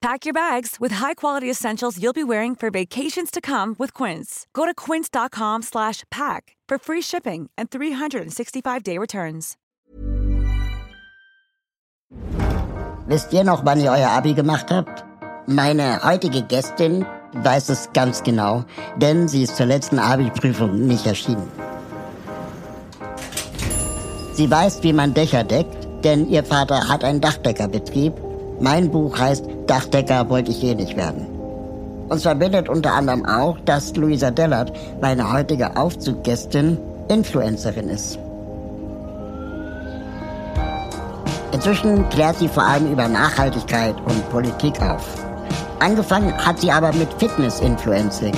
Pack 0.00 0.24
your 0.24 0.32
bags 0.32 0.78
with 0.80 0.92
high-quality 0.92 1.50
essentials 1.50 1.98
you'll 2.02 2.14
be 2.14 2.24
wearing 2.24 2.54
for 2.56 2.70
vacations 2.70 3.30
to 3.30 3.40
come 3.42 3.76
with 3.78 3.92
Quince. 3.92 4.46
Go 4.54 4.64
to 4.64 4.72
quince.com 4.72 5.60
slash 5.60 6.04
pack 6.10 6.56
for 6.66 6.78
free 6.78 7.02
shipping 7.02 7.50
and 7.58 7.68
365-day 7.70 8.96
returns. 8.96 9.58
Wisst 13.06 13.34
ihr 13.34 13.44
noch, 13.44 13.66
wann 13.66 13.80
ihr 13.80 13.90
euer 13.90 14.08
Abi 14.08 14.32
gemacht 14.32 14.70
habt? 14.70 15.04
Meine 15.46 16.02
heutige 16.02 16.42
Gästin 16.44 17.04
weiß 17.34 17.68
es 17.68 17.90
ganz 17.92 18.22
genau, 18.22 18.64
denn 18.96 19.28
sie 19.28 19.42
ist 19.42 19.56
zur 19.56 19.66
letzten 19.66 19.98
Abi-Prüfung 19.98 20.86
nicht 20.86 21.06
erschienen. 21.06 21.46
Sie 24.32 24.50
weiß, 24.50 24.82
wie 24.82 24.94
man 24.94 25.12
Dächer 25.12 25.44
deckt, 25.44 26.04
denn 26.04 26.26
ihr 26.30 26.44
Vater 26.44 26.88
hat 26.88 27.04
einen 27.04 27.20
Dachdeckerbetrieb. 27.20 28.29
Mein 28.60 28.90
Buch 28.90 29.18
heißt 29.18 29.44
Dachdecker 29.66 30.28
wollte 30.28 30.50
ich 30.50 30.62
eh 30.62 30.74
nicht 30.74 30.94
werden. 30.94 31.26
Uns 32.10 32.22
verbindet 32.22 32.68
unter 32.68 32.92
anderem 32.92 33.24
auch, 33.24 33.56
dass 33.64 33.96
Luisa 33.96 34.30
Dellert, 34.30 34.72
meine 35.00 35.32
heutige 35.32 35.76
Aufzuggästin, 35.76 36.76
Influencerin 37.08 37.88
ist. 37.88 38.18
Inzwischen 41.52 42.06
klärt 42.10 42.36
sie 42.36 42.48
vor 42.48 42.64
allem 42.64 42.92
über 42.92 43.08
Nachhaltigkeit 43.08 43.94
und 44.04 44.28
Politik 44.30 44.80
auf. 44.82 45.06
Angefangen 45.78 46.36
hat 46.36 46.60
sie 46.60 46.70
aber 46.70 46.92
mit 46.92 47.08
Fitness-Influencing. 47.18 48.34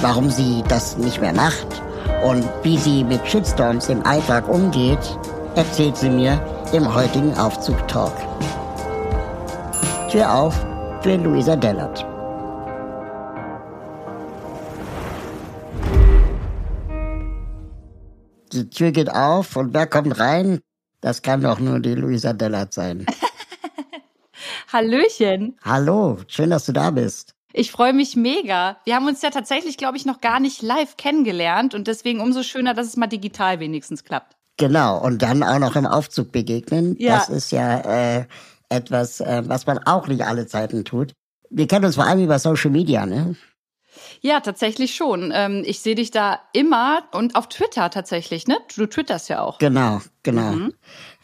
Warum 0.00 0.30
sie 0.30 0.64
das 0.68 0.96
nicht 0.96 1.20
mehr 1.20 1.34
macht 1.34 1.66
und 2.24 2.44
wie 2.62 2.78
sie 2.78 3.04
mit 3.04 3.26
Shitstorms 3.26 3.90
im 3.90 4.04
Alltag 4.06 4.48
umgeht, 4.48 5.18
erzählt 5.54 5.98
sie 5.98 6.10
mir 6.10 6.40
im 6.72 6.92
heutigen 6.94 7.36
Aufzug-Talk. 7.36 8.12
Tür 10.10 10.34
auf 10.34 10.66
für 11.02 11.14
Luisa 11.14 11.54
Dellert. 11.54 12.04
Die 18.52 18.68
Tür 18.70 18.90
geht 18.90 19.08
auf 19.08 19.54
und 19.54 19.72
wer 19.72 19.86
kommt 19.86 20.18
rein? 20.18 20.58
Das 21.00 21.22
kann 21.22 21.42
doch 21.42 21.60
nur 21.60 21.78
die 21.78 21.94
Luisa 21.94 22.32
Dellert 22.32 22.74
sein. 22.74 23.06
Hallöchen. 24.72 25.56
Hallo, 25.64 26.18
schön, 26.26 26.50
dass 26.50 26.66
du 26.66 26.72
da 26.72 26.90
bist. 26.90 27.36
Ich 27.52 27.70
freue 27.70 27.92
mich 27.92 28.16
mega. 28.16 28.78
Wir 28.84 28.96
haben 28.96 29.06
uns 29.06 29.22
ja 29.22 29.30
tatsächlich, 29.30 29.76
glaube 29.76 29.96
ich, 29.96 30.06
noch 30.06 30.20
gar 30.20 30.40
nicht 30.40 30.60
live 30.60 30.96
kennengelernt 30.96 31.72
und 31.72 31.86
deswegen 31.86 32.18
umso 32.18 32.42
schöner, 32.42 32.74
dass 32.74 32.88
es 32.88 32.96
mal 32.96 33.06
digital 33.06 33.60
wenigstens 33.60 34.02
klappt. 34.02 34.36
Genau, 34.56 35.00
und 35.00 35.22
dann 35.22 35.44
auch 35.44 35.60
noch 35.60 35.76
im 35.76 35.86
Aufzug 35.86 36.32
begegnen. 36.32 36.96
Ja. 36.98 37.16
Das 37.18 37.28
ist 37.28 37.52
ja 37.52 37.78
äh, 38.18 38.24
etwas, 38.70 39.20
äh, 39.20 39.42
was 39.46 39.66
man 39.66 39.78
auch 39.78 40.06
nicht 40.08 40.24
alle 40.24 40.46
Zeiten 40.46 40.84
tut. 40.84 41.12
Wir 41.50 41.66
kennen 41.66 41.84
uns 41.84 41.96
vor 41.96 42.04
allem 42.04 42.24
über 42.24 42.38
Social 42.38 42.70
Media, 42.70 43.04
ne? 43.04 43.36
Ja, 44.20 44.40
tatsächlich 44.40 44.94
schon. 44.94 45.32
Ähm, 45.34 45.62
ich 45.64 45.80
sehe 45.80 45.94
dich 45.94 46.10
da 46.10 46.40
immer 46.52 47.02
und 47.12 47.34
auf 47.34 47.48
Twitter 47.48 47.90
tatsächlich, 47.90 48.46
ne? 48.46 48.56
Du 48.76 48.86
twitterst 48.86 49.28
ja 49.28 49.42
auch. 49.42 49.58
Genau, 49.58 50.00
genau. 50.22 50.52
Mhm. 50.52 50.74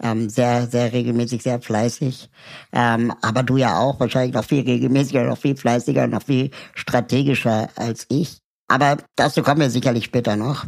Ähm, 0.03 0.29
sehr, 0.29 0.67
sehr 0.67 0.93
regelmäßig, 0.93 1.43
sehr 1.43 1.61
fleißig. 1.61 2.29
Ähm, 2.73 3.13
aber 3.23 3.43
du 3.43 3.57
ja 3.57 3.79
auch, 3.79 4.01
wahrscheinlich 4.01 4.35
noch 4.35 4.45
viel 4.45 4.65
regelmäßiger, 4.65 5.25
noch 5.25 5.39
viel 5.39 5.57
fleißiger, 5.57 6.07
noch 6.07 6.23
viel 6.23 6.51
strategischer 6.75 7.69
als 7.77 8.07
ich. 8.09 8.39
Aber 8.69 8.97
dazu 9.15 9.43
kommen 9.43 9.61
wir 9.61 9.71
sicherlich 9.71 10.05
später 10.05 10.37
noch. 10.37 10.65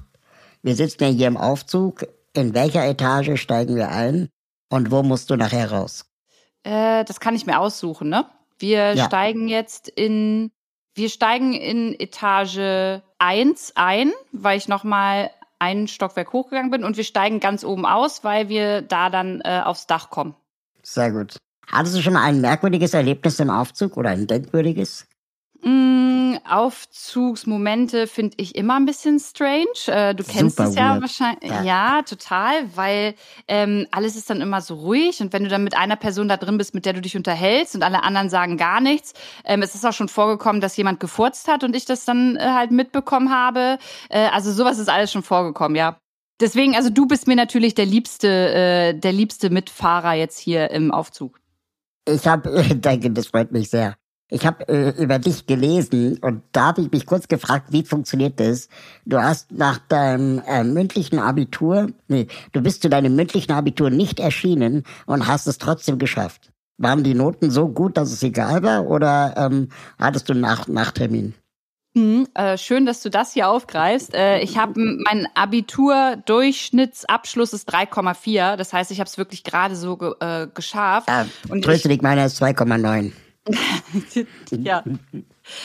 Wir 0.62 0.76
sitzen 0.76 1.04
ja 1.04 1.10
hier 1.10 1.26
im 1.26 1.36
Aufzug. 1.36 2.06
In 2.34 2.54
welcher 2.54 2.86
Etage 2.86 3.40
steigen 3.40 3.74
wir 3.74 3.90
ein? 3.90 4.28
Und 4.70 4.90
wo 4.90 5.02
musst 5.02 5.30
du 5.30 5.36
nachher 5.36 5.70
raus? 5.72 6.04
Äh, 6.64 7.04
das 7.04 7.20
kann 7.20 7.34
ich 7.34 7.46
mir 7.46 7.58
aussuchen, 7.58 8.08
ne? 8.08 8.26
Wir 8.58 8.94
Ja. 8.94 9.04
steigen 9.06 9.48
jetzt 9.48 9.88
in, 9.88 10.50
wir 10.94 11.08
steigen 11.08 11.52
in 11.52 11.94
Etage 11.98 13.00
1 13.18 13.72
ein, 13.76 14.12
weil 14.32 14.58
ich 14.58 14.68
nochmal 14.68 15.30
einen 15.58 15.88
Stockwerk 15.88 16.32
hochgegangen 16.32 16.70
bin 16.70 16.84
und 16.84 16.96
wir 16.96 17.04
steigen 17.04 17.40
ganz 17.40 17.64
oben 17.64 17.86
aus, 17.86 18.24
weil 18.24 18.48
wir 18.48 18.82
da 18.82 19.10
dann 19.10 19.40
äh, 19.44 19.62
aufs 19.64 19.86
Dach 19.86 20.10
kommen. 20.10 20.34
Sehr 20.82 21.10
gut. 21.12 21.36
Hattest 21.70 21.96
du 21.96 22.02
schon 22.02 22.14
mal 22.14 22.22
ein 22.22 22.40
merkwürdiges 22.40 22.94
Erlebnis 22.94 23.38
im 23.40 23.50
Aufzug 23.50 23.96
oder 23.96 24.10
ein 24.10 24.26
denkwürdiges? 24.26 25.06
Mm, 25.62 26.36
Aufzugsmomente 26.48 28.06
finde 28.06 28.36
ich 28.38 28.54
immer 28.54 28.76
ein 28.76 28.86
bisschen 28.86 29.18
strange. 29.18 29.66
Äh, 29.86 30.14
du 30.14 30.22
kennst 30.22 30.56
Super 30.56 30.68
es 30.68 30.74
ja 30.76 30.92
weird. 30.92 31.02
wahrscheinlich. 31.02 31.50
Ja. 31.50 31.62
Ja. 31.62 32.02
total, 32.02 32.54
weil 32.76 33.14
ähm, 33.48 33.86
alles 33.90 34.14
ist 34.14 34.30
dann 34.30 34.40
immer 34.40 34.60
so 34.60 34.74
ruhig 34.76 35.20
und 35.20 35.32
wenn 35.32 35.42
du 35.42 35.48
dann 35.48 35.64
mit 35.64 35.76
einer 35.76 35.96
Person 35.96 36.28
da 36.28 36.36
drin 36.36 36.56
bist, 36.58 36.74
mit 36.74 36.86
der 36.86 36.92
du 36.92 37.00
dich 37.00 37.16
unterhältst 37.16 37.74
und 37.74 37.82
alle 37.82 38.04
anderen 38.04 38.30
sagen 38.30 38.56
gar 38.56 38.80
nichts. 38.80 39.14
Ähm, 39.44 39.62
es 39.62 39.74
ist 39.74 39.84
auch 39.84 39.92
schon 39.92 40.08
vorgekommen, 40.08 40.60
dass 40.60 40.76
jemand 40.76 41.00
gefurzt 41.00 41.48
hat 41.48 41.64
und 41.64 41.74
ich 41.74 41.84
das 41.84 42.04
dann 42.04 42.36
äh, 42.36 42.40
halt 42.40 42.70
mitbekommen 42.70 43.30
habe. 43.30 43.78
Äh, 44.08 44.28
also 44.28 44.52
sowas 44.52 44.78
ist 44.78 44.88
alles 44.88 45.10
schon 45.10 45.22
vorgekommen, 45.24 45.76
ja. 45.76 45.98
Deswegen, 46.40 46.76
also 46.76 46.88
du 46.88 47.06
bist 47.06 47.26
mir 47.26 47.34
natürlich 47.34 47.74
der 47.74 47.86
liebste, 47.86 48.28
äh, 48.28 48.94
der 48.94 49.12
liebste 49.12 49.50
Mitfahrer 49.50 50.12
jetzt 50.14 50.38
hier 50.38 50.70
im 50.70 50.92
Aufzug. 50.92 51.40
Ich 52.08 52.26
habe, 52.28 52.64
danke, 52.76 53.10
das 53.10 53.26
freut 53.26 53.50
mich 53.50 53.70
sehr. 53.70 53.96
Ich 54.30 54.46
habe 54.46 54.68
äh, 54.68 54.90
über 55.02 55.18
dich 55.18 55.46
gelesen 55.46 56.18
und 56.20 56.42
da 56.52 56.66
habe 56.66 56.82
ich 56.82 56.92
mich 56.92 57.06
kurz 57.06 57.28
gefragt, 57.28 57.72
wie 57.72 57.82
funktioniert 57.82 58.38
das? 58.38 58.68
Du 59.06 59.16
hast 59.18 59.50
nach 59.52 59.78
deinem 59.78 60.42
äh, 60.46 60.64
mündlichen 60.64 61.18
Abitur, 61.18 61.86
nee, 62.08 62.26
du 62.52 62.60
bist 62.60 62.82
zu 62.82 62.90
deinem 62.90 63.16
mündlichen 63.16 63.52
Abitur 63.52 63.88
nicht 63.88 64.20
erschienen 64.20 64.82
und 65.06 65.26
hast 65.26 65.46
es 65.46 65.56
trotzdem 65.56 65.98
geschafft. 65.98 66.52
Waren 66.76 67.04
die 67.04 67.14
Noten 67.14 67.50
so 67.50 67.68
gut, 67.68 67.96
dass 67.96 68.12
es 68.12 68.22
egal 68.22 68.62
war 68.62 68.86
oder 68.86 69.32
ähm, 69.36 69.70
hattest 69.98 70.28
du 70.28 70.34
nach 70.34 70.68
Nachtermin? 70.68 71.32
Mhm, 71.94 72.26
äh, 72.34 72.58
schön, 72.58 72.84
dass 72.84 73.02
du 73.02 73.08
das 73.08 73.32
hier 73.32 73.48
aufgreifst. 73.48 74.14
Äh, 74.14 74.40
ich 74.40 74.58
habe 74.58 74.78
mein 75.06 75.26
Abitur-Durchschnittsabschluss 75.34 77.54
ist 77.54 77.74
3,4. 77.74 78.56
Das 78.56 78.74
heißt, 78.74 78.90
ich 78.90 79.00
habe 79.00 79.08
es 79.08 79.16
wirklich 79.16 79.42
gerade 79.42 79.74
so 79.74 79.96
ge 79.96 80.12
äh, 80.20 80.48
geschafft. 80.52 81.08
Äh, 81.08 81.24
Und 81.50 81.64
Tröste 81.64 81.88
dich, 81.88 82.02
meiner 82.02 82.26
ist 82.26 82.42
2,9. 82.42 83.12
ja. 84.50 84.84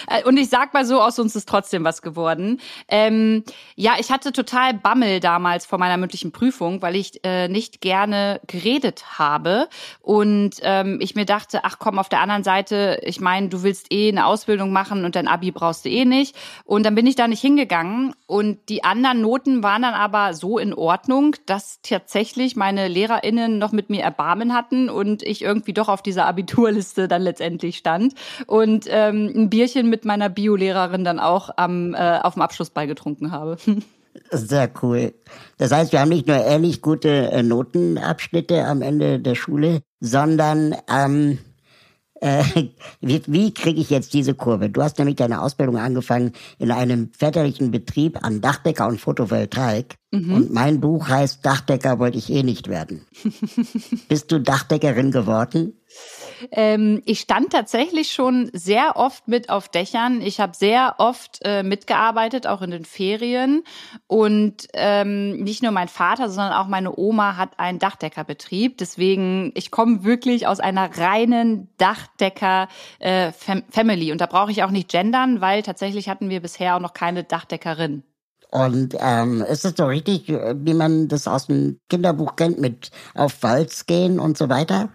Äh, 0.07 0.23
Und 0.23 0.37
ich 0.37 0.49
sag 0.49 0.73
mal 0.73 0.85
so, 0.85 1.01
aus 1.01 1.19
uns 1.19 1.35
ist 1.35 1.47
trotzdem 1.47 1.83
was 1.83 2.01
geworden. 2.01 2.59
Ähm, 2.87 3.43
ja, 3.75 3.93
ich 3.99 4.11
hatte 4.11 4.31
total 4.31 4.73
Bammel 4.73 5.19
damals 5.19 5.65
vor 5.65 5.79
meiner 5.79 5.97
mündlichen 5.97 6.31
Prüfung, 6.31 6.81
weil 6.81 6.95
ich 6.95 7.23
äh, 7.23 7.47
nicht 7.47 7.81
gerne 7.81 8.39
geredet 8.47 9.19
habe. 9.19 9.67
Und 10.01 10.55
ähm, 10.61 10.99
ich 11.01 11.15
mir 11.15 11.25
dachte, 11.25 11.61
ach 11.63 11.77
komm, 11.79 11.99
auf 11.99 12.09
der 12.09 12.21
anderen 12.21 12.43
Seite, 12.43 12.99
ich 13.03 13.19
meine, 13.19 13.49
du 13.49 13.63
willst 13.63 13.91
eh 13.91 14.09
eine 14.09 14.25
Ausbildung 14.25 14.71
machen 14.71 15.05
und 15.05 15.15
dein 15.15 15.27
Abi 15.27 15.51
brauchst 15.51 15.85
du 15.85 15.89
eh 15.89 16.05
nicht. 16.05 16.35
Und 16.65 16.85
dann 16.85 16.95
bin 16.95 17.07
ich 17.07 17.15
da 17.15 17.27
nicht 17.27 17.41
hingegangen. 17.41 18.13
Und 18.27 18.69
die 18.69 18.83
anderen 18.83 19.21
Noten 19.21 19.63
waren 19.63 19.81
dann 19.81 19.93
aber 19.93 20.33
so 20.33 20.57
in 20.57 20.73
Ordnung, 20.73 21.35
dass 21.45 21.79
tatsächlich 21.81 22.55
meine 22.55 22.87
LehrerInnen 22.87 23.57
noch 23.57 23.71
mit 23.71 23.89
mir 23.89 24.01
Erbarmen 24.01 24.53
hatten 24.53 24.89
und 24.89 25.23
ich 25.23 25.41
irgendwie 25.41 25.73
doch 25.73 25.89
auf 25.89 26.01
dieser 26.01 26.25
Abiturliste 26.25 27.07
dann 27.07 27.21
letztendlich 27.21 27.77
stand. 27.77 28.13
Und 28.47 28.85
ähm, 28.89 29.31
ein 29.35 29.49
Bierchen 29.49 29.72
mit 29.81 30.05
meiner 30.05 30.29
Biolehrerin 30.29 31.03
dann 31.03 31.19
auch 31.19 31.49
am, 31.57 31.95
äh, 31.95 32.19
auf 32.21 32.33
dem 32.33 32.43
Abschlussball 32.43 32.85
getrunken 32.85 33.31
habe. 33.31 33.57
Sehr 34.31 34.69
cool. 34.83 35.13
Das 35.57 35.71
heißt, 35.71 35.91
wir 35.91 35.99
haben 35.99 36.09
nicht 36.09 36.27
nur 36.27 36.37
ähnlich 36.37 36.81
gute 36.81 37.31
äh, 37.31 37.41
Notenabschnitte 37.41 38.63
am 38.65 38.83
Ende 38.83 39.19
der 39.19 39.33
Schule, 39.33 39.81
sondern 39.99 40.75
ähm, 40.87 41.39
äh, 42.23 42.43
wie, 43.01 43.21
wie 43.27 43.53
kriege 43.53 43.81
ich 43.81 43.89
jetzt 43.89 44.13
diese 44.13 44.33
Kurve? 44.33 44.69
Du 44.69 44.81
hast 44.81 44.97
nämlich 44.97 45.15
deine 45.17 45.41
Ausbildung 45.41 45.77
angefangen 45.77 46.33
in 46.59 46.71
einem 46.71 47.11
väterlichen 47.11 47.71
Betrieb 47.71 48.23
an 48.23 48.41
Dachdecker 48.41 48.87
und 48.87 49.01
Photovoltaik. 49.01 49.95
Und 50.13 50.53
mein 50.53 50.79
Buch 50.79 51.07
heißt 51.07 51.43
Dachdecker 51.43 51.97
wollte 51.97 52.19
ich 52.19 52.31
eh 52.31 52.43
nicht 52.43 52.67
werden. 52.67 53.01
Bist 54.09 54.31
du 54.31 54.39
Dachdeckerin 54.39 55.09
geworden? 55.09 55.73
Ähm, 56.51 57.01
ich 57.05 57.21
stand 57.21 57.51
tatsächlich 57.51 58.11
schon 58.11 58.51
sehr 58.53 58.95
oft 58.95 59.27
mit 59.27 59.49
auf 59.49 59.69
Dächern. 59.69 60.21
Ich 60.21 60.39
habe 60.39 60.55
sehr 60.55 60.93
oft 60.97 61.39
äh, 61.43 61.63
mitgearbeitet, 61.63 62.45
auch 62.47 62.61
in 62.61 62.71
den 62.71 62.85
Ferien. 62.85 63.63
Und 64.07 64.67
ähm, 64.73 65.43
nicht 65.43 65.61
nur 65.63 65.71
mein 65.71 65.87
Vater, 65.87 66.29
sondern 66.29 66.53
auch 66.53 66.67
meine 66.67 66.97
Oma 66.97 67.37
hat 67.37 67.59
einen 67.59 67.79
Dachdeckerbetrieb. 67.79 68.77
Deswegen, 68.77 69.51
ich 69.55 69.71
komme 69.71 70.03
wirklich 70.03 70.45
aus 70.47 70.59
einer 70.59 70.97
reinen 70.97 71.69
Dachdecker-Family. 71.77 74.11
Und 74.11 74.19
da 74.21 74.25
brauche 74.25 74.51
ich 74.51 74.63
auch 74.63 74.71
nicht 74.71 74.89
gendern, 74.89 75.39
weil 75.41 75.61
tatsächlich 75.63 76.09
hatten 76.09 76.29
wir 76.29 76.41
bisher 76.41 76.75
auch 76.75 76.81
noch 76.81 76.93
keine 76.93 77.23
Dachdeckerin. 77.23 78.03
Und 78.53 78.95
ähm, 78.99 79.41
ist 79.41 79.65
es 79.65 79.73
so 79.75 79.85
richtig, 79.85 80.27
wie 80.27 80.75
man 80.75 81.07
das 81.07 81.27
aus 81.27 81.47
dem 81.47 81.79
Kinderbuch 81.89 82.35
kennt, 82.35 82.59
mit 82.59 82.91
auf 83.15 83.41
Walz 83.41 83.87
gehen 83.87 84.19
und 84.19 84.37
so 84.37 84.47
weiter? 84.47 84.89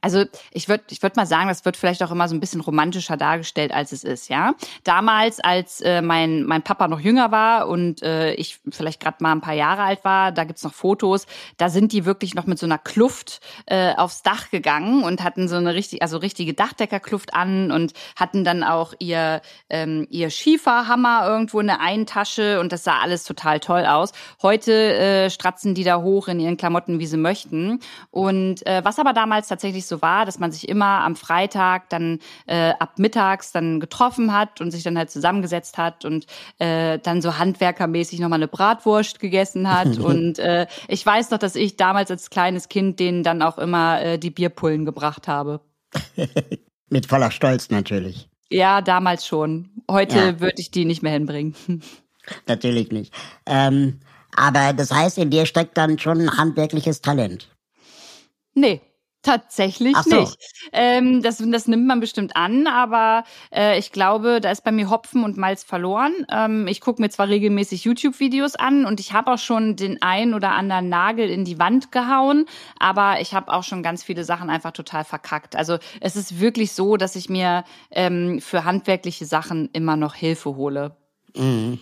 Also 0.00 0.24
ich 0.52 0.68
würde 0.68 0.84
ich 0.90 1.02
würd 1.02 1.16
mal 1.16 1.26
sagen, 1.26 1.48
das 1.48 1.64
wird 1.64 1.76
vielleicht 1.76 2.02
auch 2.02 2.10
immer 2.10 2.28
so 2.28 2.34
ein 2.34 2.40
bisschen 2.40 2.60
romantischer 2.60 3.16
dargestellt, 3.16 3.72
als 3.72 3.92
es 3.92 4.04
ist, 4.04 4.28
ja. 4.28 4.54
Damals, 4.84 5.40
als 5.40 5.80
äh, 5.80 6.02
mein, 6.02 6.44
mein 6.44 6.62
Papa 6.62 6.88
noch 6.88 7.00
jünger 7.00 7.30
war 7.30 7.68
und 7.68 8.02
äh, 8.02 8.34
ich 8.34 8.60
vielleicht 8.70 9.00
gerade 9.00 9.16
mal 9.20 9.32
ein 9.32 9.40
paar 9.40 9.54
Jahre 9.54 9.82
alt 9.82 10.04
war, 10.04 10.32
da 10.32 10.44
gibt's 10.44 10.62
noch 10.62 10.74
Fotos, 10.74 11.26
da 11.56 11.68
sind 11.68 11.92
die 11.92 12.04
wirklich 12.04 12.34
noch 12.34 12.46
mit 12.46 12.58
so 12.58 12.66
einer 12.66 12.78
Kluft 12.78 13.40
äh, 13.66 13.94
aufs 13.94 14.22
Dach 14.22 14.50
gegangen 14.50 15.04
und 15.04 15.22
hatten 15.22 15.48
so 15.48 15.56
eine 15.56 15.74
richtig, 15.74 16.02
also 16.02 16.18
richtige 16.18 16.54
Dachdeckerkluft 16.54 17.34
an 17.34 17.70
und 17.70 17.92
hatten 18.16 18.44
dann 18.44 18.62
auch 18.62 18.94
ihr, 18.98 19.40
ähm, 19.70 20.06
ihr 20.10 20.30
Schieferhammer 20.30 21.26
irgendwo 21.26 21.60
in 21.60 21.66
der 21.66 21.80
einen 21.80 22.06
Tasche 22.06 22.60
und 22.60 22.72
das 22.72 22.84
sah 22.84 22.98
alles 22.98 23.24
total 23.24 23.60
toll 23.60 23.86
aus. 23.86 24.12
Heute 24.42 24.72
äh, 24.72 25.30
stratzen 25.30 25.74
die 25.74 25.84
da 25.84 26.00
hoch 26.00 26.28
in 26.28 26.40
ihren 26.40 26.56
Klamotten, 26.56 26.98
wie 26.98 27.06
sie 27.06 27.16
möchten. 27.16 27.80
Und 28.10 28.66
äh, 28.66 28.84
was 28.84 28.98
aber 28.98 29.12
damals 29.12 29.48
tatsächlich 29.48 29.67
tatsächlich 29.68 29.86
so 29.86 30.00
war, 30.00 30.24
dass 30.24 30.38
man 30.38 30.50
sich 30.50 30.68
immer 30.68 31.02
am 31.04 31.14
Freitag 31.14 31.90
dann 31.90 32.20
äh, 32.46 32.72
ab 32.78 32.98
mittags 32.98 33.52
dann 33.52 33.80
getroffen 33.80 34.32
hat 34.32 34.60
und 34.60 34.70
sich 34.70 34.82
dann 34.82 34.96
halt 34.96 35.10
zusammengesetzt 35.10 35.76
hat 35.76 36.04
und 36.04 36.26
äh, 36.58 36.98
dann 36.98 37.20
so 37.20 37.38
handwerkermäßig 37.38 38.20
nochmal 38.20 38.38
eine 38.38 38.48
Bratwurst 38.48 39.20
gegessen 39.20 39.70
hat. 39.70 39.98
und 39.98 40.38
äh, 40.38 40.66
ich 40.88 41.04
weiß 41.04 41.30
noch, 41.30 41.38
dass 41.38 41.54
ich 41.54 41.76
damals 41.76 42.10
als 42.10 42.30
kleines 42.30 42.68
Kind 42.68 42.98
denen 42.98 43.22
dann 43.22 43.42
auch 43.42 43.58
immer 43.58 44.00
äh, 44.00 44.18
die 44.18 44.30
Bierpullen 44.30 44.84
gebracht 44.84 45.28
habe. 45.28 45.60
Mit 46.90 47.06
voller 47.06 47.30
Stolz 47.30 47.68
natürlich. 47.68 48.28
Ja, 48.50 48.80
damals 48.80 49.26
schon. 49.26 49.68
Heute 49.90 50.18
ja. 50.18 50.40
würde 50.40 50.56
ich 50.56 50.70
die 50.70 50.86
nicht 50.86 51.02
mehr 51.02 51.12
hinbringen. 51.12 51.54
Natürlich 52.46 52.90
nicht. 52.92 53.12
Ähm, 53.46 54.00
aber 54.34 54.72
das 54.72 54.90
heißt, 54.90 55.18
in 55.18 55.30
dir 55.30 55.44
steckt 55.44 55.76
dann 55.76 55.98
schon 55.98 56.20
ein 56.20 56.36
handwerkliches 56.36 57.00
Talent. 57.00 57.50
Nee, 58.54 58.80
Tatsächlich 59.22 59.96
so. 59.96 60.20
nicht. 60.20 60.36
Ähm, 60.72 61.22
das, 61.22 61.42
das 61.44 61.66
nimmt 61.66 61.86
man 61.86 61.98
bestimmt 61.98 62.36
an, 62.36 62.68
aber 62.68 63.24
äh, 63.52 63.78
ich 63.78 63.90
glaube, 63.90 64.40
da 64.40 64.50
ist 64.50 64.62
bei 64.62 64.70
mir 64.70 64.90
Hopfen 64.90 65.24
und 65.24 65.36
Malz 65.36 65.64
verloren. 65.64 66.12
Ähm, 66.30 66.68
ich 66.68 66.80
gucke 66.80 67.02
mir 67.02 67.10
zwar 67.10 67.28
regelmäßig 67.28 67.84
YouTube-Videos 67.84 68.54
an 68.54 68.86
und 68.86 69.00
ich 69.00 69.12
habe 69.12 69.32
auch 69.32 69.38
schon 69.38 69.74
den 69.74 70.00
ein 70.02 70.34
oder 70.34 70.52
anderen 70.52 70.88
Nagel 70.88 71.28
in 71.28 71.44
die 71.44 71.58
Wand 71.58 71.90
gehauen, 71.90 72.46
aber 72.78 73.20
ich 73.20 73.34
habe 73.34 73.52
auch 73.52 73.64
schon 73.64 73.82
ganz 73.82 74.04
viele 74.04 74.22
Sachen 74.22 74.50
einfach 74.50 74.70
total 74.70 75.04
verkackt. 75.04 75.56
Also 75.56 75.78
es 76.00 76.14
ist 76.14 76.38
wirklich 76.38 76.72
so, 76.72 76.96
dass 76.96 77.16
ich 77.16 77.28
mir 77.28 77.64
ähm, 77.90 78.40
für 78.40 78.64
handwerkliche 78.64 79.26
Sachen 79.26 79.68
immer 79.72 79.96
noch 79.96 80.14
Hilfe 80.14 80.54
hole. 80.54 80.96
Mhm. 81.36 81.80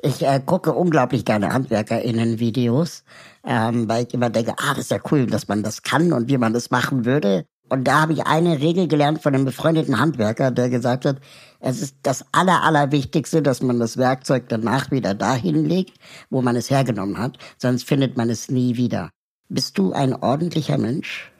Ich 0.00 0.22
äh, 0.22 0.40
gucke 0.44 0.72
unglaublich 0.74 1.24
gerne 1.24 1.52
HandwerkerInnen-Videos, 1.52 3.04
ähm, 3.44 3.88
weil 3.88 4.06
ich 4.06 4.14
immer 4.14 4.30
denke, 4.30 4.54
ah, 4.58 4.74
das 4.74 4.84
ist 4.84 4.90
ja 4.92 5.00
cool, 5.10 5.26
dass 5.26 5.48
man 5.48 5.62
das 5.62 5.82
kann 5.82 6.12
und 6.12 6.28
wie 6.28 6.38
man 6.38 6.52
das 6.52 6.70
machen 6.70 7.04
würde. 7.04 7.46
Und 7.68 7.84
da 7.84 8.02
habe 8.02 8.12
ich 8.12 8.26
eine 8.26 8.60
Regel 8.60 8.88
gelernt 8.88 9.22
von 9.22 9.34
einem 9.34 9.44
befreundeten 9.44 9.98
Handwerker, 9.98 10.50
der 10.50 10.70
gesagt 10.70 11.04
hat, 11.04 11.20
es 11.60 11.82
ist 11.82 11.96
das 12.02 12.24
Aller, 12.32 12.62
Allerwichtigste, 12.62 13.42
dass 13.42 13.60
man 13.60 13.78
das 13.78 13.96
Werkzeug 13.96 14.48
danach 14.48 14.90
wieder 14.90 15.14
dahin 15.14 15.64
legt, 15.64 15.98
wo 16.30 16.40
man 16.42 16.56
es 16.56 16.70
hergenommen 16.70 17.18
hat, 17.18 17.36
sonst 17.58 17.86
findet 17.86 18.16
man 18.16 18.30
es 18.30 18.50
nie 18.50 18.76
wieder. 18.76 19.10
Bist 19.48 19.78
du 19.78 19.92
ein 19.92 20.14
ordentlicher 20.14 20.78
Mensch? 20.78 21.32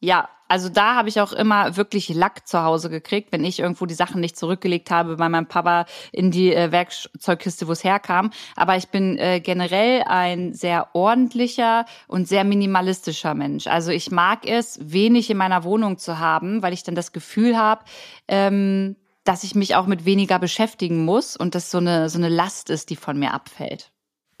Ja, 0.00 0.28
also 0.52 0.68
da 0.68 0.96
habe 0.96 1.08
ich 1.08 1.18
auch 1.18 1.32
immer 1.32 1.78
wirklich 1.78 2.10
Lack 2.10 2.46
zu 2.46 2.62
Hause 2.62 2.90
gekriegt, 2.90 3.32
wenn 3.32 3.42
ich 3.42 3.58
irgendwo 3.58 3.86
die 3.86 3.94
Sachen 3.94 4.20
nicht 4.20 4.36
zurückgelegt 4.36 4.90
habe 4.90 5.16
bei 5.16 5.30
meinem 5.30 5.46
Papa 5.46 5.86
in 6.12 6.30
die 6.30 6.54
äh, 6.54 6.70
Werkzeugkiste, 6.70 7.68
wo 7.68 7.72
es 7.72 7.82
herkam. 7.82 8.30
Aber 8.54 8.76
ich 8.76 8.88
bin 8.88 9.16
äh, 9.16 9.40
generell 9.40 10.02
ein 10.06 10.52
sehr 10.52 10.94
ordentlicher 10.94 11.86
und 12.06 12.28
sehr 12.28 12.44
minimalistischer 12.44 13.32
Mensch. 13.32 13.66
Also 13.66 13.92
ich 13.92 14.10
mag 14.10 14.46
es, 14.46 14.78
wenig 14.82 15.30
in 15.30 15.38
meiner 15.38 15.64
Wohnung 15.64 15.96
zu 15.96 16.18
haben, 16.18 16.62
weil 16.62 16.74
ich 16.74 16.82
dann 16.82 16.94
das 16.94 17.12
Gefühl 17.12 17.56
habe, 17.56 17.86
ähm, 18.28 18.96
dass 19.24 19.44
ich 19.44 19.54
mich 19.54 19.74
auch 19.74 19.86
mit 19.86 20.04
weniger 20.04 20.38
beschäftigen 20.38 21.06
muss 21.06 21.34
und 21.34 21.54
das 21.54 21.70
so 21.70 21.78
eine, 21.78 22.10
so 22.10 22.18
eine 22.18 22.28
Last 22.28 22.68
ist, 22.68 22.90
die 22.90 22.96
von 22.96 23.18
mir 23.18 23.32
abfällt. 23.32 23.90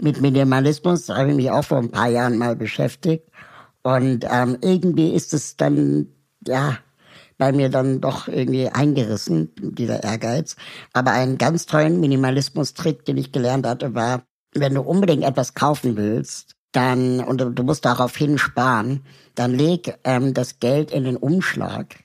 Mit 0.02 0.20
Minimalismus 0.20 1.08
habe 1.08 1.30
ich 1.30 1.36
mich 1.36 1.50
auch 1.50 1.64
vor 1.64 1.78
ein 1.78 1.90
paar 1.90 2.08
Jahren 2.10 2.36
mal 2.36 2.54
beschäftigt. 2.54 3.24
Und 3.82 4.24
ähm, 4.30 4.58
irgendwie 4.60 5.12
ist 5.12 5.34
es 5.34 5.56
dann, 5.56 6.08
ja, 6.46 6.78
bei 7.38 7.52
mir 7.52 7.70
dann 7.70 8.00
doch 8.00 8.28
irgendwie 8.28 8.68
eingerissen, 8.68 9.50
dieser 9.56 10.04
Ehrgeiz. 10.04 10.54
Aber 10.92 11.10
einen 11.10 11.38
ganz 11.38 11.66
tollen 11.66 11.98
Minimalismus-Trick, 11.98 13.04
den 13.04 13.16
ich 13.16 13.32
gelernt 13.32 13.66
hatte, 13.66 13.94
war, 13.94 14.22
wenn 14.54 14.74
du 14.74 14.82
unbedingt 14.82 15.24
etwas 15.24 15.54
kaufen 15.54 15.96
willst, 15.96 16.52
dann, 16.72 17.20
und 17.20 17.38
du 17.38 17.62
musst 17.64 17.84
daraufhin 17.84 18.38
sparen, 18.38 19.04
dann 19.34 19.52
leg 19.52 19.98
ähm, 20.04 20.34
das 20.34 20.60
Geld 20.60 20.90
in 20.90 21.04
den 21.04 21.16
Umschlag. 21.16 22.04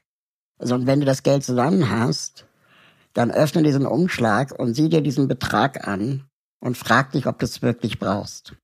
Also, 0.57 0.75
und 0.75 0.87
wenn 0.87 0.99
du 0.99 1.05
das 1.05 1.23
Geld 1.23 1.43
zusammen 1.43 1.89
hast, 1.89 2.45
dann 3.13 3.31
öffne 3.31 3.63
diesen 3.63 3.85
Umschlag 3.85 4.57
und 4.57 4.73
sieh 4.73 4.89
dir 4.89 5.01
diesen 5.01 5.27
Betrag 5.27 5.87
an 5.87 6.23
und 6.59 6.77
frag 6.77 7.11
dich, 7.11 7.27
ob 7.27 7.39
du 7.39 7.45
es 7.45 7.61
wirklich 7.61 7.99
brauchst. 7.99 8.55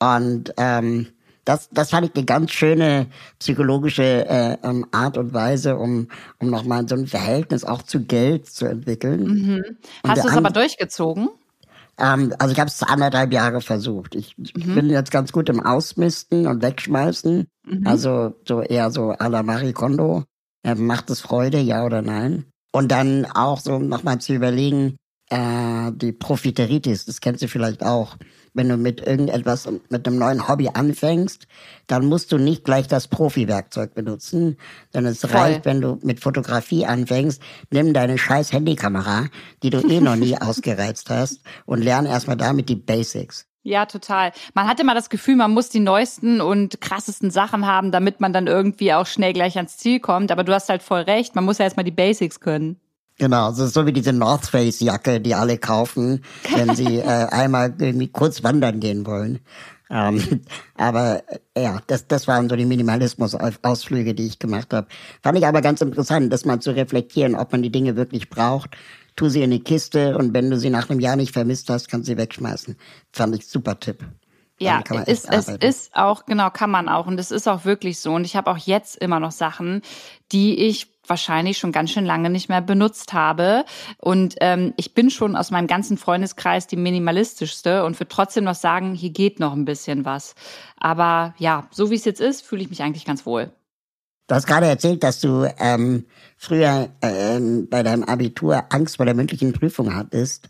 Und 0.00 0.52
ähm, 0.56 1.08
das, 1.46 1.70
das 1.70 1.90
fand 1.90 2.06
ich 2.06 2.14
eine 2.14 2.24
ganz 2.24 2.50
schöne 2.50 3.06
psychologische 3.38 4.28
äh, 4.28 4.58
ähm, 4.64 4.84
Art 4.90 5.16
und 5.16 5.32
Weise, 5.32 5.76
um, 5.76 6.08
um 6.38 6.50
nochmal 6.50 6.86
so 6.88 6.96
ein 6.96 7.06
Verhältnis 7.06 7.64
auch 7.64 7.82
zu 7.82 8.04
Geld 8.04 8.46
zu 8.46 8.66
entwickeln. 8.66 9.24
Mhm. 9.24 9.64
Hast 10.06 10.24
du 10.24 10.28
es 10.28 10.36
aber 10.36 10.50
durchgezogen? 10.50 11.28
Ähm, 11.98 12.34
also 12.38 12.52
ich 12.52 12.58
habe 12.58 12.68
es 12.68 12.82
anderthalb 12.82 13.32
Jahre 13.32 13.60
versucht. 13.60 14.16
Ich, 14.16 14.36
mhm. 14.36 14.74
bin 14.74 14.90
jetzt 14.90 15.12
ganz 15.12 15.30
gut 15.30 15.48
im 15.48 15.64
Ausmisten 15.64 16.48
und 16.48 16.62
Wegschmeißen. 16.62 17.46
Mhm. 17.64 17.86
Also 17.86 18.34
so 18.46 18.60
eher 18.60 18.90
so 18.90 19.12
à 19.12 19.28
la 19.28 19.44
Marie 19.44 19.72
Kondo. 19.72 20.24
Äh, 20.64 20.74
macht 20.74 21.10
es 21.10 21.20
Freude, 21.20 21.60
ja 21.60 21.84
oder 21.84 22.02
nein? 22.02 22.46
Und 22.72 22.90
dann 22.90 23.24
auch 23.24 23.60
so 23.60 23.78
nochmal 23.78 24.20
zu 24.20 24.34
überlegen, 24.34 24.96
äh, 25.30 25.92
die 25.92 26.12
Profiteritis, 26.12 27.04
das 27.04 27.20
kennst 27.20 27.42
du 27.42 27.48
vielleicht 27.48 27.84
auch 27.84 28.16
wenn 28.56 28.68
du 28.68 28.76
mit 28.76 29.06
irgendetwas, 29.06 29.68
mit 29.90 30.06
einem 30.06 30.18
neuen 30.18 30.48
Hobby 30.48 30.70
anfängst, 30.72 31.46
dann 31.86 32.06
musst 32.06 32.32
du 32.32 32.38
nicht 32.38 32.64
gleich 32.64 32.88
das 32.88 33.06
Profi-Werkzeug 33.08 33.94
benutzen, 33.94 34.56
sondern 34.92 35.12
es 35.12 35.20
Voll. 35.20 35.30
reicht, 35.30 35.64
wenn 35.66 35.80
du 35.80 35.98
mit 36.02 36.20
Fotografie 36.20 36.86
anfängst, 36.86 37.40
nimm 37.70 37.92
deine 37.92 38.18
scheiß 38.18 38.52
Handykamera, 38.52 39.26
die 39.62 39.70
du 39.70 39.78
eh 39.86 40.00
noch 40.00 40.16
nie 40.16 40.36
ausgereizt 40.40 41.10
hast 41.10 41.42
und 41.66 41.82
lern 41.82 42.06
erstmal 42.06 42.36
damit 42.36 42.68
die 42.68 42.76
Basics. 42.76 43.46
Ja, 43.62 43.84
total. 43.84 44.32
Man 44.54 44.68
hat 44.68 44.78
immer 44.78 44.94
das 44.94 45.10
Gefühl, 45.10 45.34
man 45.34 45.50
muss 45.50 45.68
die 45.68 45.80
neuesten 45.80 46.40
und 46.40 46.80
krassesten 46.80 47.32
Sachen 47.32 47.66
haben, 47.66 47.90
damit 47.90 48.20
man 48.20 48.32
dann 48.32 48.46
irgendwie 48.46 48.92
auch 48.92 49.06
schnell 49.06 49.32
gleich 49.32 49.56
ans 49.56 49.76
Ziel 49.76 49.98
kommt. 49.98 50.30
Aber 50.30 50.44
du 50.44 50.54
hast 50.54 50.68
halt 50.68 50.84
voll 50.84 51.00
recht, 51.00 51.34
man 51.34 51.44
muss 51.44 51.58
ja 51.58 51.64
erstmal 51.64 51.84
die 51.84 51.90
Basics 51.90 52.38
können. 52.38 52.80
Genau, 53.18 53.50
so, 53.52 53.66
so 53.66 53.86
wie 53.86 53.92
diese 53.92 54.12
North 54.12 54.46
Face 54.46 54.80
Jacke, 54.80 55.20
die 55.20 55.34
alle 55.34 55.56
kaufen, 55.56 56.22
wenn 56.54 56.74
sie 56.74 56.98
äh, 57.00 57.26
einmal 57.30 57.74
irgendwie 57.78 58.08
kurz 58.08 58.42
wandern 58.42 58.80
gehen 58.80 59.06
wollen. 59.06 59.40
Ähm, 59.88 60.42
aber 60.74 61.22
äh, 61.54 61.62
ja, 61.62 61.80
das, 61.86 62.06
das 62.06 62.26
waren 62.28 62.48
so 62.48 62.56
die 62.56 62.66
Minimalismus-Ausflüge, 62.66 64.14
die 64.14 64.26
ich 64.26 64.38
gemacht 64.38 64.72
habe. 64.74 64.88
Fand 65.22 65.38
ich 65.38 65.46
aber 65.46 65.62
ganz 65.62 65.80
interessant, 65.80 66.32
das 66.32 66.44
mal 66.44 66.60
zu 66.60 66.72
reflektieren, 66.72 67.34
ob 67.34 67.52
man 67.52 67.62
die 67.62 67.70
Dinge 67.70 67.96
wirklich 67.96 68.28
braucht. 68.28 68.76
Tu 69.14 69.30
sie 69.30 69.42
in 69.42 69.50
die 69.50 69.60
Kiste 69.60 70.18
und 70.18 70.34
wenn 70.34 70.50
du 70.50 70.58
sie 70.58 70.68
nach 70.68 70.90
einem 70.90 71.00
Jahr 71.00 71.16
nicht 71.16 71.32
vermisst 71.32 71.70
hast, 71.70 71.88
kannst 71.88 72.08
du 72.08 72.12
sie 72.12 72.18
wegschmeißen. 72.18 72.76
Fand 73.12 73.34
ich 73.34 73.46
super 73.46 73.80
Tipp. 73.80 74.04
Ja, 74.58 74.82
ist, 75.06 75.30
es 75.30 75.48
ist 75.48 75.94
auch, 75.94 76.24
genau, 76.24 76.48
kann 76.48 76.70
man 76.70 76.88
auch. 76.88 77.06
Und 77.06 77.20
es 77.20 77.30
ist 77.30 77.46
auch 77.46 77.66
wirklich 77.66 77.98
so. 77.98 78.14
Und 78.14 78.24
ich 78.24 78.36
habe 78.36 78.50
auch 78.50 78.56
jetzt 78.56 78.96
immer 78.96 79.20
noch 79.20 79.32
Sachen, 79.32 79.82
die 80.32 80.58
ich 80.58 80.95
wahrscheinlich 81.08 81.58
schon 81.58 81.72
ganz 81.72 81.90
schön 81.90 82.04
lange 82.04 82.30
nicht 82.30 82.48
mehr 82.48 82.60
benutzt 82.60 83.12
habe. 83.12 83.64
Und 83.98 84.36
ähm, 84.40 84.74
ich 84.76 84.94
bin 84.94 85.10
schon 85.10 85.36
aus 85.36 85.50
meinem 85.50 85.66
ganzen 85.66 85.98
Freundeskreis 85.98 86.66
die 86.66 86.76
minimalistischste 86.76 87.84
und 87.84 87.98
würde 87.98 88.08
trotzdem 88.08 88.44
noch 88.44 88.54
sagen, 88.54 88.94
hier 88.94 89.10
geht 89.10 89.40
noch 89.40 89.52
ein 89.52 89.64
bisschen 89.64 90.04
was. 90.04 90.34
Aber 90.76 91.34
ja, 91.38 91.68
so 91.70 91.90
wie 91.90 91.96
es 91.96 92.04
jetzt 92.04 92.20
ist, 92.20 92.42
fühle 92.42 92.62
ich 92.62 92.70
mich 92.70 92.82
eigentlich 92.82 93.04
ganz 93.04 93.26
wohl. 93.26 93.52
Du 94.28 94.34
hast 94.34 94.46
gerade 94.46 94.66
erzählt, 94.66 95.04
dass 95.04 95.20
du 95.20 95.46
ähm, 95.58 96.06
früher 96.36 96.88
ähm, 97.00 97.68
bei 97.70 97.84
deinem 97.84 98.02
Abitur 98.02 98.64
Angst 98.70 98.96
vor 98.96 99.06
der 99.06 99.14
mündlichen 99.14 99.52
Prüfung 99.52 99.94
hattest 99.94 100.48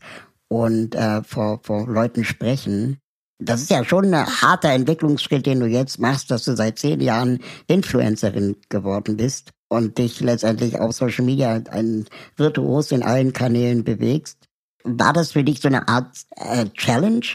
und 0.48 0.94
äh, 0.94 1.22
vor, 1.22 1.60
vor 1.62 1.86
Leuten 1.86 2.25
sprechen. 2.25 2.98
Das 3.38 3.60
ist 3.60 3.70
ja 3.70 3.84
schon 3.84 4.14
ein 4.14 4.26
harter 4.26 4.70
Entwicklungsschritt, 4.70 5.44
den 5.44 5.60
du 5.60 5.66
jetzt 5.66 5.98
machst, 6.00 6.30
dass 6.30 6.44
du 6.44 6.56
seit 6.56 6.78
zehn 6.78 7.02
Jahren 7.02 7.40
Influencerin 7.66 8.56
geworden 8.70 9.18
bist 9.18 9.52
und 9.68 9.99
dich 9.99 10.20
letztendlich 10.20 10.78
auf 10.78 10.92
Social 10.92 11.25
Media 11.25 11.61
ein 11.70 12.06
Virtuos 12.37 12.92
in 12.92 13.02
allen 13.02 13.32
Kanälen 13.32 13.85
bewegst. 13.85 14.49
War 14.85 15.12
das 15.12 15.32
für 15.32 15.42
dich 15.42 15.61
so 15.61 15.68
eine 15.68 15.88
Art 15.88 16.16
äh, 16.37 16.66
Challenge? 16.75 17.26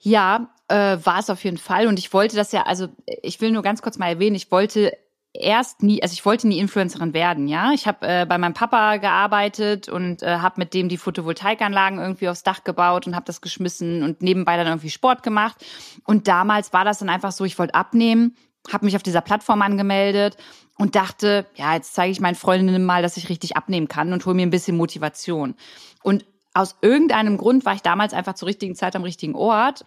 Ja, 0.00 0.48
äh, 0.68 0.98
war 1.02 1.18
es 1.18 1.30
auf 1.30 1.44
jeden 1.44 1.58
Fall. 1.58 1.86
Und 1.86 1.98
ich 1.98 2.12
wollte 2.12 2.36
das 2.36 2.52
ja, 2.52 2.62
also 2.62 2.88
ich 3.22 3.40
will 3.40 3.52
nur 3.52 3.62
ganz 3.62 3.82
kurz 3.82 3.98
mal 3.98 4.08
erwähnen, 4.08 4.36
ich 4.36 4.50
wollte 4.50 4.92
erst 5.34 5.82
nie, 5.82 6.02
also 6.02 6.14
ich 6.14 6.24
wollte 6.24 6.48
nie 6.48 6.58
Influencerin 6.58 7.12
werden, 7.12 7.46
ja. 7.48 7.72
Ich 7.72 7.86
habe 7.86 8.06
äh, 8.06 8.26
bei 8.26 8.38
meinem 8.38 8.54
Papa 8.54 8.96
gearbeitet 8.96 9.88
und 9.90 10.22
äh, 10.22 10.38
habe 10.38 10.54
mit 10.58 10.72
dem 10.72 10.88
die 10.88 10.96
Photovoltaikanlagen 10.96 11.98
irgendwie 11.98 12.30
aufs 12.30 12.42
Dach 12.42 12.64
gebaut 12.64 13.06
und 13.06 13.14
habe 13.14 13.26
das 13.26 13.42
geschmissen 13.42 14.02
und 14.02 14.22
nebenbei 14.22 14.56
dann 14.56 14.66
irgendwie 14.66 14.90
Sport 14.90 15.22
gemacht. 15.22 15.64
Und 16.04 16.28
damals 16.28 16.72
war 16.72 16.86
das 16.86 16.98
dann 16.98 17.10
einfach 17.10 17.32
so, 17.32 17.44
ich 17.44 17.58
wollte 17.58 17.74
abnehmen, 17.74 18.34
habe 18.72 18.86
mich 18.86 18.96
auf 18.96 19.02
dieser 19.02 19.20
Plattform 19.20 19.60
angemeldet 19.60 20.38
und 20.78 20.94
dachte, 20.94 21.46
ja, 21.54 21.74
jetzt 21.74 21.94
zeige 21.94 22.12
ich 22.12 22.20
meinen 22.20 22.34
Freundinnen 22.34 22.84
mal, 22.84 23.02
dass 23.02 23.16
ich 23.16 23.28
richtig 23.28 23.56
abnehmen 23.56 23.88
kann 23.88 24.12
und 24.12 24.24
hole 24.26 24.34
mir 24.36 24.46
ein 24.46 24.50
bisschen 24.50 24.76
Motivation. 24.76 25.54
Und 26.02 26.24
aus 26.54 26.76
irgendeinem 26.80 27.36
Grund 27.36 27.64
war 27.64 27.74
ich 27.74 27.82
damals 27.82 28.14
einfach 28.14 28.34
zur 28.34 28.48
richtigen 28.48 28.74
Zeit 28.74 28.96
am 28.96 29.02
richtigen 29.02 29.34
Ort 29.34 29.84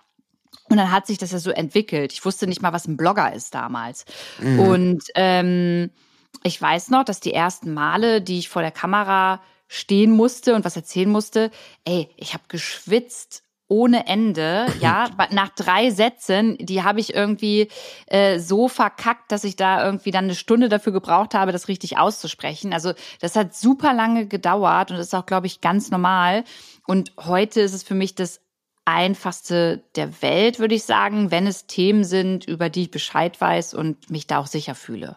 und 0.69 0.77
dann 0.77 0.91
hat 0.91 1.07
sich 1.07 1.17
das 1.17 1.31
ja 1.31 1.39
so 1.39 1.51
entwickelt. 1.51 2.13
Ich 2.13 2.23
wusste 2.25 2.47
nicht 2.47 2.61
mal, 2.61 2.73
was 2.73 2.87
ein 2.87 2.97
Blogger 2.97 3.33
ist 3.33 3.55
damals. 3.55 4.05
Mhm. 4.39 4.59
Und 4.59 5.03
ähm, 5.15 5.89
ich 6.43 6.61
weiß 6.61 6.89
noch, 6.89 7.03
dass 7.03 7.19
die 7.19 7.33
ersten 7.33 7.73
Male, 7.73 8.21
die 8.21 8.39
ich 8.39 8.49
vor 8.49 8.61
der 8.61 8.71
Kamera 8.71 9.41
stehen 9.67 10.11
musste 10.11 10.55
und 10.55 10.65
was 10.65 10.75
erzählen 10.75 11.09
musste, 11.09 11.51
ey, 11.85 12.09
ich 12.17 12.33
habe 12.33 12.43
geschwitzt 12.47 13.43
ohne 13.69 14.07
Ende, 14.07 14.65
ja, 14.81 15.09
nach 15.31 15.49
drei 15.49 15.91
Sätzen, 15.91 16.57
die 16.59 16.83
habe 16.83 16.99
ich 16.99 17.13
irgendwie 17.13 17.69
äh, 18.07 18.39
so 18.39 18.67
verkackt, 18.67 19.31
dass 19.31 19.45
ich 19.45 19.55
da 19.55 19.85
irgendwie 19.85 20.11
dann 20.11 20.25
eine 20.25 20.35
Stunde 20.35 20.67
dafür 20.67 20.91
gebraucht 20.91 21.33
habe, 21.33 21.53
das 21.53 21.69
richtig 21.69 21.97
auszusprechen. 21.97 22.73
Also 22.73 22.93
das 23.21 23.37
hat 23.37 23.55
super 23.55 23.93
lange 23.93 24.27
gedauert 24.27 24.91
und 24.91 24.97
ist 24.97 25.15
auch, 25.15 25.25
glaube 25.25 25.47
ich, 25.47 25.61
ganz 25.61 25.91
normal. 25.91 26.43
Und 26.85 27.13
heute 27.17 27.61
ist 27.61 27.73
es 27.73 27.83
für 27.83 27.95
mich 27.95 28.15
das 28.15 28.41
einfachste 28.83 29.83
der 29.95 30.21
Welt, 30.21 30.59
würde 30.59 30.75
ich 30.75 30.83
sagen, 30.83 31.29
wenn 31.29 31.45
es 31.45 31.67
Themen 31.67 32.03
sind, 32.03 32.45
über 32.45 32.69
die 32.69 32.83
ich 32.83 32.91
Bescheid 32.91 33.39
weiß 33.39 33.75
und 33.75 34.09
mich 34.09 34.25
da 34.25 34.39
auch 34.39 34.47
sicher 34.47 34.73
fühle. 34.73 35.15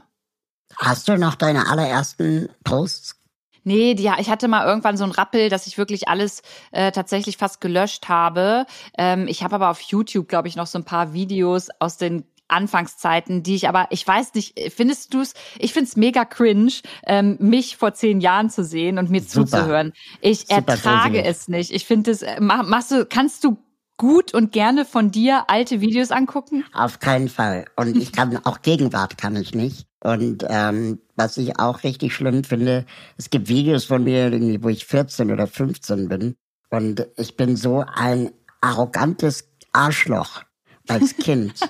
Hast 0.76 1.08
du 1.08 1.16
noch 1.16 1.34
deine 1.34 1.68
allerersten 1.68 2.48
Posts? 2.64 3.21
Nee, 3.64 3.94
die, 3.94 4.10
ich 4.18 4.30
hatte 4.30 4.48
mal 4.48 4.66
irgendwann 4.66 4.96
so 4.96 5.04
ein 5.04 5.10
Rappel, 5.10 5.48
dass 5.48 5.66
ich 5.66 5.78
wirklich 5.78 6.08
alles 6.08 6.42
äh, 6.72 6.92
tatsächlich 6.92 7.36
fast 7.36 7.60
gelöscht 7.60 8.08
habe. 8.08 8.66
Ähm, 8.98 9.26
ich 9.28 9.42
habe 9.42 9.54
aber 9.54 9.70
auf 9.70 9.80
YouTube, 9.80 10.28
glaube 10.28 10.48
ich, 10.48 10.56
noch 10.56 10.66
so 10.66 10.78
ein 10.78 10.84
paar 10.84 11.12
Videos 11.12 11.68
aus 11.78 11.96
den 11.96 12.24
Anfangszeiten, 12.48 13.42
die 13.42 13.54
ich 13.54 13.68
aber, 13.68 13.86
ich 13.90 14.06
weiß 14.06 14.34
nicht, 14.34 14.60
findest 14.74 15.14
du 15.14 15.22
es, 15.22 15.34
ich 15.58 15.72
finde 15.72 15.88
es 15.88 15.96
mega 15.96 16.24
cringe, 16.24 16.72
ähm, 17.06 17.36
mich 17.40 17.76
vor 17.76 17.94
zehn 17.94 18.20
Jahren 18.20 18.50
zu 18.50 18.62
sehen 18.62 18.98
und 18.98 19.10
mir 19.10 19.22
Super. 19.22 19.46
zuzuhören. 19.46 19.92
Ich 20.20 20.40
Super 20.40 20.72
ertrage 20.72 21.24
es 21.24 21.48
nicht. 21.48 21.70
Ich 21.70 21.86
finde 21.86 22.10
es, 22.10 22.22
äh, 22.22 22.38
mach, 22.40 22.64
machst 22.66 22.90
du, 22.90 23.06
kannst 23.06 23.44
du 23.44 23.56
gut 24.02 24.34
und 24.34 24.50
gerne 24.50 24.84
von 24.84 25.12
dir 25.12 25.44
alte 25.46 25.80
Videos 25.80 26.10
angucken? 26.10 26.64
Auf 26.72 26.98
keinen 26.98 27.28
Fall. 27.28 27.66
Und 27.76 27.96
ich 27.96 28.10
kann 28.10 28.36
auch 28.44 28.60
Gegenwart 28.60 29.16
kann 29.16 29.36
ich 29.36 29.54
nicht. 29.54 29.86
Und 30.00 30.44
ähm, 30.48 30.98
was 31.14 31.36
ich 31.36 31.60
auch 31.60 31.84
richtig 31.84 32.12
schlimm 32.12 32.42
finde, 32.42 32.84
es 33.16 33.30
gibt 33.30 33.46
Videos 33.48 33.84
von 33.84 34.02
mir, 34.02 34.32
wo 34.60 34.68
ich 34.70 34.86
14 34.86 35.30
oder 35.30 35.46
15 35.46 36.08
bin. 36.08 36.34
Und 36.68 37.06
ich 37.16 37.36
bin 37.36 37.54
so 37.54 37.84
ein 37.94 38.32
arrogantes 38.60 39.48
Arschloch 39.72 40.42
als 40.88 41.16
Kind. 41.18 41.60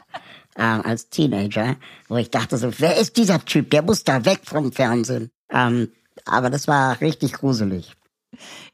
äh, 0.54 0.62
als 0.62 1.10
Teenager, 1.10 1.76
wo 2.08 2.16
ich 2.16 2.30
dachte 2.30 2.56
so, 2.56 2.70
wer 2.78 2.96
ist 2.96 3.18
dieser 3.18 3.44
Typ? 3.44 3.68
Der 3.68 3.82
muss 3.82 4.04
da 4.04 4.24
weg 4.24 4.40
vom 4.44 4.72
Fernsehen. 4.72 5.30
Ähm, 5.50 5.92
aber 6.24 6.48
das 6.48 6.66
war 6.66 6.98
richtig 7.02 7.34
gruselig. 7.34 7.92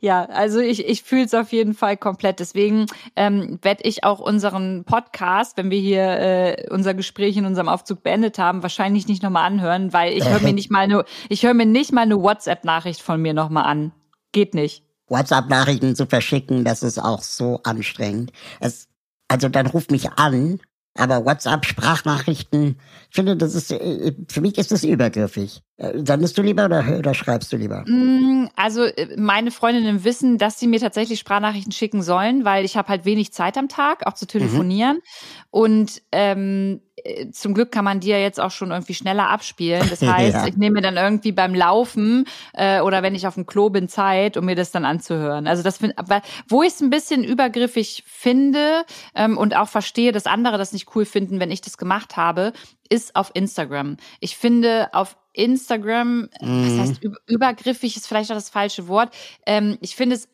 Ja, 0.01 0.25
also 0.27 0.61
ich, 0.61 0.87
ich 0.87 1.03
fühle 1.03 1.25
es 1.25 1.35
auf 1.35 1.53
jeden 1.53 1.75
Fall 1.75 1.97
komplett. 1.97 2.41
Deswegen 2.41 2.87
ähm, 3.17 3.59
werde 3.63 3.83
ich 3.85 4.05
auch 4.05 4.21
unseren 4.21 4.85
Podcast, 4.85 5.57
wenn 5.57 5.71
wir 5.71 5.81
hier 5.81 6.03
äh, 6.03 6.67
unser 6.71 6.95
Gespräch 6.95 7.37
in 7.37 7.45
unserem 7.45 7.69
Aufzug 7.69 8.03
beendet 8.03 8.39
haben, 8.39 8.63
wahrscheinlich 8.63 9.09
nicht 9.09 9.23
nochmal 9.23 9.47
anhören, 9.47 9.93
weil 9.93 10.17
ich 10.17 10.29
höre 10.29 10.41
mir 10.41 10.53
nicht 10.55 10.71
mal 10.71 10.81
eine, 10.81 11.05
ich 11.29 11.43
höre 11.43 11.55
mir 11.55 11.67
nicht 11.67 11.93
mal 11.93 12.03
eine 12.03 12.23
WhatsApp-Nachricht 12.23 13.03
von 13.03 13.21
mir 13.21 13.35
nochmal 13.35 13.65
an. 13.65 13.93
Geht 14.33 14.55
nicht. 14.55 14.85
WhatsApp-Nachrichten 15.09 15.97
zu 15.97 16.07
verschicken, 16.07 16.65
das 16.65 16.83
ist 16.83 16.99
auch 16.99 17.23
so 17.23 17.61
anstrengend. 17.65 18.33
Es, 18.61 18.89
also 19.27 19.49
dann 19.49 19.67
ruf 19.67 19.89
mich 19.89 20.13
an 20.13 20.61
aber 20.99 21.25
WhatsApp, 21.25 21.65
Sprachnachrichten, 21.65 22.79
ich 23.09 23.15
finde, 23.15 23.37
das 23.37 23.55
ist, 23.55 23.71
äh, 23.71 24.13
für 24.29 24.41
mich 24.41 24.59
ist 24.59 24.73
das 24.73 24.85
übergriffig. 24.85 25.63
Äh, 25.77 26.03
sendest 26.05 26.37
du 26.37 26.43
lieber 26.43 26.65
oder, 26.67 26.99
oder 26.99 27.15
schreibst 27.15 27.53
du 27.53 27.57
lieber? 27.57 27.85
Mm, 27.87 28.49
also 28.57 28.85
äh, 28.85 29.17
meine 29.17 29.51
Freundinnen 29.51 30.05
wissen, 30.05 30.39
dass 30.39 30.59
sie 30.59 30.67
mir 30.67 30.81
tatsächlich 30.81 31.21
Sprachnachrichten 31.21 31.73
schicken 31.73 32.03
sollen, 32.03 32.45
weil 32.45 32.65
ich 32.65 32.77
habe 32.77 32.89
halt 32.89 33.05
wenig 33.05 33.33
Zeit 33.33 33.57
am 33.57 33.69
Tag, 33.69 34.07
auch 34.07 34.15
zu 34.15 34.25
mhm. 34.25 34.29
telefonieren. 34.29 34.97
Mhm. 34.97 35.03
Und 35.51 36.03
ähm, 36.13 36.81
äh, 36.83 36.88
zum 37.33 37.55
Glück 37.55 37.73
kann 37.73 37.85
man 37.85 38.01
die 38.01 38.09
ja 38.09 38.19
jetzt 38.19 38.41
auch 38.41 38.51
schon 38.51 38.71
irgendwie 38.71 38.95
schneller 38.95 39.29
abspielen. 39.29 39.89
Das 39.99 40.03
heißt, 40.03 40.35
ja. 40.35 40.47
ich 40.47 40.57
nehme 40.57 40.75
mir 40.75 40.83
dann 40.83 40.97
irgendwie 40.97 41.33
beim 41.33 41.55
Laufen 41.55 42.27
äh, 42.53 42.81
oder 42.81 43.03
wenn 43.03 43.15
ich 43.15 43.27
auf 43.27 43.35
dem 43.35 43.47
Klo 43.47 43.71
bin 43.71 43.89
Zeit, 43.89 44.37
um 44.37 44.45
mir 44.45 44.55
das 44.55 44.71
dann 44.71 44.85
anzuhören. 44.85 45.47
Also 45.47 45.63
das 45.63 45.79
finde, 45.79 45.99
aber 45.99 46.23
wo 46.47 46.63
ich 46.63 46.75
es 46.75 46.81
ein 46.81 46.91
bisschen 46.91 47.25
übergriffig 47.25 48.05
finde 48.07 48.85
ähm, 49.15 49.37
und 49.39 49.57
auch 49.57 49.69
verstehe, 49.69 50.13
dass 50.13 50.27
andere 50.27 50.59
das 50.59 50.73
nicht 50.73 50.95
cool 50.95 51.05
finden, 51.05 51.41
wenn 51.41 51.51
ich 51.51 51.61
das 51.61 51.79
gemacht 51.79 52.17
habe, 52.17 52.53
ist 52.89 53.17
auf 53.17 53.31
Instagram. 53.35 53.97
Ich 54.21 54.37
finde 54.37 54.89
auf 54.93 55.17
Instagram, 55.33 56.29
mhm. 56.41 56.81
was 56.81 56.89
heißt 56.89 57.01
übergriffig 57.27 57.97
ist 57.97 58.07
vielleicht 58.07 58.31
auch 58.31 58.37
das 58.37 58.51
falsche 58.51 58.89
Wort. 58.89 59.15
Ähm, 59.47 59.79
ich 59.81 59.97
finde 59.97 60.17
es 60.17 60.29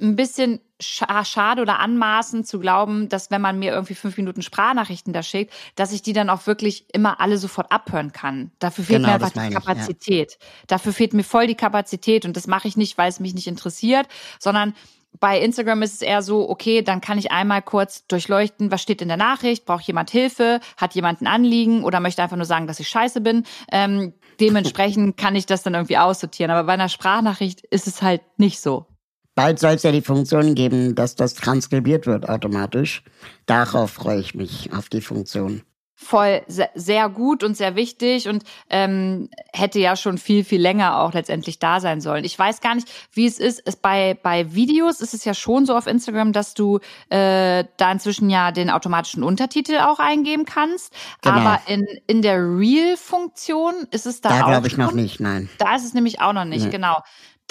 ein 0.00 0.16
bisschen 0.16 0.60
schade 0.80 1.62
oder 1.62 1.78
anmaßend 1.78 2.46
zu 2.46 2.58
glauben, 2.58 3.08
dass 3.08 3.30
wenn 3.30 3.40
man 3.40 3.58
mir 3.58 3.72
irgendwie 3.72 3.94
fünf 3.94 4.16
Minuten 4.16 4.42
Sprachnachrichten 4.42 5.12
da 5.12 5.22
schickt, 5.22 5.52
dass 5.76 5.92
ich 5.92 6.02
die 6.02 6.12
dann 6.12 6.30
auch 6.30 6.46
wirklich 6.46 6.86
immer 6.92 7.20
alle 7.20 7.38
sofort 7.38 7.70
abhören 7.70 8.12
kann. 8.12 8.50
Dafür 8.58 8.84
fehlt 8.84 8.98
genau, 8.98 9.08
mir 9.08 9.14
einfach 9.14 9.30
die 9.30 9.54
Kapazität. 9.54 10.38
Ich, 10.38 10.44
ja. 10.44 10.64
Dafür 10.66 10.92
fehlt 10.92 11.14
mir 11.14 11.24
voll 11.24 11.46
die 11.46 11.54
Kapazität 11.54 12.24
und 12.24 12.36
das 12.36 12.46
mache 12.46 12.68
ich 12.68 12.76
nicht, 12.76 12.98
weil 12.98 13.08
es 13.08 13.20
mich 13.20 13.34
nicht 13.34 13.46
interessiert, 13.46 14.08
sondern 14.40 14.74
bei 15.20 15.38
Instagram 15.38 15.82
ist 15.82 15.94
es 15.94 16.02
eher 16.02 16.22
so, 16.22 16.48
okay, 16.48 16.82
dann 16.82 17.00
kann 17.00 17.18
ich 17.18 17.30
einmal 17.30 17.62
kurz 17.62 18.06
durchleuchten, 18.06 18.70
was 18.70 18.82
steht 18.82 19.02
in 19.02 19.08
der 19.08 19.16
Nachricht, 19.16 19.66
braucht 19.66 19.84
jemand 19.84 20.10
Hilfe, 20.10 20.60
hat 20.76 20.94
jemand 20.94 21.20
ein 21.20 21.26
Anliegen 21.26 21.84
oder 21.84 22.00
möchte 22.00 22.22
einfach 22.22 22.36
nur 22.36 22.46
sagen, 22.46 22.66
dass 22.66 22.80
ich 22.80 22.88
scheiße 22.88 23.20
bin. 23.20 23.44
Ähm, 23.70 24.14
dementsprechend 24.40 25.16
kann 25.18 25.36
ich 25.36 25.46
das 25.46 25.62
dann 25.62 25.74
irgendwie 25.74 25.98
aussortieren. 25.98 26.50
Aber 26.50 26.64
bei 26.64 26.72
einer 26.72 26.88
Sprachnachricht 26.88 27.60
ist 27.60 27.86
es 27.86 28.00
halt 28.00 28.22
nicht 28.38 28.60
so. 28.60 28.86
Bald 29.34 29.58
soll 29.58 29.74
es 29.74 29.82
ja 29.82 29.92
die 29.92 30.02
Funktion 30.02 30.54
geben, 30.54 30.94
dass 30.94 31.14
das 31.14 31.34
transkribiert 31.34 32.06
wird 32.06 32.28
automatisch. 32.28 33.02
Darauf 33.46 33.92
freue 33.92 34.20
ich 34.20 34.34
mich, 34.34 34.70
auf 34.72 34.88
die 34.88 35.00
Funktion. 35.00 35.62
Voll 35.94 36.42
sehr 36.74 37.08
gut 37.08 37.44
und 37.44 37.56
sehr 37.56 37.76
wichtig 37.76 38.28
und 38.28 38.42
ähm, 38.68 39.30
hätte 39.52 39.78
ja 39.78 39.94
schon 39.94 40.18
viel, 40.18 40.42
viel 40.42 40.60
länger 40.60 40.98
auch 40.98 41.12
letztendlich 41.12 41.60
da 41.60 41.78
sein 41.78 42.00
sollen. 42.00 42.24
Ich 42.24 42.36
weiß 42.36 42.60
gar 42.60 42.74
nicht, 42.74 42.90
wie 43.12 43.24
es 43.24 43.38
ist. 43.38 43.62
Es 43.64 43.76
bei, 43.76 44.18
bei 44.20 44.52
Videos 44.52 45.00
ist 45.00 45.14
es 45.14 45.24
ja 45.24 45.32
schon 45.32 45.64
so 45.64 45.76
auf 45.76 45.86
Instagram, 45.86 46.32
dass 46.32 46.54
du 46.54 46.80
äh, 47.08 47.64
da 47.76 47.92
inzwischen 47.92 48.30
ja 48.30 48.50
den 48.50 48.68
automatischen 48.68 49.22
Untertitel 49.22 49.78
auch 49.78 50.00
eingeben 50.00 50.44
kannst. 50.44 50.92
Genau. 51.22 51.36
Aber 51.36 51.60
in, 51.68 51.86
in 52.08 52.20
der 52.20 52.38
Real-Funktion 52.38 53.86
ist 53.92 54.06
es 54.06 54.20
da, 54.20 54.30
da 54.30 54.34
auch. 54.34 54.40
Da 54.40 54.46
glaube 54.48 54.66
ich 54.66 54.76
noch 54.76 54.92
nicht, 54.92 55.20
nein. 55.20 55.48
Da 55.58 55.76
ist 55.76 55.84
es 55.84 55.94
nämlich 55.94 56.20
auch 56.20 56.32
noch 56.32 56.46
nicht, 56.46 56.64
nee. 56.64 56.70
genau 56.70 56.98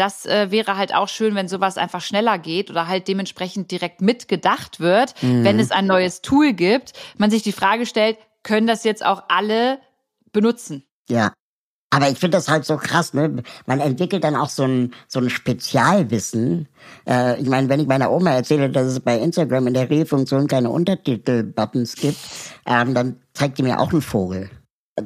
das 0.02 0.26
äh, 0.26 0.50
wäre 0.50 0.78
halt 0.78 0.96
auch 0.96 1.08
schön, 1.08 1.36
wenn 1.36 1.48
sowas 1.48 1.78
einfach 1.78 2.02
schneller 2.02 2.40
geht 2.40 2.72
oder 2.72 2.88
halt 2.88 3.08
dementsprechend 3.08 3.70
direkt 3.70 4.02
mitgedacht 4.02 4.80
wird, 4.80 5.14
mhm. 5.22 5.44
wenn 5.44 5.60
es 5.60 5.70
ein 5.70 5.86
neues 5.86 6.24
Tool 6.24 6.54
gibt. 6.54 6.94
Man 7.20 7.30
sich 7.30 7.44
die 7.44 7.52
Frage 7.52 7.86
stellt, 7.86 8.18
können 8.42 8.66
das 8.66 8.84
jetzt 8.84 9.06
auch 9.06 9.26
alle 9.28 9.78
benutzen? 10.32 10.84
Ja. 11.08 11.34
Aber 11.92 12.10
ich 12.10 12.18
finde 12.18 12.38
das 12.38 12.48
halt 12.48 12.66
so 12.66 12.78
krass, 12.78 13.14
ne? 13.14 13.44
Man 13.68 13.80
entwickelt 13.80 14.24
dann 14.24 14.36
auch 14.36 14.50
so 14.50 14.64
ein, 14.64 14.96
so 15.08 15.20
ein 15.20 15.30
Spezialwissen. 15.30 16.68
Äh, 17.08 17.40
ich 17.40 17.48
meine, 17.48 17.70
wenn 17.70 17.80
ich 17.82 17.86
meiner 17.86 18.12
Oma 18.12 18.32
erzähle, 18.32 18.72
dass 18.72 18.88
es 18.88 19.02
bei 19.02 19.20
Instagram 19.20 19.68
in 19.68 19.76
der 19.76 19.88
Real-Funktion 19.88 20.48
keine 20.48 20.72
Untertitel-Buttons 20.72 21.96
gibt, 21.96 22.18
ähm, 22.66 22.96
dann 22.96 23.18
zeigt 23.34 23.60
die 23.60 23.64
mir 23.64 23.80
auch 23.80 23.92
einen 23.92 24.02
Vogel 24.02 24.50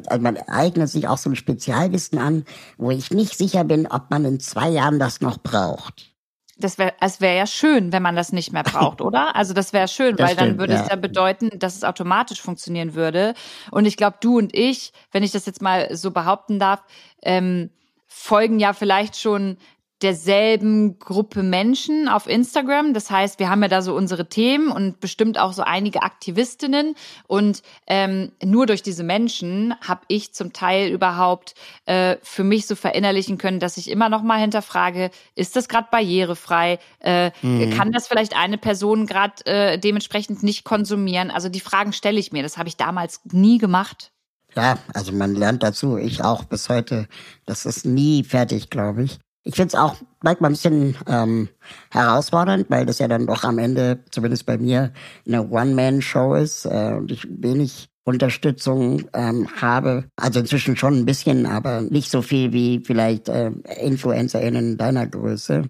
also 0.07 0.21
man 0.21 0.37
eignet 0.37 0.89
sich 0.89 1.07
auch 1.07 1.17
so 1.17 1.29
ein 1.29 1.35
Spezialwissen 1.35 2.19
an, 2.19 2.45
wo 2.77 2.91
ich 2.91 3.11
nicht 3.11 3.37
sicher 3.37 3.63
bin, 3.63 3.87
ob 3.87 4.09
man 4.09 4.25
in 4.25 4.39
zwei 4.39 4.69
Jahren 4.69 4.99
das 4.99 5.21
noch 5.21 5.37
braucht. 5.37 6.15
Das 6.57 6.77
wäre 6.77 6.93
es 7.01 7.19
wäre 7.19 7.37
ja 7.37 7.47
schön, 7.47 7.91
wenn 7.91 8.01
man 8.01 8.15
das 8.15 8.31
nicht 8.31 8.53
mehr 8.53 8.63
braucht, 8.63 9.01
oder? 9.01 9.35
Also 9.35 9.53
das 9.53 9.73
wäre 9.73 9.89
schön, 9.89 10.15
das 10.15 10.29
weil 10.29 10.35
stimmt, 10.35 10.51
dann 10.51 10.59
würde 10.59 10.73
ja. 10.73 10.83
es 10.83 10.89
ja 10.89 10.95
bedeuten, 10.95 11.49
dass 11.59 11.75
es 11.75 11.83
automatisch 11.83 12.41
funktionieren 12.41 12.95
würde. 12.95 13.33
Und 13.71 13.85
ich 13.85 13.97
glaube, 13.97 14.17
du 14.21 14.37
und 14.37 14.55
ich, 14.55 14.93
wenn 15.11 15.23
ich 15.23 15.31
das 15.31 15.45
jetzt 15.45 15.61
mal 15.61 15.93
so 15.95 16.11
behaupten 16.11 16.57
darf, 16.57 16.81
ähm, 17.21 17.71
folgen 18.07 18.59
ja 18.59 18.71
vielleicht 18.71 19.17
schon 19.17 19.57
derselben 20.01 20.99
Gruppe 20.99 21.41
Menschen 21.41 22.09
auf 22.09 22.27
Instagram. 22.27 22.93
Das 22.93 23.09
heißt, 23.09 23.39
wir 23.39 23.49
haben 23.49 23.61
ja 23.61 23.69
da 23.69 23.81
so 23.81 23.95
unsere 23.95 24.27
Themen 24.27 24.69
und 24.69 24.99
bestimmt 24.99 25.39
auch 25.39 25.53
so 25.53 25.61
einige 25.61 26.03
Aktivistinnen. 26.03 26.95
Und 27.27 27.61
ähm, 27.87 28.31
nur 28.43 28.65
durch 28.65 28.83
diese 28.83 29.03
Menschen 29.03 29.73
habe 29.81 30.01
ich 30.09 30.33
zum 30.33 30.51
Teil 30.51 30.91
überhaupt 30.91 31.55
äh, 31.85 32.17
für 32.21 32.43
mich 32.43 32.67
so 32.67 32.75
verinnerlichen 32.75 33.37
können, 33.37 33.59
dass 33.59 33.77
ich 33.77 33.89
immer 33.89 34.09
noch 34.09 34.21
mal 34.21 34.39
hinterfrage: 34.39 35.11
Ist 35.35 35.55
das 35.55 35.69
gerade 35.69 35.87
barrierefrei? 35.89 36.79
Äh, 36.99 37.31
mhm. 37.41 37.71
Kann 37.71 37.91
das 37.91 38.07
vielleicht 38.07 38.35
eine 38.35 38.57
Person 38.57 39.05
gerade 39.05 39.45
äh, 39.45 39.79
dementsprechend 39.79 40.43
nicht 40.43 40.65
konsumieren? 40.65 41.31
Also 41.31 41.47
die 41.47 41.61
Fragen 41.61 41.93
stelle 41.93 42.19
ich 42.19 42.33
mir. 42.33 42.43
Das 42.43 42.57
habe 42.57 42.67
ich 42.67 42.75
damals 42.75 43.21
nie 43.31 43.59
gemacht. 43.59 44.11
Ja, 44.55 44.77
also 44.93 45.11
man 45.11 45.35
lernt 45.35 45.63
dazu. 45.63 45.97
Ich 45.97 46.23
auch 46.23 46.45
bis 46.45 46.69
heute. 46.69 47.07
Das 47.45 47.65
ist 47.65 47.85
nie 47.85 48.23
fertig, 48.23 48.69
glaube 48.69 49.03
ich. 49.03 49.19
Ich 49.47 49.55
finde 49.55 49.67
es 49.67 49.75
auch 49.75 49.95
manchmal 50.23 50.49
ein 50.49 50.53
bisschen 50.53 50.95
ähm, 51.07 51.49
herausfordernd, 51.91 52.65
weil 52.69 52.85
das 52.87 52.97
ja 52.97 53.07
dann 53.07 53.27
doch 53.27 53.43
am 53.43 53.59
Ende, 53.59 53.99
zumindest 54.09 54.47
bei 54.47 54.57
mir, 54.57 54.91
eine 55.27 55.47
One-Man-Show 55.47 56.33
ist 56.33 56.65
äh, 56.65 56.95
und 56.97 57.11
ich 57.11 57.27
wenig 57.29 57.89
Unterstützung 58.05 59.05
ähm, 59.13 59.47
habe. 59.61 60.05
Also 60.15 60.39
inzwischen 60.39 60.75
schon 60.75 60.97
ein 60.97 61.05
bisschen, 61.05 61.45
aber 61.45 61.81
nicht 61.81 62.09
so 62.09 62.23
viel 62.23 62.53
wie 62.53 62.81
vielleicht 62.83 63.29
äh, 63.29 63.51
InfluencerInnen 63.81 64.77
deiner 64.77 65.05
Größe. 65.05 65.69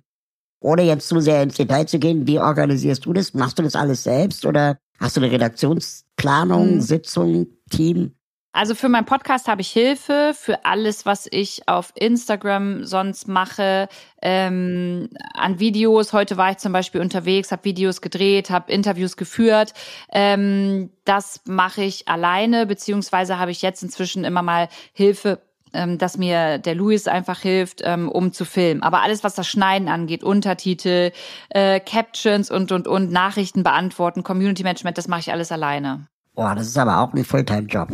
Ohne 0.62 0.84
jetzt 0.84 1.10
zu 1.10 1.20
sehr 1.20 1.44
ins 1.44 1.56
Detail 1.56 1.86
zu 1.86 2.00
gehen, 2.00 2.28
wie 2.28 2.40
organisierst 2.40 3.06
du 3.06 3.14
das? 3.14 3.34
Machst 3.34 3.60
du 3.60 3.64
das 3.64 3.76
alles 3.76 4.04
selbst 4.04 4.46
oder 4.46 4.78
hast 5.00 5.18
du 5.18 5.22
eine 5.22 5.32
Redaktionsplanung, 5.32 6.76
mhm. 6.76 6.82
Sitzung, 6.82 7.48
Team? 7.70 8.16
Also 8.56 8.74
für 8.74 8.88
meinen 8.88 9.04
Podcast 9.04 9.50
habe 9.50 9.60
ich 9.60 9.70
Hilfe, 9.70 10.32
für 10.34 10.64
alles, 10.64 11.06
was 11.06 11.28
ich 11.30 11.68
auf 11.68 11.92
Instagram 11.94 12.86
sonst 12.86 13.28
mache, 13.28 13.90
ähm, 14.22 15.10
an 15.34 15.60
Videos. 15.60 16.14
Heute 16.14 16.38
war 16.38 16.52
ich 16.52 16.58
zum 16.60 16.72
Beispiel 16.72 17.02
unterwegs, 17.02 17.52
habe 17.52 17.66
Videos 17.66 18.00
gedreht, 18.00 18.50
habe 18.50 18.72
Interviews 18.72 19.18
geführt. 19.18 19.74
Ähm, 20.10 20.90
das 21.04 21.42
mache 21.44 21.84
ich 21.84 22.08
alleine, 22.08 22.66
beziehungsweise 22.66 23.38
habe 23.40 23.52
ich 23.52 23.62
jetzt 23.62 23.84
inzwischen 23.84 24.24
immer 24.24 24.42
mal 24.42 24.70
Hilfe 24.94 25.42
ähm, 25.74 25.98
dass 25.98 26.18
mir 26.18 26.58
der 26.58 26.76
Louis 26.76 27.10
einfach 27.10 27.42
hilft, 27.42 27.82
ähm, 27.84 28.08
um 28.08 28.32
zu 28.32 28.46
filmen. 28.46 28.84
Aber 28.84 29.02
alles, 29.02 29.26
was 29.26 29.36
das 29.36 29.50
Schneiden 29.50 29.90
angeht, 29.90 30.24
Untertitel, 30.24 31.12
äh, 31.50 31.82
Captions 31.82 32.50
und, 32.50 32.72
und, 32.72 32.88
und, 32.88 33.12
Nachrichten 33.12 33.64
beantworten, 33.64 34.24
Community 34.24 34.64
Management, 34.64 34.98
das 34.98 35.10
mache 35.10 35.20
ich 35.20 35.32
alles 35.34 35.52
alleine. 35.52 36.08
Boah, 36.34 36.56
das 36.56 36.68
ist 36.68 36.78
aber 36.78 37.02
auch 37.02 37.12
ein 37.12 37.26
Fulltime-Job. 37.26 37.90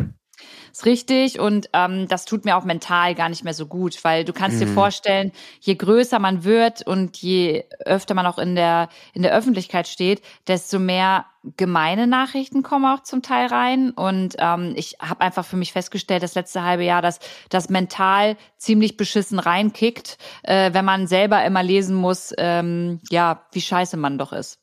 Ist 0.81 0.85
richtig 0.87 1.39
und 1.39 1.69
ähm, 1.73 2.07
das 2.07 2.25
tut 2.25 2.43
mir 2.43 2.57
auch 2.57 2.63
mental 2.63 3.13
gar 3.13 3.29
nicht 3.29 3.43
mehr 3.43 3.53
so 3.53 3.67
gut, 3.67 4.03
weil 4.03 4.25
du 4.25 4.33
kannst 4.33 4.55
mhm. 4.55 4.61
dir 4.61 4.67
vorstellen, 4.67 5.31
je 5.59 5.75
größer 5.75 6.17
man 6.17 6.43
wird 6.43 6.81
und 6.87 7.17
je 7.17 7.65
öfter 7.85 8.15
man 8.15 8.25
auch 8.25 8.39
in 8.39 8.55
der 8.55 8.89
in 9.13 9.21
der 9.21 9.31
Öffentlichkeit 9.31 9.87
steht, 9.87 10.23
desto 10.47 10.79
mehr 10.79 11.25
gemeine 11.55 12.07
Nachrichten 12.07 12.63
kommen 12.63 12.85
auch 12.85 13.03
zum 13.03 13.21
Teil 13.21 13.45
rein 13.45 13.91
und 13.91 14.37
ähm, 14.39 14.73
ich 14.75 14.97
habe 14.99 15.21
einfach 15.21 15.45
für 15.45 15.55
mich 15.55 15.71
festgestellt, 15.71 16.23
das 16.23 16.33
letzte 16.33 16.63
halbe 16.63 16.83
Jahr, 16.83 17.03
dass 17.03 17.19
das 17.49 17.69
mental 17.69 18.35
ziemlich 18.57 18.97
beschissen 18.97 19.37
reinkickt, 19.37 20.17
äh, 20.41 20.73
wenn 20.73 20.85
man 20.85 21.05
selber 21.05 21.45
immer 21.45 21.61
lesen 21.61 21.95
muss, 21.95 22.33
ähm, 22.39 23.01
ja, 23.11 23.45
wie 23.51 23.61
scheiße 23.61 23.97
man 23.97 24.17
doch 24.17 24.33
ist. 24.33 24.57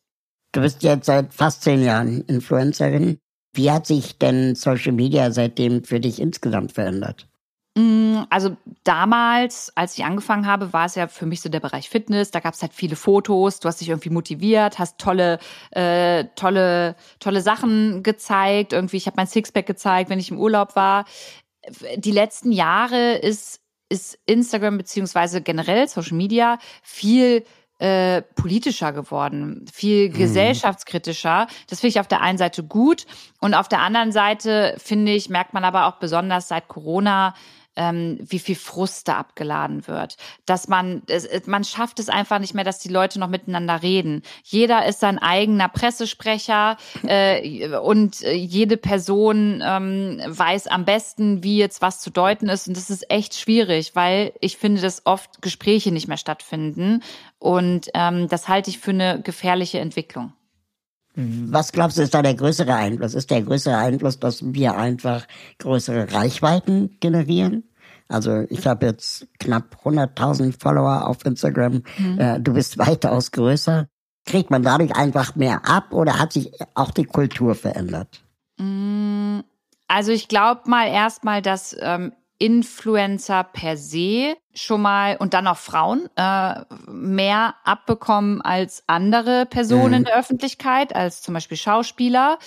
Du 0.51 0.63
bist 0.63 0.83
jetzt 0.83 1.07
seit 1.07 1.33
fast 1.33 1.63
zehn 1.63 1.85
Jahren 1.85 2.23
Influencerin. 2.23 3.21
Wie 3.59 3.73
hat 3.73 3.89
sich 3.89 4.19
denn 4.19 4.55
Social 4.55 4.93
Media 4.93 5.33
seitdem 5.33 5.83
für 5.83 5.99
dich 5.99 6.21
insgesamt 6.21 6.71
verändert? 6.71 7.27
Mm, 7.77 8.21
also 8.31 8.57
damals, 8.85 9.73
als 9.75 9.99
ich 9.99 10.05
angefangen 10.05 10.47
habe, 10.47 10.73
war 10.73 10.87
es 10.87 10.95
ja 10.95 11.09
für 11.09 11.27
mich 11.27 11.41
so 11.41 11.49
der 11.49 11.59
Bereich 11.59 11.89
Fitness. 11.89 12.31
Da 12.31 12.39
gab 12.39 12.55
es 12.55 12.63
halt 12.63 12.73
viele 12.73 12.95
Fotos. 12.95 13.59
Du 13.59 13.67
hast 13.67 13.81
dich 13.81 13.89
irgendwie 13.89 14.11
motiviert, 14.11 14.79
hast 14.79 14.99
tolle, 14.99 15.41
äh, 15.73 16.27
tolle, 16.37 16.95
tolle 17.19 17.41
Sachen 17.41 18.05
gezeigt. 18.05 18.73
Irgendwie, 18.73 18.97
ich 18.97 19.07
habe 19.07 19.17
mein 19.17 19.27
Sixpack 19.27 19.67
gezeigt, 19.67 20.09
wenn 20.09 20.21
ich 20.21 20.31
im 20.31 20.39
Urlaub 20.39 20.77
war. 20.77 21.05
Die 21.97 22.13
letzten 22.13 22.53
Jahre 22.53 23.17
ist 23.17 23.61
ist 23.91 24.19
Instagram 24.27 24.79
beziehungsweise 24.79 25.41
generell 25.41 25.89
Social 25.89 26.17
Media 26.17 26.59
viel 26.83 27.43
äh, 27.79 28.23
politischer 28.23 28.93
geworden, 28.93 29.65
viel 29.73 30.09
mhm. 30.09 30.15
gesellschaftskritischer. 30.15 31.47
Das 31.69 31.81
finde 31.81 31.91
ich 31.91 32.01
auf 32.01 32.09
der 32.09 32.21
einen 32.21 32.39
Seite 32.39 32.65
gut 32.65 33.07
und 33.41 33.55
auf 33.55 33.69
der 33.69 33.81
anderen 33.81 34.13
Seite 34.13 34.75
finde 34.79 35.13
ich, 35.13 35.29
merkt 35.29 35.55
man 35.55 35.65
aber 35.65 35.87
auch 35.87 35.99
besonders 35.99 36.49
seit 36.49 36.69
Corona, 36.69 37.35
ähm, 37.79 38.19
wie 38.21 38.41
viel 38.41 38.57
Frust 38.57 39.09
da 39.09 39.17
abgeladen 39.17 39.87
wird. 39.87 40.17
Dass 40.45 40.69
man, 40.69 41.03
es, 41.07 41.47
man 41.47 41.65
schafft 41.65 42.01
es 42.01 42.09
einfach 42.09 42.41
nicht 42.41 42.55
mehr, 42.55 42.65
dass 42.65 42.81
die 42.81 42.89
Leute 42.89 43.19
noch 43.21 43.29
miteinander 43.29 43.83
reden. 43.83 44.23
Jeder 44.43 44.85
ist 44.85 45.01
sein 45.01 45.19
eigener 45.19 45.69
Pressesprecher 45.69 46.77
äh, 47.05 47.77
und 47.77 48.21
jede 48.21 48.77
Person 48.77 49.63
ähm, 49.65 50.21
weiß 50.27 50.67
am 50.67 50.85
besten, 50.85 51.43
wie 51.43 51.57
jetzt 51.57 51.81
was 51.81 52.01
zu 52.01 52.11
deuten 52.11 52.49
ist. 52.49 52.69
Und 52.69 52.77
das 52.77 52.91
ist 52.91 53.11
echt 53.11 53.35
schwierig, 53.35 53.95
weil 53.95 54.33
ich 54.41 54.57
finde, 54.57 54.83
dass 54.83 55.07
oft 55.07 55.41
Gespräche 55.41 55.93
nicht 55.93 56.09
mehr 56.09 56.17
stattfinden. 56.17 57.03
Und 57.39 57.89
ähm, 57.95 58.29
das 58.29 58.49
halte 58.49 58.71
ich 58.71 58.79
für 58.79 58.91
eine 58.91 59.23
gefährliche 59.23 59.79
Entwicklung. 59.79 60.33
Was 61.21 61.73
glaubst 61.73 61.99
du, 61.99 62.03
ist 62.03 62.15
da 62.15 62.23
der 62.23 62.35
größere 62.35 62.73
Einfluss? 62.73 63.15
Ist 63.15 63.33
der 63.33 63.43
größere 63.43 63.77
Einfluss, 63.77 64.21
dass 64.21 64.55
wir 64.55 64.77
einfach 64.77 65.27
größere 65.59 66.13
Reichweiten 66.13 66.97
generieren? 67.01 67.65
Also 68.09 68.45
ich 68.49 68.67
habe 68.67 68.87
jetzt 68.87 69.27
knapp 69.39 69.77
100.000 69.85 70.59
Follower 70.59 71.07
auf 71.07 71.25
Instagram. 71.25 71.83
Mhm. 71.99 72.19
Äh, 72.19 72.41
du 72.41 72.55
bist 72.55 72.79
weitaus 72.79 73.31
größer. 73.33 73.87
Kriegt 74.25 74.51
man 74.51 74.63
dadurch 74.63 74.95
einfach 74.95 75.37
mehr 75.37 75.63
ab 75.69 75.93
oder 75.93 76.19
hat 76.19 76.33
sich 76.33 76.53
auch 76.75 76.91
die 76.91 77.05
Kultur 77.05 77.55
verändert? 77.55 78.23
Mm, 78.59 79.41
also 79.87 80.13
ich 80.13 80.29
glaube 80.29 80.63
mal 80.67 80.89
erstmal, 80.89 81.41
dass 81.41 81.77
ähm, 81.81 82.13
Influencer 82.39 83.43
per 83.45 83.77
se 83.77 84.37
schon 84.55 84.83
mal 84.83 85.17
und 85.17 85.35
dann 85.35 85.47
auch 85.47 85.57
Frauen 85.57 86.09
äh, 86.17 86.55
mehr 86.87 87.55
abbekommen 87.65 88.41
als 88.43 88.85
andere 88.87 89.47
Personen 89.47 89.89
mhm. 89.89 89.95
in 89.95 90.05
der 90.05 90.19
Öffentlichkeit, 90.19 90.95
als 90.95 91.23
zum 91.23 91.35
Beispiel 91.35 91.57
Schauspieler. 91.57 92.39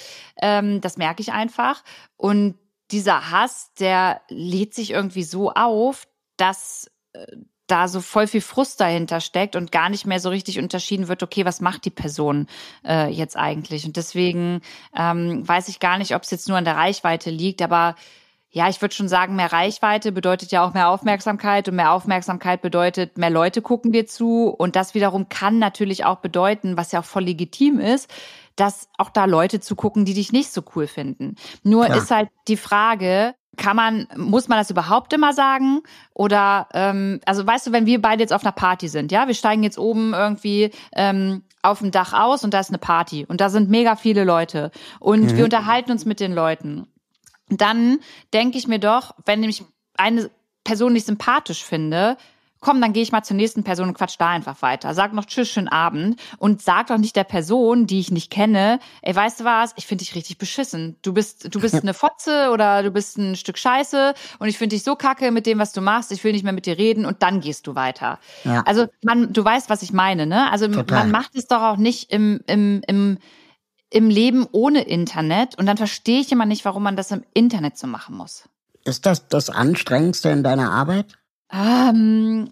Ähm, 0.41 0.81
das 0.81 0.97
merke 0.97 1.21
ich 1.21 1.33
einfach. 1.33 1.83
Und 2.15 2.55
dieser 2.91 3.31
Hass, 3.31 3.73
der 3.79 4.21
lädt 4.29 4.73
sich 4.73 4.91
irgendwie 4.91 5.23
so 5.23 5.51
auf, 5.51 6.07
dass 6.37 6.91
äh, 7.13 7.25
da 7.71 7.87
so 7.87 8.01
voll 8.01 8.27
viel 8.27 8.41
Frust 8.41 8.81
dahinter 8.81 9.21
steckt 9.21 9.55
und 9.55 9.71
gar 9.71 9.89
nicht 9.89 10.05
mehr 10.05 10.19
so 10.19 10.29
richtig 10.29 10.59
unterschieden 10.59 11.07
wird, 11.07 11.23
okay, 11.23 11.45
was 11.45 11.61
macht 11.61 11.85
die 11.85 11.89
Person 11.89 12.47
äh, 12.85 13.09
jetzt 13.09 13.37
eigentlich? 13.37 13.85
Und 13.85 13.95
deswegen 13.95 14.61
ähm, 14.95 15.47
weiß 15.47 15.69
ich 15.69 15.79
gar 15.79 15.97
nicht, 15.97 16.13
ob 16.13 16.23
es 16.23 16.31
jetzt 16.31 16.49
nur 16.49 16.57
an 16.57 16.65
der 16.65 16.75
Reichweite 16.75 17.29
liegt, 17.29 17.61
aber 17.61 17.95
ja, 18.53 18.67
ich 18.67 18.81
würde 18.81 18.93
schon 18.93 19.07
sagen, 19.07 19.37
mehr 19.37 19.53
Reichweite 19.53 20.11
bedeutet 20.11 20.51
ja 20.51 20.65
auch 20.65 20.73
mehr 20.73 20.89
Aufmerksamkeit 20.89 21.69
und 21.69 21.77
mehr 21.77 21.93
Aufmerksamkeit 21.93 22.61
bedeutet, 22.61 23.17
mehr 23.17 23.29
Leute 23.29 23.61
gucken 23.61 23.93
dir 23.93 24.05
zu 24.05 24.49
und 24.49 24.75
das 24.75 24.93
wiederum 24.93 25.29
kann 25.29 25.57
natürlich 25.57 26.03
auch 26.03 26.17
bedeuten, 26.17 26.75
was 26.75 26.91
ja 26.91 26.99
auch 26.99 27.05
voll 27.05 27.23
legitim 27.23 27.79
ist, 27.79 28.13
dass 28.55 28.89
auch 28.97 29.09
da 29.09 29.25
Leute 29.25 29.59
zugucken, 29.59 30.05
die 30.05 30.13
dich 30.13 30.31
nicht 30.31 30.51
so 30.51 30.63
cool 30.75 30.87
finden. 30.87 31.35
Nur 31.63 31.85
Klar. 31.85 31.97
ist 31.97 32.11
halt 32.11 32.29
die 32.47 32.57
Frage, 32.57 33.33
kann 33.57 33.75
man, 33.75 34.07
muss 34.15 34.47
man 34.47 34.57
das 34.57 34.69
überhaupt 34.69 35.13
immer 35.13 35.33
sagen? 35.33 35.81
Oder, 36.13 36.67
ähm, 36.73 37.19
also 37.25 37.45
weißt 37.45 37.67
du, 37.67 37.71
wenn 37.71 37.85
wir 37.85 38.01
beide 38.01 38.21
jetzt 38.21 38.33
auf 38.33 38.43
einer 38.43 38.51
Party 38.51 38.87
sind, 38.87 39.11
ja, 39.11 39.27
wir 39.27 39.33
steigen 39.33 39.63
jetzt 39.63 39.77
oben 39.77 40.13
irgendwie 40.13 40.71
ähm, 40.93 41.43
auf 41.61 41.79
dem 41.79 41.91
Dach 41.91 42.13
aus 42.13 42.43
und 42.43 42.53
da 42.53 42.59
ist 42.59 42.69
eine 42.69 42.77
Party 42.77 43.25
und 43.27 43.41
da 43.41 43.49
sind 43.49 43.69
mega 43.69 43.95
viele 43.95 44.23
Leute 44.23 44.71
und 44.99 45.23
mhm. 45.23 45.37
wir 45.37 45.43
unterhalten 45.43 45.91
uns 45.91 46.05
mit 46.05 46.19
den 46.19 46.33
Leuten 46.33 46.87
dann 47.57 47.99
denke 48.33 48.57
ich 48.57 48.67
mir 48.67 48.79
doch, 48.79 49.13
wenn 49.25 49.43
ich 49.43 49.63
eine 49.97 50.29
Person 50.63 50.93
nicht 50.93 51.05
sympathisch 51.05 51.63
finde, 51.63 52.17
komm, 52.61 52.79
dann 52.79 52.93
gehe 52.93 53.03
ich 53.03 53.11
mal 53.11 53.23
zur 53.23 53.35
nächsten 53.35 53.63
Person 53.63 53.89
und 53.89 53.95
quatsch 53.95 54.15
da 54.17 54.29
einfach 54.29 54.61
weiter. 54.61 54.93
Sag 54.93 55.13
noch 55.13 55.25
Tschüss, 55.25 55.49
schönen 55.49 55.67
Abend 55.67 56.21
und 56.37 56.61
sag 56.61 56.87
doch 56.87 56.97
nicht 56.97 57.15
der 57.15 57.23
Person, 57.23 57.87
die 57.87 57.99
ich 57.99 58.11
nicht 58.11 58.31
kenne, 58.31 58.79
ey, 59.01 59.15
weißt 59.15 59.41
du 59.41 59.43
was, 59.43 59.73
ich 59.75 59.87
finde 59.87 60.03
dich 60.03 60.15
richtig 60.15 60.37
beschissen. 60.37 60.95
Du 61.01 61.11
bist, 61.11 61.53
du 61.53 61.59
bist 61.59 61.75
eine 61.81 61.93
Fotze 61.93 62.51
oder 62.51 62.83
du 62.83 62.91
bist 62.91 63.17
ein 63.17 63.35
Stück 63.35 63.57
Scheiße 63.57 64.13
und 64.39 64.47
ich 64.47 64.57
finde 64.57 64.75
dich 64.75 64.83
so 64.83 64.95
kacke 64.95 65.31
mit 65.31 65.45
dem, 65.45 65.59
was 65.59 65.73
du 65.73 65.81
machst, 65.81 66.11
ich 66.11 66.23
will 66.23 66.31
nicht 66.31 66.43
mehr 66.43 66.53
mit 66.53 66.67
dir 66.67 66.77
reden 66.77 67.05
und 67.05 67.23
dann 67.23 67.41
gehst 67.41 67.67
du 67.67 67.75
weiter. 67.75 68.19
Ja. 68.43 68.61
Also 68.65 68.87
man, 69.03 69.33
du 69.33 69.43
weißt, 69.43 69.69
was 69.69 69.81
ich 69.81 69.91
meine, 69.91 70.27
ne? 70.27 70.51
Also 70.51 70.67
Total. 70.67 70.99
man 70.99 71.11
macht 71.11 71.35
es 71.35 71.47
doch 71.47 71.63
auch 71.63 71.77
nicht 71.77 72.11
im, 72.11 72.39
im, 72.47 72.81
im 72.87 73.17
im 73.93 74.09
Leben 74.09 74.47
ohne 74.53 74.83
Internet 74.83 75.57
und 75.57 75.65
dann 75.65 75.75
verstehe 75.75 76.21
ich 76.21 76.31
immer 76.31 76.45
nicht, 76.45 76.63
warum 76.63 76.81
man 76.81 76.95
das 76.95 77.11
im 77.11 77.23
Internet 77.33 77.77
so 77.77 77.87
machen 77.87 78.15
muss. 78.15 78.47
Ist 78.85 79.05
das 79.05 79.27
das 79.27 79.49
Anstrengendste 79.49 80.29
in 80.29 80.43
deiner 80.43 80.71
Arbeit? 80.71 81.17
Ähm, 81.51 82.51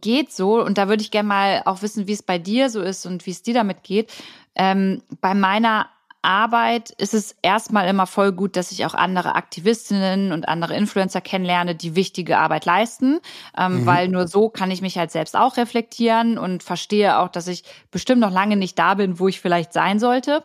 geht 0.00 0.32
so 0.32 0.62
und 0.62 0.78
da 0.78 0.88
würde 0.88 1.02
ich 1.02 1.10
gerne 1.10 1.28
mal 1.28 1.62
auch 1.66 1.82
wissen, 1.82 2.06
wie 2.06 2.12
es 2.12 2.22
bei 2.22 2.38
dir 2.38 2.70
so 2.70 2.80
ist 2.80 3.06
und 3.06 3.26
wie 3.26 3.30
es 3.30 3.42
dir 3.42 3.54
damit 3.54 3.82
geht. 3.82 4.10
Ähm, 4.54 5.02
bei 5.20 5.34
meiner 5.34 5.88
Arbeit 6.22 6.90
ist 6.90 7.14
es 7.14 7.34
erstmal 7.42 7.88
immer 7.88 8.06
voll 8.06 8.32
gut, 8.32 8.56
dass 8.56 8.72
ich 8.72 8.84
auch 8.84 8.94
andere 8.94 9.34
Aktivistinnen 9.36 10.32
und 10.32 10.48
andere 10.48 10.76
Influencer 10.76 11.20
kennenlerne, 11.20 11.74
die 11.74 11.94
wichtige 11.96 12.38
Arbeit 12.38 12.66
leisten, 12.66 13.20
ähm, 13.56 13.80
mhm. 13.80 13.86
weil 13.86 14.08
nur 14.08 14.28
so 14.28 14.50
kann 14.50 14.70
ich 14.70 14.82
mich 14.82 14.98
halt 14.98 15.10
selbst 15.10 15.34
auch 15.34 15.56
reflektieren 15.56 16.36
und 16.36 16.62
verstehe 16.62 17.18
auch, 17.18 17.28
dass 17.28 17.48
ich 17.48 17.64
bestimmt 17.90 18.20
noch 18.20 18.30
lange 18.30 18.56
nicht 18.56 18.78
da 18.78 18.94
bin, 18.94 19.18
wo 19.18 19.28
ich 19.28 19.40
vielleicht 19.40 19.72
sein 19.72 19.98
sollte 19.98 20.44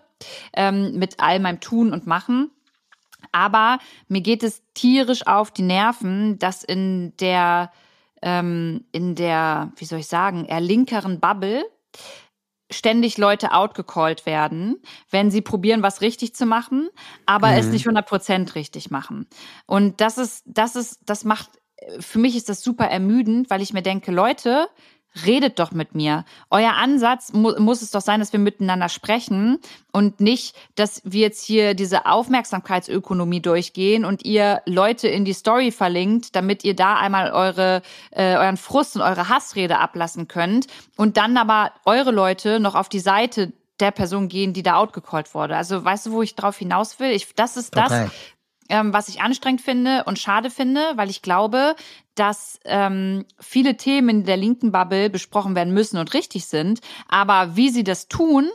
ähm, 0.54 0.98
mit 0.98 1.20
all 1.20 1.40
meinem 1.40 1.60
Tun 1.60 1.92
und 1.92 2.08
Machen. 2.08 2.52
Aber 3.32 3.80
mir 4.08 4.22
geht 4.22 4.44
es 4.44 4.62
tierisch 4.76 5.28
auf 5.28 5.52
die 5.52 5.64
Nerven, 5.64 6.40
dass 6.40 6.64
in 6.64 7.14
der, 7.18 7.72
ähm, 8.26 8.84
in 8.92 9.16
der, 9.16 9.72
wie 9.78 9.86
soll 9.86 10.00
ich 10.00 10.08
sagen, 10.08 10.46
eher 10.46 10.60
linkeren 10.60 11.22
Bubble 11.22 11.64
ständig 12.72 13.20
Leute 13.20 13.54
outgecallt 13.54 14.26
werden, 14.26 14.82
wenn 15.12 15.30
sie 15.30 15.42
probieren, 15.42 15.84
was 15.84 16.02
richtig 16.02 16.34
zu 16.34 16.48
machen, 16.48 16.90
aber 17.28 17.52
mhm. 17.52 17.58
es 17.58 17.68
nicht 17.68 17.86
100 17.86 18.08
Prozent 18.08 18.56
richtig 18.56 18.90
machen. 18.90 19.28
Und 19.68 20.02
das 20.02 20.18
ist, 20.18 20.44
das 20.48 20.76
ist, 20.76 21.00
das 21.06 21.24
macht, 21.24 21.50
für 22.00 22.18
mich 22.18 22.36
ist 22.36 22.50
das 22.50 22.64
super 22.64 22.86
ermüdend, 22.86 23.52
weil 23.52 23.62
ich 23.62 23.74
mir 23.74 23.84
denke, 23.84 24.12
Leute, 24.12 24.68
redet 25.26 25.60
doch 25.60 25.72
mit 25.72 25.96
mir. 25.96 26.26
Euer 26.50 26.74
Ansatz 26.74 27.34
mu 27.34 27.54
muss 27.60 27.82
es 27.82 27.92
doch 27.92 28.02
sein, 28.02 28.20
dass 28.20 28.34
wir 28.34 28.40
miteinander 28.40 28.90
sprechen 28.90 29.60
und 29.92 30.20
nicht, 30.20 30.56
dass 30.76 31.02
wir 31.06 31.22
jetzt 31.22 31.44
hier 31.46 31.74
diese 31.74 32.06
Aufmerksamkeitsökonomie 32.06 33.42
durchgehen 33.42 34.06
und 34.06 34.26
ihr 34.26 34.62
Leute 34.66 35.08
in 35.08 35.26
die 35.26 35.34
Story 35.34 35.72
verlinkt, 35.72 36.36
damit 36.36 36.64
ihr 36.64 36.76
da 36.76 36.96
einmal 36.98 37.32
eure 37.32 37.82
äh, 38.12 38.36
euren 38.36 38.58
Frust 38.58 38.96
und 38.96 39.02
eure 39.02 39.30
Hassrede 39.30 39.80
ablassen 39.80 40.28
könnt 40.28 40.68
und 40.98 41.18
dann 41.18 41.38
aber 41.38 41.72
eure 41.86 42.12
Leute 42.12 42.60
noch 42.60 42.76
auf 42.76 42.90
die 42.90 43.00
Seite 43.00 43.54
der 43.80 43.92
Person 43.92 44.30
gehen, 44.30 44.54
die 44.54 44.64
da 44.64 44.76
outgecallt 44.76 45.34
wurde. 45.34 45.56
Also 45.56 45.84
weißt 45.84 46.06
du, 46.06 46.12
wo 46.12 46.22
ich 46.22 46.36
drauf 46.36 46.58
hinaus 46.58 47.00
will? 47.00 47.12
Ich, 47.12 47.36
das 47.36 47.58
ist 47.58 47.76
das, 47.76 47.92
ähm, 48.70 48.94
was 48.94 49.08
ich 49.08 49.22
anstrengend 49.22 49.62
finde 49.62 50.04
und 50.06 50.20
schade 50.20 50.50
finde, 50.50 50.82
weil 50.96 51.10
ich 51.10 51.22
glaube, 51.22 51.76
dass 52.16 52.60
ähm, 52.66 53.26
viele 53.40 53.78
Themen 53.78 54.10
in 54.10 54.24
der 54.24 54.38
linken 54.38 54.72
Bubble 54.72 55.10
besprochen 55.10 55.56
werden 55.56 55.74
müssen 55.74 55.98
und 55.98 56.14
richtig 56.14 56.46
sind. 56.46 56.80
Aber 57.08 57.56
wie 57.56 57.70
sie 57.70 57.84
das 57.84 58.08
tun, 58.08 58.50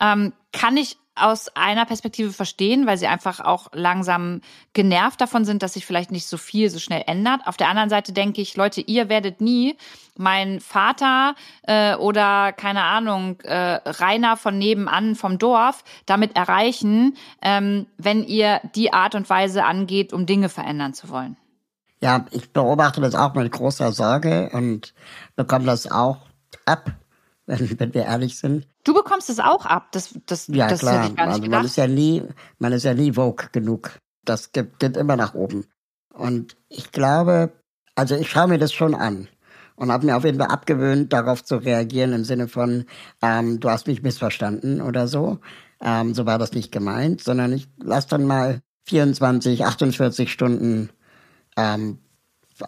ähm, 0.00 0.32
kann 0.52 0.76
ich 0.76 0.98
aus 1.16 1.48
einer 1.54 1.86
Perspektive 1.86 2.32
verstehen, 2.32 2.86
weil 2.86 2.98
sie 2.98 3.06
einfach 3.06 3.40
auch 3.40 3.68
langsam 3.72 4.42
genervt 4.74 5.20
davon 5.20 5.44
sind, 5.44 5.62
dass 5.62 5.72
sich 5.72 5.86
vielleicht 5.86 6.12
nicht 6.12 6.26
so 6.26 6.36
viel 6.36 6.70
so 6.70 6.78
schnell 6.78 7.02
ändert. 7.06 7.40
Auf 7.46 7.56
der 7.56 7.68
anderen 7.68 7.88
Seite 7.88 8.12
denke 8.12 8.40
ich, 8.40 8.56
Leute, 8.56 8.80
ihr 8.80 9.08
werdet 9.08 9.40
nie 9.40 9.76
mein 10.16 10.60
Vater 10.60 11.34
äh, 11.62 11.94
oder 11.96 12.52
keine 12.52 12.82
Ahnung 12.84 13.40
äh, 13.40 13.80
Rainer 13.84 14.36
von 14.36 14.58
nebenan 14.58 15.14
vom 15.14 15.38
Dorf 15.38 15.84
damit 16.06 16.36
erreichen, 16.36 17.16
ähm, 17.42 17.86
wenn 17.98 18.24
ihr 18.24 18.60
die 18.74 18.92
Art 18.92 19.14
und 19.14 19.28
Weise 19.28 19.64
angeht, 19.64 20.12
um 20.12 20.26
Dinge 20.26 20.48
verändern 20.48 20.94
zu 20.94 21.08
wollen. 21.08 21.36
Ja, 22.00 22.26
ich 22.30 22.52
beobachte 22.52 23.00
das 23.00 23.14
auch 23.14 23.34
mit 23.34 23.50
großer 23.50 23.92
Sorge 23.92 24.50
und 24.52 24.94
bekomme 25.34 25.64
das 25.64 25.90
auch 25.90 26.18
ab, 26.64 26.92
wenn, 27.46 27.78
wenn 27.78 27.94
wir 27.94 28.04
ehrlich 28.04 28.38
sind. 28.38 28.66
Du 28.86 28.94
bekommst 28.94 29.28
es 29.30 29.40
auch 29.40 29.66
ab. 29.66 29.88
Das, 29.90 30.14
das, 30.26 30.46
ja, 30.46 30.68
das 30.68 30.78
klar. 30.78 31.10
also 31.16 31.42
man 31.42 31.64
ist 31.64 31.76
ja 31.76 31.88
nie, 31.88 32.22
man 32.60 32.72
ist 32.72 32.84
ja 32.84 32.94
nie 32.94 33.12
vogue 33.14 33.48
genug. 33.50 33.98
Das 34.24 34.52
geht, 34.52 34.78
geht 34.78 34.96
immer 34.96 35.16
nach 35.16 35.34
oben. 35.34 35.66
Und 36.14 36.56
ich 36.68 36.92
glaube, 36.92 37.52
also 37.96 38.14
ich 38.14 38.30
schaue 38.30 38.46
mir 38.46 38.58
das 38.58 38.72
schon 38.72 38.94
an 38.94 39.26
und 39.74 39.90
habe 39.90 40.06
mir 40.06 40.16
auf 40.16 40.24
jeden 40.24 40.38
Fall 40.38 40.50
abgewöhnt, 40.50 41.12
darauf 41.12 41.42
zu 41.42 41.56
reagieren 41.56 42.12
im 42.12 42.22
Sinne 42.22 42.46
von, 42.46 42.84
ähm, 43.22 43.58
du 43.58 43.70
hast 43.70 43.88
mich 43.88 44.04
missverstanden 44.04 44.80
oder 44.80 45.08
so. 45.08 45.40
Ähm, 45.80 46.14
so 46.14 46.24
war 46.24 46.38
das 46.38 46.52
nicht 46.52 46.70
gemeint, 46.70 47.20
sondern 47.20 47.52
ich 47.52 47.68
lasse 47.82 48.10
dann 48.10 48.24
mal 48.24 48.60
24, 48.84 49.66
48 49.66 50.30
Stunden 50.30 50.90
ähm, 51.56 51.98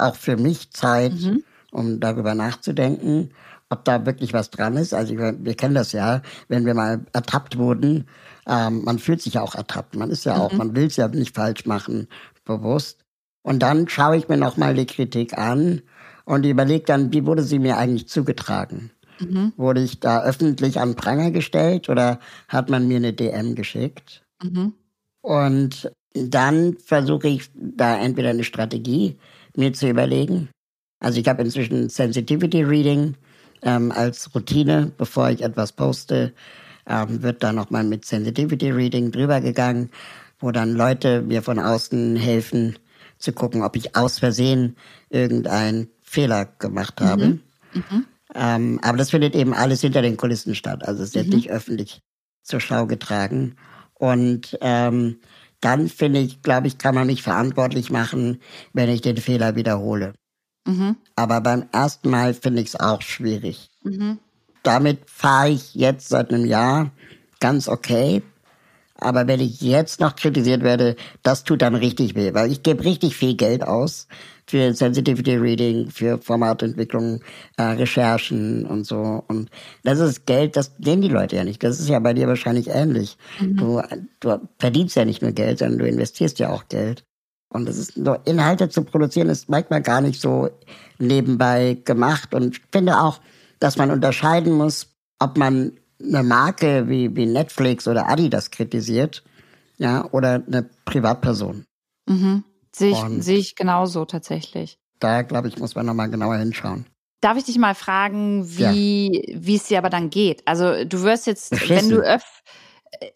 auch 0.00 0.16
für 0.16 0.37
mich 0.37 0.72
Zeit, 0.72 1.14
mhm. 1.14 1.44
um 1.70 2.00
darüber 2.00 2.35
nachzudenken, 2.35 3.31
ob 3.70 3.85
da 3.85 4.07
wirklich 4.07 4.33
was 4.33 4.50
dran 4.50 4.76
ist. 4.76 4.94
Also 4.94 5.16
wir 5.16 5.54
kennen 5.54 5.74
das 5.74 5.92
ja, 5.92 6.22
wenn 6.48 6.64
wir 6.64 6.74
mal 6.74 7.04
ertappt 7.12 7.59
wurden, 7.59 8.07
ähm, 8.46 8.83
man 8.85 8.98
fühlt 8.98 9.20
sich 9.20 9.35
ja 9.35 9.42
auch 9.42 9.54
ertappt. 9.54 9.96
Man 9.96 10.11
ist 10.11 10.24
ja 10.24 10.37
mhm. 10.37 10.40
auch, 10.40 10.52
man 10.52 10.74
will 10.74 10.87
es 10.87 10.96
ja 10.96 11.09
nicht 11.09 11.35
falsch 11.35 11.66
machen, 11.66 12.09
bewusst. 12.44 13.04
Und 13.42 13.61
dann 13.61 13.88
schaue 13.88 14.16
ich 14.16 14.28
mir 14.28 14.37
nochmal 14.37 14.74
die 14.74 14.87
Kritik 14.87 15.37
an 15.37 15.83
und 16.24 16.44
überlege 16.44 16.85
dann, 16.85 17.12
wie 17.12 17.26
wurde 17.26 17.42
sie 17.42 17.59
mir 17.59 17.76
eigentlich 17.76 18.09
zugetragen? 18.09 18.90
Mhm. 19.20 19.52
Wurde 19.57 19.83
ich 19.83 20.00
da 20.00 20.22
öffentlich 20.22 20.81
an 20.81 20.94
Pranger 20.94 21.31
gestellt 21.31 21.88
oder 21.88 22.20
hat 22.48 22.70
man 22.70 22.88
mir 22.88 22.96
eine 22.96 23.12
DM 23.12 23.54
geschickt? 23.54 24.24
Mhm. 24.42 24.74
Und 25.20 25.90
dann 26.14 26.76
versuche 26.78 27.28
ich 27.28 27.50
da 27.54 27.98
entweder 27.98 28.31
eine 28.31 28.44
Strategie 28.44 29.18
mir 29.57 29.72
zu 29.72 29.88
überlegen. 29.88 30.48
Also 31.00 31.20
ich 31.20 31.28
habe 31.28 31.42
inzwischen 31.42 31.88
Sensitivity 31.88 32.62
Reading 32.62 33.14
ähm, 33.62 33.92
als 33.92 34.34
Routine, 34.34 34.92
bevor 34.96 35.30
ich 35.30 35.42
etwas 35.42 35.72
poste, 35.72 36.32
ähm, 36.86 37.22
wird 37.22 37.42
da 37.42 37.52
nochmal 37.52 37.84
mit 37.84 38.04
Sensitivity 38.04 38.70
Reading 38.70 39.10
drüber 39.10 39.40
gegangen, 39.40 39.90
wo 40.38 40.50
dann 40.50 40.74
Leute 40.74 41.22
mir 41.22 41.42
von 41.42 41.58
außen 41.58 42.16
helfen 42.16 42.78
zu 43.18 43.32
gucken, 43.32 43.62
ob 43.62 43.76
ich 43.76 43.96
aus 43.96 44.18
Versehen 44.18 44.76
irgendeinen 45.10 45.88
Fehler 46.02 46.46
gemacht 46.58 47.00
habe. 47.00 47.26
Mhm. 47.26 47.40
Mhm. 47.74 48.06
Ähm, 48.34 48.80
aber 48.82 48.98
das 48.98 49.10
findet 49.10 49.34
eben 49.34 49.54
alles 49.54 49.80
hinter 49.80 50.02
den 50.02 50.16
Kulissen 50.16 50.54
statt. 50.54 50.86
Also 50.86 51.02
es 51.02 51.14
wird 51.14 51.28
mhm. 51.28 51.34
nicht 51.34 51.50
öffentlich 51.50 52.00
zur 52.42 52.60
Schau 52.60 52.86
getragen. 52.86 53.56
Und 53.94 54.56
ähm, 54.60 55.18
dann 55.60 55.88
finde 55.88 56.20
ich, 56.20 56.42
glaube 56.42 56.68
ich, 56.68 56.78
kann 56.78 56.94
man 56.94 57.06
mich 57.06 57.22
verantwortlich 57.22 57.90
machen, 57.90 58.40
wenn 58.72 58.88
ich 58.88 59.00
den 59.00 59.16
Fehler 59.16 59.56
wiederhole. 59.56 60.14
Aber 61.16 61.40
beim 61.40 61.64
ersten 61.72 62.11
Mal 62.11 62.35
finde 62.35 62.62
ich 62.62 62.68
es 62.68 62.81
auch 62.81 63.02
schwierig. 63.02 63.70
Mhm. 63.83 64.18
Damit 64.62 64.98
fahre 65.07 65.50
ich 65.50 65.74
jetzt 65.74 66.09
seit 66.09 66.33
einem 66.33 66.44
Jahr 66.44 66.90
ganz 67.40 67.68
okay. 67.68 68.22
Aber 69.00 69.28
wenn 69.28 69.40
ich 69.40 69.61
jetzt 69.61 70.00
noch 70.00 70.16
kritisiert 70.16 70.62
werde, 70.62 70.96
das 71.22 71.44
tut 71.44 71.62
dann 71.62 71.76
richtig 71.76 72.16
weh, 72.16 72.35
weil 72.35 72.50
ich 72.50 72.64
gebe 72.64 72.85
richtig 72.85 73.16
viel 73.16 73.37
Geld 73.37 73.62
aus 73.62 74.09
für 74.48 74.74
Sensitivity 74.74 75.37
Reading, 75.37 75.90
für 75.90 76.18
Formatentwicklung, 76.18 77.20
äh, 77.57 77.62
Recherchen 77.62 78.66
und 78.66 78.85
so. 78.85 79.22
Und 79.28 79.50
das 79.85 80.00
ist 80.00 80.26
Geld, 80.26 80.57
das 80.57 80.72
sehen 80.81 81.00
die 81.00 81.09
Leute 81.09 81.37
ja 81.37 81.44
nicht. 81.44 81.62
Das 81.62 81.78
ist 81.78 81.88
ja 81.88 82.00
bei 82.00 82.12
dir 82.12 82.26
wahrscheinlich 82.26 82.68
ähnlich. 82.68 83.18
Mhm. 83.40 83.57
Du, 83.57 83.83
du 84.20 84.40
verdienst 84.59 84.96
ja 84.96 85.04
nicht 85.04 85.22
nur 85.22 85.33
Geld, 85.33 85.61
sondern 85.61 85.78
du 85.78 85.87
investierst 85.87 86.38
ja 86.40 86.50
auch 86.50 86.66
Geld. 86.68 87.04
Und 87.50 87.66
das 87.66 87.78
ist 87.78 87.96
nur 87.96 88.26
Inhalte 88.26 88.68
zu 88.68 88.82
produzieren, 88.84 89.28
ist 89.28 89.48
manchmal 89.48 89.82
gar 89.82 90.00
nicht 90.00 90.20
so 90.20 90.50
nebenbei 90.98 91.78
gemacht. 91.84 92.34
Und 92.34 92.56
ich 92.56 92.62
finde 92.70 93.00
auch, 93.00 93.20
dass 93.58 93.76
man 93.76 93.90
unterscheiden 93.90 94.52
muss, 94.52 94.88
ob 95.18 95.37
man 95.38 95.72
eine 96.00 96.22
Marke 96.22 96.88
wie, 96.88 97.14
wie 97.16 97.26
Netflix 97.26 97.88
oder 97.88 98.08
Adidas 98.08 98.50
kritisiert, 98.50 99.24
ja, 99.78 100.08
oder 100.12 100.42
eine 100.46 100.68
Privatperson. 100.84 101.64
Mhm. 102.08 102.44
Sehe 102.74 102.92
ich, 102.92 103.24
sehe 103.24 103.38
ich 103.38 103.56
genauso 103.56 104.04
tatsächlich. 104.04 104.78
Da, 105.00 105.22
glaube 105.22 105.48
ich, 105.48 105.58
muss 105.58 105.74
man 105.74 105.87
nochmal 105.87 106.11
genauer 106.11 106.37
hinschauen. 106.37 106.87
Darf 107.20 107.37
ich 107.37 107.44
dich 107.44 107.58
mal 107.58 107.74
fragen, 107.74 108.48
wie, 108.58 109.24
ja. 109.26 109.44
wie 109.44 109.56
es 109.56 109.64
dir 109.64 109.78
aber 109.78 109.90
dann 109.90 110.11
geht? 110.11 110.46
Also 110.46 110.84
du 110.84 111.02
wirst 111.02 111.26
jetzt, 111.26 111.50
beschissen. 111.50 111.76
wenn 111.76 111.90
du 111.90 112.02
öff, 112.02 112.42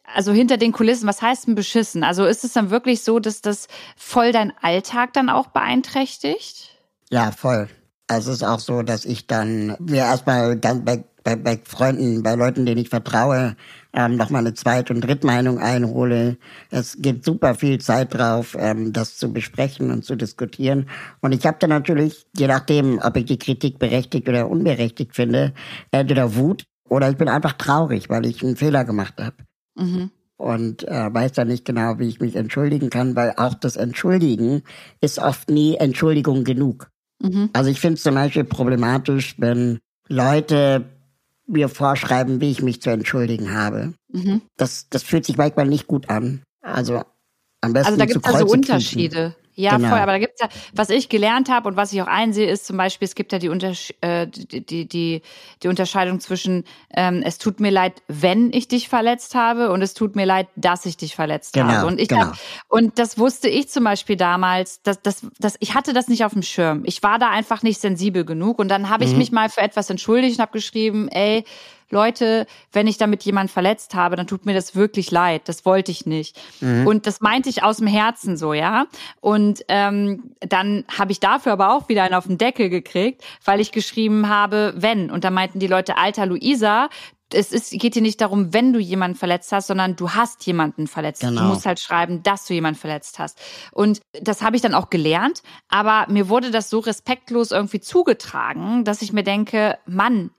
also 0.05 0.33
hinter 0.33 0.57
den 0.57 0.73
Kulissen, 0.73 1.09
was 1.09 1.23
heißt 1.23 1.47
denn 1.47 1.55
beschissen? 1.55 2.05
Also 2.05 2.25
ist 2.25 2.45
es 2.45 2.53
dann 2.53 2.71
wirklich 2.71 3.03
so, 3.03 3.19
dass 3.19 3.41
das 3.41 3.69
voll 3.97 4.33
dein 4.33 4.53
Alltag 4.61 5.13
dann 5.13 5.29
auch 5.29 5.49
beeinträchtigt? 5.49 6.77
Ja, 7.11 7.31
voll. 7.31 7.69
Also 8.09 8.31
es 8.31 8.39
ist 8.39 8.43
auch 8.43 8.59
so, 8.59 8.83
dass 8.83 9.05
ich 9.05 9.27
dann 9.27 9.77
mir 9.81 9.99
erstmal 9.99 10.57
dann 10.57 10.85
bei, 10.85 11.05
bei, 11.25 11.37
bei 11.37 11.59
Freunden, 11.65 12.23
bei 12.23 12.35
Leuten, 12.35 12.67
denen 12.67 12.81
ich 12.81 12.89
vertraue, 12.89 13.57
ähm, 13.95 14.17
nochmal 14.17 14.41
eine 14.41 14.55
Zweit- 14.55 14.91
und 14.91 15.03
Drittmeinung 15.03 15.59
einhole. 15.59 16.37
Es 16.71 16.97
geht 17.01 17.25
super 17.25 17.55
viel 17.55 17.81
Zeit 17.81 18.15
drauf, 18.15 18.57
ähm, 18.59 18.93
das 18.93 19.17
zu 19.17 19.33
besprechen 19.33 19.91
und 19.91 20.05
zu 20.05 20.17
diskutieren. 20.17 20.89
Und 21.21 21.33
ich 21.33 21.47
habe 21.47 21.57
dann 21.61 21.71
natürlich, 21.71 22.27
je 22.37 22.49
nachdem, 22.49 22.99
ob 23.03 23.17
ich 23.17 23.27
die 23.27 23.39
Kritik 23.39 23.79
berechtigt 23.79 24.29
oder 24.29 24.49
unberechtigt 24.49 25.15
finde, 25.15 25.55
entweder 25.91 26.35
Wut 26.35 26.65
oder 26.89 27.09
ich 27.09 27.17
bin 27.17 27.29
einfach 27.29 27.55
traurig, 27.55 28.11
weil 28.11 28.27
ich 28.27 28.43
einen 28.43 28.57
Fehler 28.57 28.85
gemacht 28.85 29.15
habe. 29.19 29.37
Mhm. 29.75 30.11
Und 30.37 30.89
äh, 30.89 31.15
weiß 31.15 31.33
dann 31.33 31.49
nicht 31.49 31.65
genau, 31.65 31.99
wie 31.99 32.09
ich 32.09 32.21
mich 32.21 32.35
entschuldigen 32.35 32.91
kann, 32.91 33.15
weil 33.15 33.35
auch 33.37 33.55
das 33.55 33.77
Entschuldigen 33.77 34.63
ist 35.01 35.19
oft 35.19 35.51
nie 35.51 35.77
Entschuldigung 35.77 36.43
genug. 36.43 36.91
Mhm. 37.23 37.51
Also 37.53 37.71
ich 37.71 37.81
finde 37.81 37.95
es 37.95 38.03
zum 38.03 38.15
Beispiel 38.15 38.45
problematisch, 38.45 39.37
wenn 39.39 39.79
Leute 40.09 40.85
mir 41.47 41.69
vorschreiben, 41.69 42.41
wie 42.41 42.51
ich 42.51 42.63
mich 42.63 42.83
zu 42.83 42.91
entschuldigen 42.91 43.55
habe. 43.55 43.95
Mhm. 44.13 44.43
Das, 44.57 44.89
das 44.91 45.03
fühlt 45.03 45.25
sich 45.25 45.37
manchmal 45.37 45.67
nicht 45.67 45.87
gut 45.87 46.11
an. 46.11 46.43
Also 46.61 47.03
am 47.61 47.73
besten 47.73 47.87
Also 47.87 47.99
da 47.99 48.07
gibt 48.07 48.27
es 48.27 48.35
also 48.35 48.47
Unterschiede. 48.47 49.37
Ja, 49.55 49.77
genau. 49.77 49.88
voll. 49.91 49.99
Aber 49.99 50.12
da 50.12 50.19
gibt's 50.19 50.41
ja, 50.41 50.49
was 50.73 50.91
ich 50.91 51.09
gelernt 51.09 51.51
habe 51.51 51.69
und 51.69 51.77
was 51.77 51.93
ich 51.93 52.01
auch 52.01 52.07
einsehe, 52.07 52.49
ist 52.49 52.67
zum 52.67 52.77
Beispiel, 52.77 53.07
es 53.07 53.15
gibt 53.15 53.33
ja 53.33 53.38
die, 53.38 53.49
Untersch 53.49 53.93
äh, 54.01 54.27
die, 54.27 54.65
die, 54.65 54.88
die, 54.88 55.23
die 55.62 55.69
Unterscheidung 55.69 56.21
zwischen, 56.21 56.65
ähm, 56.95 57.23
es 57.25 57.38
tut 57.38 57.61
mir 57.61 57.71
leid, 57.71 58.03
wenn 58.09 58.53
ich 58.53 58.69
dich 58.69 58.88
verletzt 58.88 59.35
habe 59.35 59.71
und 59.71 59.83
es 59.83 59.95
tut 59.95 60.17
mir 60.17 60.25
leid, 60.25 60.49
dass 60.57 60.87
ich 60.87 60.97
dich 60.97 61.15
verletzt 61.15 61.53
genau, 61.53 61.69
habe. 61.69 61.87
Und 61.87 62.01
ich 62.01 62.09
genau. 62.09 62.27
hab, 62.27 62.38
und 62.69 62.99
das 62.99 63.19
wusste 63.19 63.49
ich 63.49 63.69
zum 63.69 63.85
Beispiel 63.85 64.17
damals, 64.17 64.83
dass, 64.83 65.03
dass, 65.03 65.27
dass 65.38 65.57
ich 65.61 65.75
hatte 65.75 65.93
das 65.93 66.09
nicht 66.09 66.25
auf 66.25 66.33
dem 66.33 66.43
Schirm. 66.43 66.83
Ich 66.85 67.03
war 67.03 67.19
da 67.19 67.29
einfach 67.29 67.62
nicht 67.62 67.81
sensibel 67.81 68.25
genug. 68.25 68.59
Und 68.59 68.69
dann 68.69 68.88
habe 68.88 69.05
ich 69.05 69.12
mhm. 69.12 69.19
mich 69.19 69.33
mal 69.33 69.49
für 69.49 69.61
etwas 69.61 69.91
entschuldigt 69.91 70.38
und 70.38 70.43
habe 70.43 70.53
geschrieben, 70.53 71.09
ey, 71.09 71.45
Leute, 71.92 72.46
wenn 72.72 72.87
ich 72.87 72.96
damit 72.96 73.22
jemand 73.22 73.50
verletzt 73.50 73.94
habe, 73.94 74.16
dann 74.16 74.26
tut 74.26 74.46
mir 74.46 74.55
das 74.55 74.74
wirklich 74.74 75.11
leid. 75.11 75.42
Das 75.44 75.64
wollte 75.64 75.92
ich 75.92 76.07
nicht. 76.07 76.40
Mhm. 76.61 76.87
Und 76.87 77.07
das 77.07 77.20
meinte 77.20 77.48
ich 77.48 77.62
aus 77.62 77.76
dem 77.76 77.87
Herzen 77.87 78.37
so, 78.37 78.55
ja. 78.55 78.87
Und 79.20 79.64
ähm, 79.68 80.33
dann 80.40 80.85
habe 80.98 81.12
ich 81.12 81.20
dafür 81.20 81.52
aber 81.52 81.74
auch 81.74 81.88
wieder 81.88 82.02
einen 82.02 82.14
auf 82.14 82.26
den 82.26 82.38
Deckel 82.38 82.70
gekriegt, 82.70 83.22
weil 83.44 83.61
ich 83.61 83.72
geschrieben 83.72 84.28
habe, 84.28 84.74
wenn. 84.76 85.11
Und 85.11 85.24
da 85.24 85.31
meinten 85.31 85.59
die 85.59 85.66
Leute, 85.66 85.98
alter 85.98 86.26
Luisa, 86.26 86.88
es 87.35 87.53
ist, 87.53 87.71
geht 87.73 87.95
hier 87.95 88.03
nicht 88.03 88.21
darum, 88.21 88.53
wenn 88.53 88.73
du 88.73 88.79
jemanden 88.79 89.16
verletzt 89.16 89.53
hast, 89.53 89.66
sondern 89.66 89.97
du 89.97 90.11
hast 90.11 90.45
jemanden 90.47 90.87
verletzt. 90.87 91.23
Genau. 91.23 91.42
Du 91.42 91.47
musst 91.49 91.66
halt 91.66 91.81
schreiben, 91.81 92.23
dass 92.23 92.47
du 92.47 92.55
jemanden 92.55 92.79
verletzt 92.79 93.18
hast. 93.18 93.38
Und 93.73 94.01
das 94.21 94.42
habe 94.42 94.57
ich 94.57 94.62
dann 94.62 94.75
auch 94.75 94.90
gelernt, 94.90 95.42
aber 95.68 96.07
mir 96.11 96.29
wurde 96.29 96.51
das 96.51 96.71
so 96.71 96.79
respektlos 96.79 97.51
irgendwie 97.51 97.81
zugetragen, 97.81 98.85
dass 98.85 99.03
ich 99.03 99.12
mir 99.12 99.23
denke, 99.23 99.79
Mann, 99.87 100.31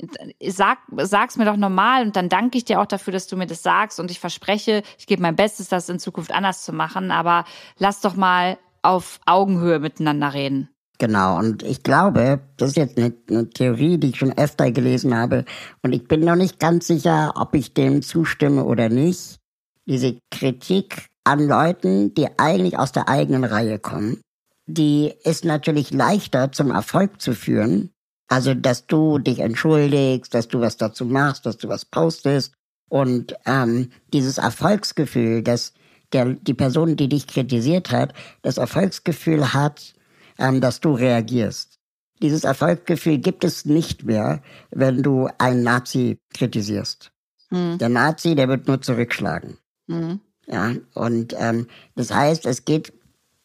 sag, 0.45 0.79
sag's 0.97 1.37
mir 1.37 1.45
doch 1.45 1.57
normal 1.57 2.03
und 2.05 2.15
dann 2.15 2.29
danke 2.29 2.57
ich 2.57 2.65
dir 2.65 2.79
auch 2.79 2.85
dafür, 2.85 3.13
dass 3.13 3.27
du 3.27 3.37
mir 3.37 3.47
das 3.47 3.63
sagst 3.63 3.99
und 3.99 4.11
ich 4.11 4.19
verspreche, 4.19 4.83
ich 4.97 5.07
gebe 5.07 5.21
mein 5.21 5.35
Bestes, 5.35 5.67
das 5.67 5.89
in 5.89 5.99
Zukunft 5.99 6.31
anders 6.31 6.63
zu 6.63 6.73
machen, 6.73 7.11
aber 7.11 7.45
lass 7.77 8.01
doch 8.01 8.15
mal 8.15 8.57
auf 8.81 9.19
Augenhöhe 9.25 9.79
miteinander 9.79 10.33
reden. 10.33 10.72
Genau, 10.99 11.37
und 11.39 11.63
ich 11.63 11.83
glaube, 11.83 12.41
das 12.57 12.69
ist 12.69 12.77
jetzt 12.77 12.97
eine, 12.97 13.13
eine, 13.29 13.49
Theorie, 13.49 13.97
die 13.97 14.09
ich 14.09 14.17
schon 14.17 14.37
öfter 14.37 14.71
gelesen 14.71 15.15
habe, 15.15 15.43
und 15.81 15.91
ich 15.91 16.07
bin 16.07 16.21
noch 16.21 16.35
nicht 16.35 16.59
ganz 16.59 16.87
sicher, 16.87 17.33
ob 17.35 17.55
ich 17.55 17.73
dem 17.73 18.01
zustimme 18.01 18.63
oder 18.63 18.89
nicht. 18.89 19.39
Diese 19.85 20.17
Kritik 20.31 21.07
an 21.23 21.47
Leuten, 21.47 22.13
die 22.13 22.27
eigentlich 22.37 22.77
aus 22.77 22.91
der 22.91 23.09
eigenen 23.09 23.43
Reihe 23.43 23.79
kommen, 23.79 24.21
die 24.65 25.13
ist 25.23 25.45
natürlich 25.45 25.91
leichter 25.91 26.51
zum 26.51 26.71
Erfolg 26.71 27.21
zu 27.21 27.33
führen. 27.33 27.89
Also, 28.29 28.53
dass 28.53 28.87
du 28.87 29.19
dich 29.19 29.39
entschuldigst, 29.39 30.33
dass 30.33 30.47
du 30.47 30.61
was 30.61 30.77
dazu 30.77 31.05
machst, 31.05 31.45
dass 31.45 31.57
du 31.57 31.67
was 31.67 31.85
postest. 31.85 32.53
Und 32.89 33.35
ähm, 33.45 33.91
dieses 34.13 34.37
Erfolgsgefühl, 34.37 35.43
dass 35.43 35.73
der, 36.13 36.25
die 36.33 36.53
Person, 36.53 36.95
die 36.95 37.09
dich 37.09 37.27
kritisiert 37.27 37.91
hat, 37.91 38.13
das 38.41 38.57
Erfolgsgefühl 38.57 39.53
hat, 39.53 39.92
dass 40.37 40.79
du 40.79 40.93
reagierst. 40.93 41.79
Dieses 42.21 42.43
Erfolgsgefühl 42.43 43.17
gibt 43.17 43.43
es 43.43 43.65
nicht 43.65 44.03
mehr, 44.03 44.41
wenn 44.71 45.03
du 45.03 45.27
einen 45.37 45.63
Nazi 45.63 46.19
kritisierst. 46.33 47.11
Mhm. 47.49 47.77
Der 47.77 47.89
Nazi, 47.89 48.35
der 48.35 48.47
wird 48.47 48.67
nur 48.67 48.81
zurückschlagen. 48.81 49.57
Mhm. 49.87 50.19
Ja, 50.47 50.73
und 50.93 51.35
ähm, 51.37 51.67
das 51.95 52.13
heißt, 52.13 52.45
es 52.45 52.65
geht, 52.65 52.93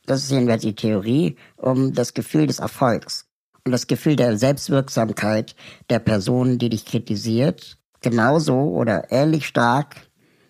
das 0.07 0.25
ist 0.25 0.31
jedenfalls 0.31 0.63
die 0.63 0.75
Theorie, 0.75 1.37
um 1.57 1.93
das 1.93 2.15
Gefühl 2.15 2.47
des 2.47 2.59
Erfolgs 2.59 3.27
und 3.65 3.73
das 3.73 3.87
Gefühl 3.87 4.17
der 4.17 4.37
Selbstwirksamkeit 4.37 5.55
der 5.91 5.99
Person, 5.99 6.59
die 6.59 6.71
dich 6.71 6.85
kritisiert, 6.85 7.79
genauso 8.01 8.57
oder 8.57 9.11
ähnlich 9.13 9.47
stark 9.47 9.97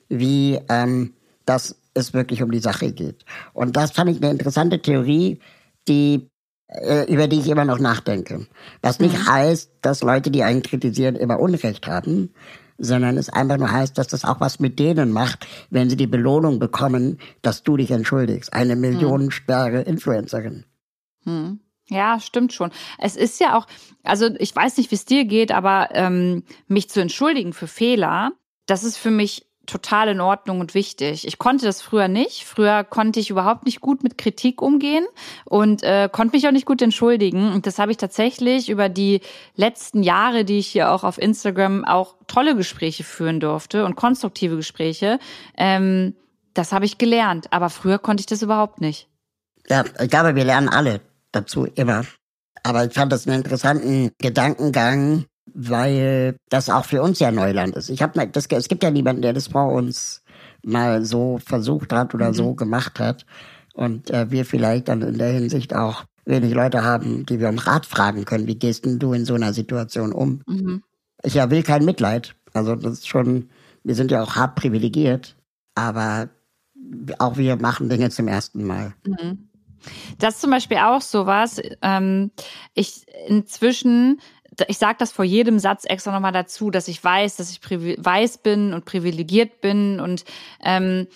wie 0.09 0.59
ähm, 0.68 1.14
dass 1.44 1.77
es 1.94 2.14
wirklich 2.14 2.42
um 2.42 2.51
die 2.51 2.61
Sache 2.61 2.92
geht. 2.92 3.24
Und 3.53 3.77
das 3.77 3.92
fand 3.92 4.11
ich 4.11 4.18
eine 4.18 4.31
interessante 4.31 4.81
Theorie, 4.81 5.40
die 5.88 6.31
äh, 6.68 7.11
über 7.11 7.29
die 7.29 7.40
ich 7.40 7.48
immer 7.48 7.64
noch 7.64 7.79
nachdenke. 7.79 8.46
Was 8.83 9.01
nicht 9.01 9.18
mhm. 9.18 9.27
heißt, 9.27 9.72
dass 9.81 10.03
Leute, 10.03 10.31
die 10.31 10.42
einen 10.42 10.62
kritisieren, 10.62 11.16
immer 11.16 11.40
Unrecht 11.40 11.87
haben, 11.87 12.35
sondern 12.77 13.16
es 13.16 13.29
einfach 13.29 13.57
nur 13.57 13.70
heißt, 13.70 13.98
dass 13.98 14.07
das 14.07 14.24
auch 14.24 14.40
was 14.40 14.61
mit 14.61 14.79
denen 14.79 15.11
macht, 15.11 15.46
wenn 15.70 15.90
sie 15.90 15.96
die 15.96 16.07
Belohnung 16.07 16.59
bekommen, 16.59 17.18
dass 17.42 17.62
du 17.62 17.77
dich 17.77 17.90
entschuldigst. 17.90 18.53
Eine 18.53 18.77
mhm. 18.77 18.83
millionenschwere 18.83 19.83
Influencerin. 19.83 20.64
Hm. 21.24 21.61
Ja, 21.90 22.20
stimmt 22.20 22.53
schon. 22.53 22.70
Es 22.98 23.16
ist 23.16 23.40
ja 23.40 23.57
auch, 23.57 23.66
also 24.03 24.29
ich 24.38 24.55
weiß 24.55 24.77
nicht, 24.77 24.90
wie 24.90 24.94
es 24.94 25.07
dir 25.07 25.24
geht, 25.24 25.53
aber 25.53 25.88
ähm, 25.92 26.44
mich 26.66 26.90
zu 26.90 27.01
entschuldigen 27.01 27.55
für 27.55 27.66
Fehler, 27.66 28.33
das 28.66 28.85
ist 28.85 28.98
für 28.98 29.11
mich 29.11 29.47
total 29.68 30.09
in 30.09 30.20
Ordnung 30.20 30.61
und 30.61 30.74
wichtig. 30.74 31.26
Ich 31.26 31.38
konnte 31.38 31.66
das 31.66 31.83
früher 31.83 32.09
nicht. 32.09 32.44
Früher 32.44 32.83
konnte 32.85 33.20
ich 33.20 33.31
überhaupt 33.31 33.66
nicht 33.66 33.81
gut 33.81 34.02
mit 34.02 34.18
Kritik 34.18 34.62
umgehen 34.62 35.07
und 35.44 35.83
äh, 35.83 36.09
konnte 36.11 36.35
mich 36.37 36.46
auch 36.48 36.52
nicht 36.52 36.66
gut 36.66 36.83
entschuldigen. 36.83 37.52
Und 37.52 37.66
das 37.66 37.78
habe 37.78 37.92
ich 37.92 37.98
tatsächlich 37.98 38.68
über 38.68 38.88
die 38.88 39.20
letzten 39.54 40.02
Jahre, 40.02 40.44
die 40.44 40.59
ich 40.59 40.66
hier 40.66 40.90
auch 40.90 41.04
auf 41.04 41.18
Instagram 41.18 41.85
auch 41.85 42.16
tolle 42.26 42.57
Gespräche 42.57 43.04
führen 43.04 43.40
durfte 43.40 43.85
und 43.85 43.94
konstruktive 43.94 44.57
Gespräche. 44.57 45.18
Ähm, 45.57 46.14
das 46.54 46.72
habe 46.72 46.85
ich 46.85 46.98
gelernt. 46.98 47.52
Aber 47.52 47.70
früher 47.70 47.98
konnte 47.98 48.22
ich 48.22 48.26
das 48.26 48.42
überhaupt 48.42 48.81
nicht. 48.81 49.09
Ja, 49.68 49.85
ich 50.00 50.11
glaube, 50.11 50.35
wir 50.35 50.44
lernen 50.44 50.68
alle 50.68 51.00
dazu 51.31 51.66
immer. 51.66 52.04
Aber 52.62 52.85
ich 52.85 52.92
fand 52.92 53.12
das 53.12 53.26
einen 53.26 53.37
interessanten 53.37 54.11
Gedankengang, 54.18 55.26
weil 55.54 56.37
das 56.48 56.70
auch 56.70 56.84
für 56.84 57.02
uns 57.02 57.18
ja 57.18 57.30
Neuland 57.30 57.76
ist. 57.76 57.90
Ich 57.90 58.02
habe 58.02 58.26
das 58.28 58.46
es 58.46 58.68
gibt 58.68 58.82
ja 58.82 58.90
niemanden, 58.90 59.22
der 59.22 59.32
das 59.32 59.48
vor 59.48 59.72
uns 59.72 60.22
mal 60.62 61.04
so 61.04 61.38
versucht 61.44 61.92
hat 61.92 62.14
oder 62.14 62.28
mhm. 62.28 62.34
so 62.34 62.54
gemacht 62.54 62.98
hat 62.98 63.24
und 63.74 64.11
äh, 64.11 64.30
wir 64.30 64.44
vielleicht 64.44 64.88
dann 64.88 65.02
in 65.02 65.18
der 65.18 65.32
Hinsicht 65.32 65.74
auch 65.74 66.04
wenig 66.24 66.52
Leute 66.52 66.84
haben, 66.84 67.24
die 67.26 67.40
wir 67.40 67.48
um 67.48 67.58
Rat 67.58 67.87
fragen 67.87 68.24
können. 68.24 68.46
Wie 68.46 68.58
gehst 68.58 68.84
denn 68.84 68.98
du 68.98 69.12
in 69.12 69.24
so 69.24 69.34
einer 69.34 69.52
Situation 69.52 70.12
um? 70.12 70.42
Mhm. 70.46 70.82
Ich 71.22 71.34
ja 71.34 71.50
will 71.50 71.62
kein 71.62 71.84
Mitleid. 71.84 72.34
Also 72.52 72.74
das 72.74 72.94
ist 72.94 73.08
schon, 73.08 73.48
wir 73.84 73.94
sind 73.94 74.11
ja 74.11 74.22
auch 74.22 74.37
hart 74.37 74.56
privilegiert, 74.56 75.37
aber 75.74 76.28
auch 77.18 77.37
wir 77.37 77.56
machen 77.56 77.88
Dinge 77.88 78.11
zum 78.11 78.28
ersten 78.28 78.64
Mal. 78.64 78.94
Mhm. 79.06 79.48
Das 80.18 80.34
ist 80.34 80.40
zum 80.40 80.50
Beispiel 80.50 80.78
auch 80.78 81.00
sowas. 81.00 81.61
Ähm, 81.82 82.30
ich 82.74 83.06
inzwischen 83.26 84.20
ich 84.66 84.78
sage 84.78 84.96
das 84.98 85.12
vor 85.12 85.24
jedem 85.24 85.58
Satz 85.58 85.84
extra 85.84 86.12
nochmal 86.12 86.32
dazu, 86.32 86.70
dass 86.70 86.88
ich 86.88 87.02
weiß, 87.02 87.36
dass 87.36 87.50
ich 87.50 87.60
weiß 87.62 88.38
bin 88.38 88.74
und 88.74 88.84
privilegiert 88.84 89.60
bin. 89.60 90.00
Und 90.00 90.24
ähm, 90.62 91.06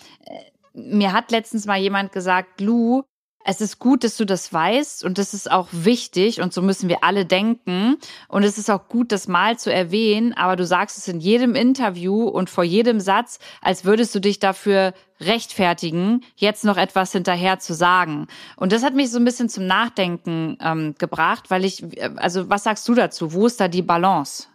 mir 0.73 1.13
hat 1.13 1.31
letztens 1.31 1.65
mal 1.65 1.79
jemand 1.79 2.11
gesagt, 2.11 2.61
Lou, 2.61 3.03
es 3.45 3.61
ist 3.61 3.79
gut, 3.79 4.03
dass 4.03 4.17
du 4.17 4.25
das 4.25 4.53
weißt 4.53 5.03
und 5.03 5.17
das 5.17 5.33
ist 5.33 5.51
auch 5.51 5.67
wichtig 5.71 6.41
und 6.41 6.53
so 6.53 6.61
müssen 6.61 6.89
wir 6.89 7.03
alle 7.03 7.25
denken. 7.25 7.97
Und 8.27 8.43
es 8.43 8.57
ist 8.57 8.69
auch 8.69 8.87
gut, 8.87 9.11
das 9.11 9.27
mal 9.27 9.57
zu 9.57 9.71
erwähnen, 9.71 10.33
aber 10.33 10.55
du 10.55 10.65
sagst 10.65 10.97
es 10.97 11.07
in 11.07 11.19
jedem 11.19 11.55
Interview 11.55 12.23
und 12.23 12.49
vor 12.49 12.63
jedem 12.63 12.99
Satz, 12.99 13.39
als 13.61 13.85
würdest 13.85 14.15
du 14.15 14.19
dich 14.19 14.39
dafür 14.39 14.93
rechtfertigen, 15.19 16.21
jetzt 16.35 16.63
noch 16.63 16.77
etwas 16.77 17.11
hinterher 17.11 17.59
zu 17.59 17.73
sagen. 17.73 18.27
Und 18.55 18.71
das 18.71 18.83
hat 18.83 18.95
mich 18.95 19.11
so 19.11 19.19
ein 19.19 19.25
bisschen 19.25 19.49
zum 19.49 19.67
Nachdenken 19.67 20.57
ähm, 20.61 20.95
gebracht, 20.97 21.49
weil 21.49 21.65
ich, 21.65 21.83
also 22.17 22.49
was 22.49 22.63
sagst 22.63 22.87
du 22.87 22.93
dazu? 22.93 23.33
Wo 23.33 23.45
ist 23.45 23.59
da 23.59 23.67
die 23.67 23.81
Balance? 23.81 24.47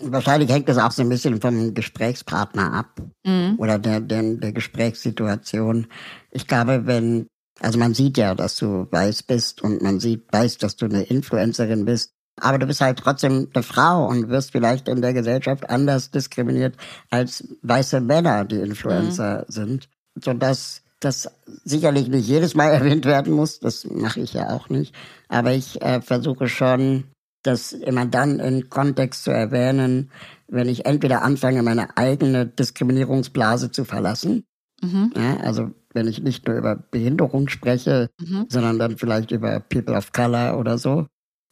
Wahrscheinlich 0.00 0.50
hängt 0.50 0.68
das 0.68 0.78
auch 0.78 0.90
so 0.90 1.02
ein 1.02 1.08
bisschen 1.08 1.40
vom 1.40 1.72
Gesprächspartner 1.72 2.72
ab 2.72 3.00
mhm. 3.24 3.54
oder 3.58 3.78
der, 3.78 4.00
der, 4.00 4.22
der 4.22 4.52
Gesprächssituation. 4.52 5.86
Ich 6.32 6.48
glaube, 6.48 6.86
wenn 6.86 7.28
also 7.60 7.78
man 7.78 7.94
sieht 7.94 8.18
ja, 8.18 8.34
dass 8.34 8.56
du 8.56 8.86
weiß 8.90 9.22
bist 9.24 9.62
und 9.62 9.82
man 9.82 10.00
sieht, 10.00 10.32
weiß, 10.32 10.58
dass 10.58 10.76
du 10.76 10.86
eine 10.86 11.02
Influencerin 11.02 11.84
bist. 11.84 12.12
Aber 12.40 12.58
du 12.58 12.66
bist 12.66 12.80
halt 12.80 12.98
trotzdem 12.98 13.48
eine 13.54 13.62
Frau 13.62 14.08
und 14.08 14.28
wirst 14.28 14.50
vielleicht 14.52 14.88
in 14.88 15.00
der 15.00 15.12
Gesellschaft 15.12 15.70
anders 15.70 16.10
diskriminiert 16.10 16.76
als 17.10 17.44
weiße 17.62 18.00
Männer, 18.00 18.44
die 18.44 18.56
Influencer 18.56 19.44
mhm. 19.46 19.52
sind. 19.52 19.88
Sodass 20.20 20.82
das 20.98 21.30
sicherlich 21.64 22.08
nicht 22.08 22.26
jedes 22.26 22.54
Mal 22.54 22.70
erwähnt 22.72 23.04
werden 23.04 23.34
muss. 23.34 23.60
Das 23.60 23.84
mache 23.84 24.20
ich 24.20 24.32
ja 24.32 24.50
auch 24.50 24.68
nicht. 24.68 24.94
Aber 25.28 25.52
ich 25.52 25.80
äh, 25.80 26.00
versuche 26.00 26.48
schon, 26.48 27.04
das 27.44 27.72
immer 27.72 28.06
dann 28.06 28.40
in 28.40 28.70
Kontext 28.70 29.24
zu 29.24 29.30
erwähnen, 29.30 30.10
wenn 30.48 30.68
ich 30.68 30.86
entweder 30.86 31.22
anfange, 31.22 31.62
meine 31.62 31.96
eigene 31.96 32.46
Diskriminierungsblase 32.46 33.70
zu 33.70 33.84
verlassen. 33.84 34.44
Mhm. 34.82 35.12
Ja, 35.14 35.36
also 35.38 35.70
wenn 35.94 36.08
ich 36.08 36.22
nicht 36.22 36.46
nur 36.46 36.56
über 36.56 36.76
Behinderung 36.76 37.48
spreche, 37.48 38.10
mhm. 38.20 38.46
sondern 38.48 38.78
dann 38.78 38.98
vielleicht 38.98 39.30
über 39.30 39.60
People 39.60 39.96
of 39.96 40.12
Color 40.12 40.58
oder 40.58 40.76
so, 40.76 41.06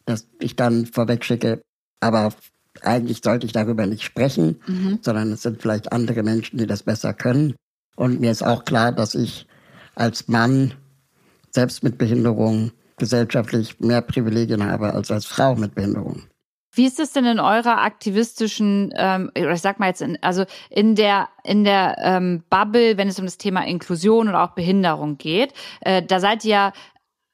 dass 0.05 0.27
ich 0.39 0.55
dann 0.55 0.85
vorweg 0.85 1.25
schicke, 1.25 1.63
aber 1.99 2.33
eigentlich 2.81 3.21
sollte 3.23 3.45
ich 3.45 3.53
darüber 3.53 3.85
nicht 3.85 4.03
sprechen, 4.03 4.59
mhm. 4.67 4.99
sondern 5.01 5.31
es 5.31 5.41
sind 5.41 5.61
vielleicht 5.61 5.91
andere 5.91 6.23
Menschen, 6.23 6.57
die 6.57 6.67
das 6.67 6.83
besser 6.83 7.13
können. 7.13 7.55
Und 7.95 8.19
mir 8.19 8.31
ist 8.31 8.43
auch 8.43 8.65
klar, 8.65 8.91
dass 8.91 9.15
ich 9.15 9.47
als 9.95 10.27
Mann, 10.27 10.73
selbst 11.51 11.83
mit 11.83 11.97
Behinderung, 11.97 12.71
gesellschaftlich 12.97 13.79
mehr 13.79 14.01
Privilegien 14.01 14.63
habe 14.63 14.93
als 14.93 15.11
als 15.11 15.25
Frau 15.25 15.55
mit 15.55 15.75
Behinderung. 15.75 16.23
Wie 16.73 16.85
ist 16.85 16.99
es 16.99 17.11
denn 17.11 17.25
in 17.25 17.39
eurer 17.39 17.81
aktivistischen, 17.81 18.91
ähm, 18.95 19.31
oder 19.35 19.53
ich 19.53 19.61
sag 19.61 19.79
mal 19.79 19.87
jetzt, 19.87 20.01
in, 20.01 20.17
also 20.21 20.45
in 20.69 20.95
der 20.95 21.29
in 21.43 21.63
der 21.63 21.97
ähm, 21.99 22.43
Bubble, 22.49 22.97
wenn 22.97 23.07
es 23.07 23.19
um 23.19 23.25
das 23.25 23.37
Thema 23.37 23.65
Inklusion 23.65 24.27
oder 24.27 24.43
auch 24.43 24.51
Behinderung 24.51 25.17
geht, 25.17 25.53
äh, 25.81 26.01
da 26.01 26.19
seid 26.19 26.43
ihr 26.45 26.73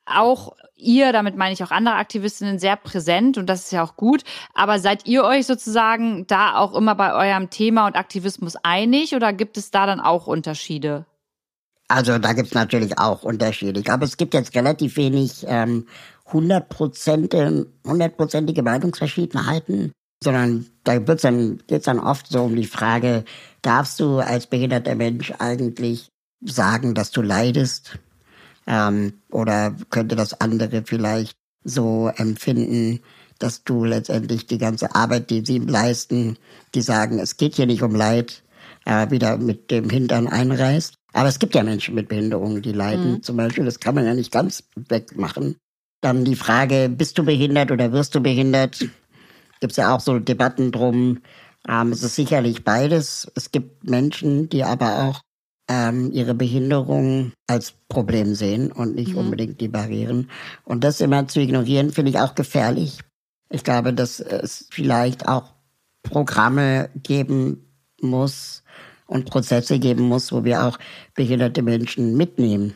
auch 0.06 0.54
ihr, 0.76 1.12
damit 1.12 1.36
meine 1.36 1.54
ich 1.54 1.64
auch 1.64 1.72
andere 1.72 1.96
Aktivistinnen, 1.96 2.60
sehr 2.60 2.76
präsent 2.76 3.38
und 3.38 3.48
das 3.48 3.66
ist 3.66 3.72
ja 3.72 3.84
auch 3.84 3.96
gut. 3.96 4.24
Aber 4.54 4.80
seid 4.80 5.08
ihr 5.08 5.24
euch 5.24 5.46
sozusagen 5.46 6.26
da 6.28 6.56
auch 6.56 6.74
immer 6.74 6.96
bei 6.96 7.14
eurem 7.14 7.50
Thema 7.50 7.88
und 7.88 7.96
Aktivismus 7.96 8.56
einig 8.64 9.16
oder 9.16 9.34
gibt 9.34 9.58
es 9.58 9.72
da 9.72 9.86
dann 9.86 10.00
auch 10.00 10.28
Unterschiede? 10.28 11.06
Also 11.90 12.20
da 12.20 12.34
gibt 12.34 12.50
es 12.50 12.54
natürlich 12.54 13.00
auch 13.00 13.24
Unterschiede. 13.24 13.82
Aber 13.92 14.06
es 14.06 14.18
gibt 14.18 14.36
jetzt 14.36 14.56
relativ 14.56 14.96
wenig 14.96 15.44
ähm, 15.48 15.88
hundertprozentige 16.34 18.64
Meinungsverschiedenheiten, 18.64 19.92
sondern 20.24 20.66
da 20.84 21.08
wird's 21.08 21.24
dann, 21.24 21.62
geht's 21.68 21.86
dann 21.86 22.00
oft 22.00 22.28
so 22.28 22.44
um 22.44 22.56
die 22.56 22.66
Frage, 22.66 23.24
darfst 23.62 24.00
du 24.00 24.18
als 24.18 24.48
behinderter 24.48 24.96
Mensch 24.96 25.34
eigentlich 25.40 26.10
sagen, 26.42 26.94
dass 26.94 27.12
du 27.12 27.22
leidest? 27.22 28.00
Ähm, 28.68 29.14
oder 29.32 29.76
könnte 29.90 30.16
das 30.16 30.40
andere 30.40 30.84
vielleicht 30.86 31.36
so 31.64 32.12
empfinden, 32.16 33.00
dass 33.40 33.64
du 33.64 33.86
letztendlich 33.86 34.46
die 34.46 34.58
ganze 34.58 34.94
Arbeit, 34.96 35.30
die 35.30 35.44
sie 35.46 35.60
leisten, 35.60 36.38
die 36.76 36.82
sagen, 36.82 37.20
es 37.20 37.38
geht 37.38 37.56
hier 37.56 37.66
nicht 37.66 37.82
um 37.82 37.96
Leid, 37.96 38.44
äh, 38.86 39.10
wieder 39.10 39.38
mit 39.38 39.72
dem 39.72 39.90
Hintern 39.90 40.28
einreißt. 40.28 40.96
Aber 41.14 41.30
es 41.30 41.40
gibt 41.40 41.56
ja 41.56 41.64
Menschen 41.64 41.96
mit 41.96 42.10
Behinderungen, 42.10 42.62
die 42.62 42.74
leiden 42.74 43.14
mhm. 43.14 43.24
zum 43.24 43.38
Beispiel. 43.38 43.66
Das 43.66 43.80
kann 43.80 43.96
man 43.96 44.06
ja 44.06 44.14
nicht 44.14 44.32
ganz 44.32 44.64
wegmachen. 44.76 45.56
Dann 46.02 46.24
die 46.24 46.36
Frage, 46.36 46.90
bist 46.90 47.18
du 47.18 47.26
behindert 47.26 47.72
oder 47.72 47.92
wirst 47.92 48.16
du 48.16 48.22
behindert? 48.22 48.80
Gibt 49.60 49.72
es 49.72 49.78
ja 49.78 49.94
auch 49.94 50.00
so 50.00 50.20
Debatten 50.20 50.72
drum. 50.72 51.20
Ähm, 51.68 51.92
es 51.92 52.04
ist 52.04 52.16
sicherlich 52.16 52.64
beides. 52.64 53.30
Es 53.36 53.52
gibt 53.52 53.84
Menschen, 53.90 54.48
die 54.48 54.64
aber 54.64 55.04
auch 55.04 55.22
ähm, 55.70 56.12
ihre 56.12 56.34
Behinderung 56.34 57.34
als 57.48 57.74
Problem 57.90 58.34
sehen 58.34 58.72
und 58.72 58.96
nicht 58.96 59.12
mhm. 59.12 59.18
unbedingt 59.18 59.60
die 59.60 59.68
Barrieren. 59.68 60.30
Und 60.64 60.84
das 60.84 61.02
immer 61.02 61.28
zu 61.28 61.42
ignorieren, 61.42 61.92
finde 61.92 62.12
ich 62.12 62.20
auch 62.20 62.36
gefährlich. 62.36 63.00
Ich 63.50 63.64
glaube, 63.64 63.94
dass 63.94 64.20
es 64.20 64.68
vielleicht 64.72 65.28
auch 65.28 65.54
Programme 66.04 66.90
geben 66.96 67.66
muss 68.02 68.64
und 69.06 69.30
Prozesse 69.30 69.80
geben 69.80 70.04
muss, 70.04 70.32
wo 70.32 70.46
wir 70.46 70.64
auch 70.64 70.80
behinderte 71.14 71.62
Menschen 71.62 72.16
mitnehmen 72.16 72.74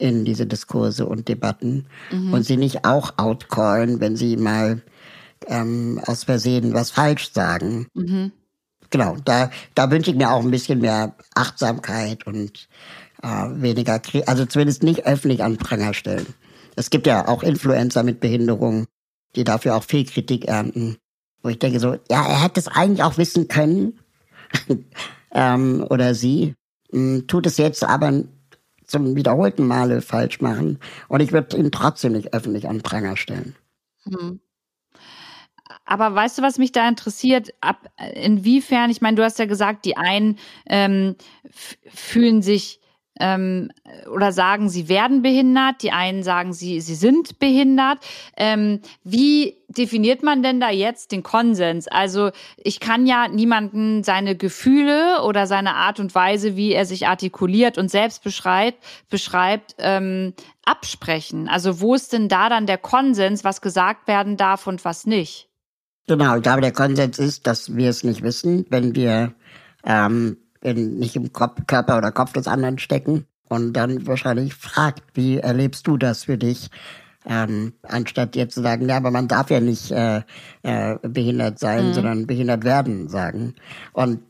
in 0.00 0.24
diese 0.24 0.46
Diskurse 0.46 1.06
und 1.06 1.28
Debatten 1.28 1.86
mhm. 2.10 2.32
und 2.32 2.44
sie 2.44 2.56
nicht 2.56 2.84
auch 2.84 3.18
outcallen, 3.18 4.00
wenn 4.00 4.16
sie 4.16 4.36
mal 4.36 4.82
ähm, 5.46 6.00
aus 6.06 6.24
Versehen 6.24 6.74
was 6.74 6.90
falsch 6.90 7.32
sagen. 7.32 7.86
Mhm. 7.94 8.32
Genau, 8.90 9.16
da, 9.24 9.50
da 9.74 9.90
wünsche 9.90 10.10
ich 10.10 10.16
mir 10.16 10.32
auch 10.32 10.42
ein 10.42 10.50
bisschen 10.50 10.80
mehr 10.80 11.14
Achtsamkeit 11.34 12.26
und 12.26 12.68
äh, 13.22 13.26
weniger, 13.26 14.00
also 14.26 14.46
zumindest 14.46 14.82
nicht 14.82 15.06
öffentlich 15.06 15.44
an 15.44 15.58
Pranger 15.58 15.94
stellen. 15.94 16.26
Es 16.76 16.90
gibt 16.90 17.06
ja 17.06 17.28
auch 17.28 17.42
Influencer 17.42 18.02
mit 18.02 18.20
Behinderung, 18.20 18.86
die 19.36 19.44
dafür 19.44 19.76
auch 19.76 19.84
viel 19.84 20.04
Kritik 20.06 20.46
ernten. 20.46 20.96
Wo 21.42 21.48
ich 21.48 21.58
denke 21.58 21.78
so, 21.78 21.92
ja, 22.10 22.26
er 22.26 22.42
hätte 22.42 22.60
es 22.60 22.68
eigentlich 22.68 23.02
auch 23.02 23.16
wissen 23.16 23.48
können. 23.48 24.00
ähm, 25.32 25.86
oder 25.88 26.14
sie. 26.14 26.54
Hm, 26.90 27.26
tut 27.28 27.46
es 27.46 27.56
jetzt 27.56 27.84
aber 27.84 28.24
zum 28.90 29.16
wiederholten 29.16 29.66
Male 29.66 30.02
falsch 30.02 30.40
machen. 30.40 30.78
Und 31.08 31.20
ich 31.20 31.32
würde 31.32 31.56
ihn 31.56 31.70
trotzdem 31.70 32.12
nicht 32.12 32.34
öffentlich 32.34 32.68
an 32.68 32.82
Pranger 32.82 33.16
stellen. 33.16 33.54
Hm. 34.04 34.40
Aber 35.84 36.14
weißt 36.14 36.38
du, 36.38 36.42
was 36.42 36.58
mich 36.58 36.72
da 36.72 36.88
interessiert? 36.88 37.54
Ab 37.60 37.90
inwiefern, 38.14 38.90
ich 38.90 39.00
meine, 39.00 39.16
du 39.16 39.24
hast 39.24 39.38
ja 39.38 39.46
gesagt, 39.46 39.84
die 39.84 39.96
einen 39.96 40.38
ähm, 40.66 41.16
fühlen 41.50 42.42
sich 42.42 42.79
ähm, 43.20 43.70
oder 44.12 44.32
sagen, 44.32 44.68
sie 44.68 44.88
werden 44.88 45.22
behindert, 45.22 45.82
die 45.82 45.92
einen 45.92 46.22
sagen, 46.22 46.52
sie, 46.52 46.80
sie 46.80 46.94
sind 46.94 47.38
behindert. 47.38 47.98
Ähm, 48.36 48.80
wie 49.04 49.58
definiert 49.68 50.22
man 50.22 50.42
denn 50.42 50.58
da 50.58 50.70
jetzt 50.70 51.12
den 51.12 51.22
Konsens? 51.22 51.86
Also 51.86 52.30
ich 52.56 52.80
kann 52.80 53.06
ja 53.06 53.28
niemanden 53.28 54.02
seine 54.02 54.34
Gefühle 54.34 55.22
oder 55.22 55.46
seine 55.46 55.74
Art 55.74 56.00
und 56.00 56.14
Weise, 56.14 56.56
wie 56.56 56.72
er 56.72 56.86
sich 56.86 57.06
artikuliert 57.06 57.78
und 57.78 57.90
selbst 57.90 58.24
beschreibt, 58.24 58.78
beschreibt 59.10 59.76
ähm, 59.78 60.34
absprechen. 60.64 61.48
Also 61.48 61.80
wo 61.80 61.94
ist 61.94 62.12
denn 62.12 62.28
da 62.28 62.48
dann 62.48 62.66
der 62.66 62.78
Konsens, 62.78 63.44
was 63.44 63.60
gesagt 63.60 64.08
werden 64.08 64.36
darf 64.36 64.66
und 64.66 64.84
was 64.84 65.06
nicht? 65.06 65.48
Genau, 66.06 66.36
ich 66.36 66.42
glaube, 66.42 66.60
der 66.60 66.72
Konsens 66.72 67.18
ist, 67.18 67.46
dass 67.46 67.76
wir 67.76 67.90
es 67.90 68.02
nicht 68.02 68.22
wissen, 68.22 68.66
wenn 68.70 68.96
wir 68.96 69.32
ähm, 69.84 70.38
in, 70.62 70.98
nicht 70.98 71.16
im 71.16 71.32
Kopf, 71.32 71.66
Körper 71.66 71.98
oder 71.98 72.12
Kopf 72.12 72.32
des 72.32 72.46
anderen 72.46 72.78
stecken 72.78 73.26
und 73.48 73.72
dann 73.72 74.06
wahrscheinlich 74.06 74.54
fragt, 74.54 75.02
wie 75.14 75.38
erlebst 75.38 75.86
du 75.86 75.96
das 75.96 76.24
für 76.24 76.38
dich? 76.38 76.70
Ähm, 77.26 77.74
anstatt 77.82 78.34
jetzt 78.34 78.54
zu 78.54 78.62
sagen, 78.62 78.88
ja, 78.88 78.96
aber 78.96 79.10
man 79.10 79.28
darf 79.28 79.50
ja 79.50 79.60
nicht 79.60 79.90
äh, 79.90 80.22
äh, 80.62 80.96
behindert 81.02 81.58
sein, 81.58 81.88
mhm. 81.88 81.94
sondern 81.94 82.26
behindert 82.26 82.64
werden 82.64 83.08
sagen. 83.08 83.54
Und 83.92 84.20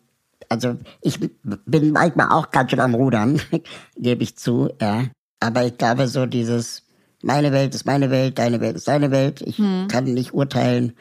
also 0.48 0.76
ich 1.00 1.20
bin 1.20 1.92
manchmal 1.92 2.30
auch 2.30 2.50
ganz 2.50 2.70
schön 2.70 2.80
am 2.80 2.94
Rudern, 2.94 3.40
gebe 3.96 4.22
ich 4.22 4.36
zu, 4.36 4.70
ja. 4.80 5.04
Aber 5.38 5.64
ich 5.64 5.78
glaube 5.78 6.08
so 6.08 6.26
dieses, 6.26 6.82
meine 7.22 7.52
Welt 7.52 7.74
ist 7.74 7.86
meine 7.86 8.10
Welt, 8.10 8.38
deine 8.38 8.60
Welt 8.60 8.76
ist 8.76 8.88
deine 8.88 9.10
Welt. 9.10 9.40
Ich 9.42 9.58
mhm. 9.58 9.86
kann 9.88 10.04
nicht 10.04 10.34
urteilen, 10.34 10.94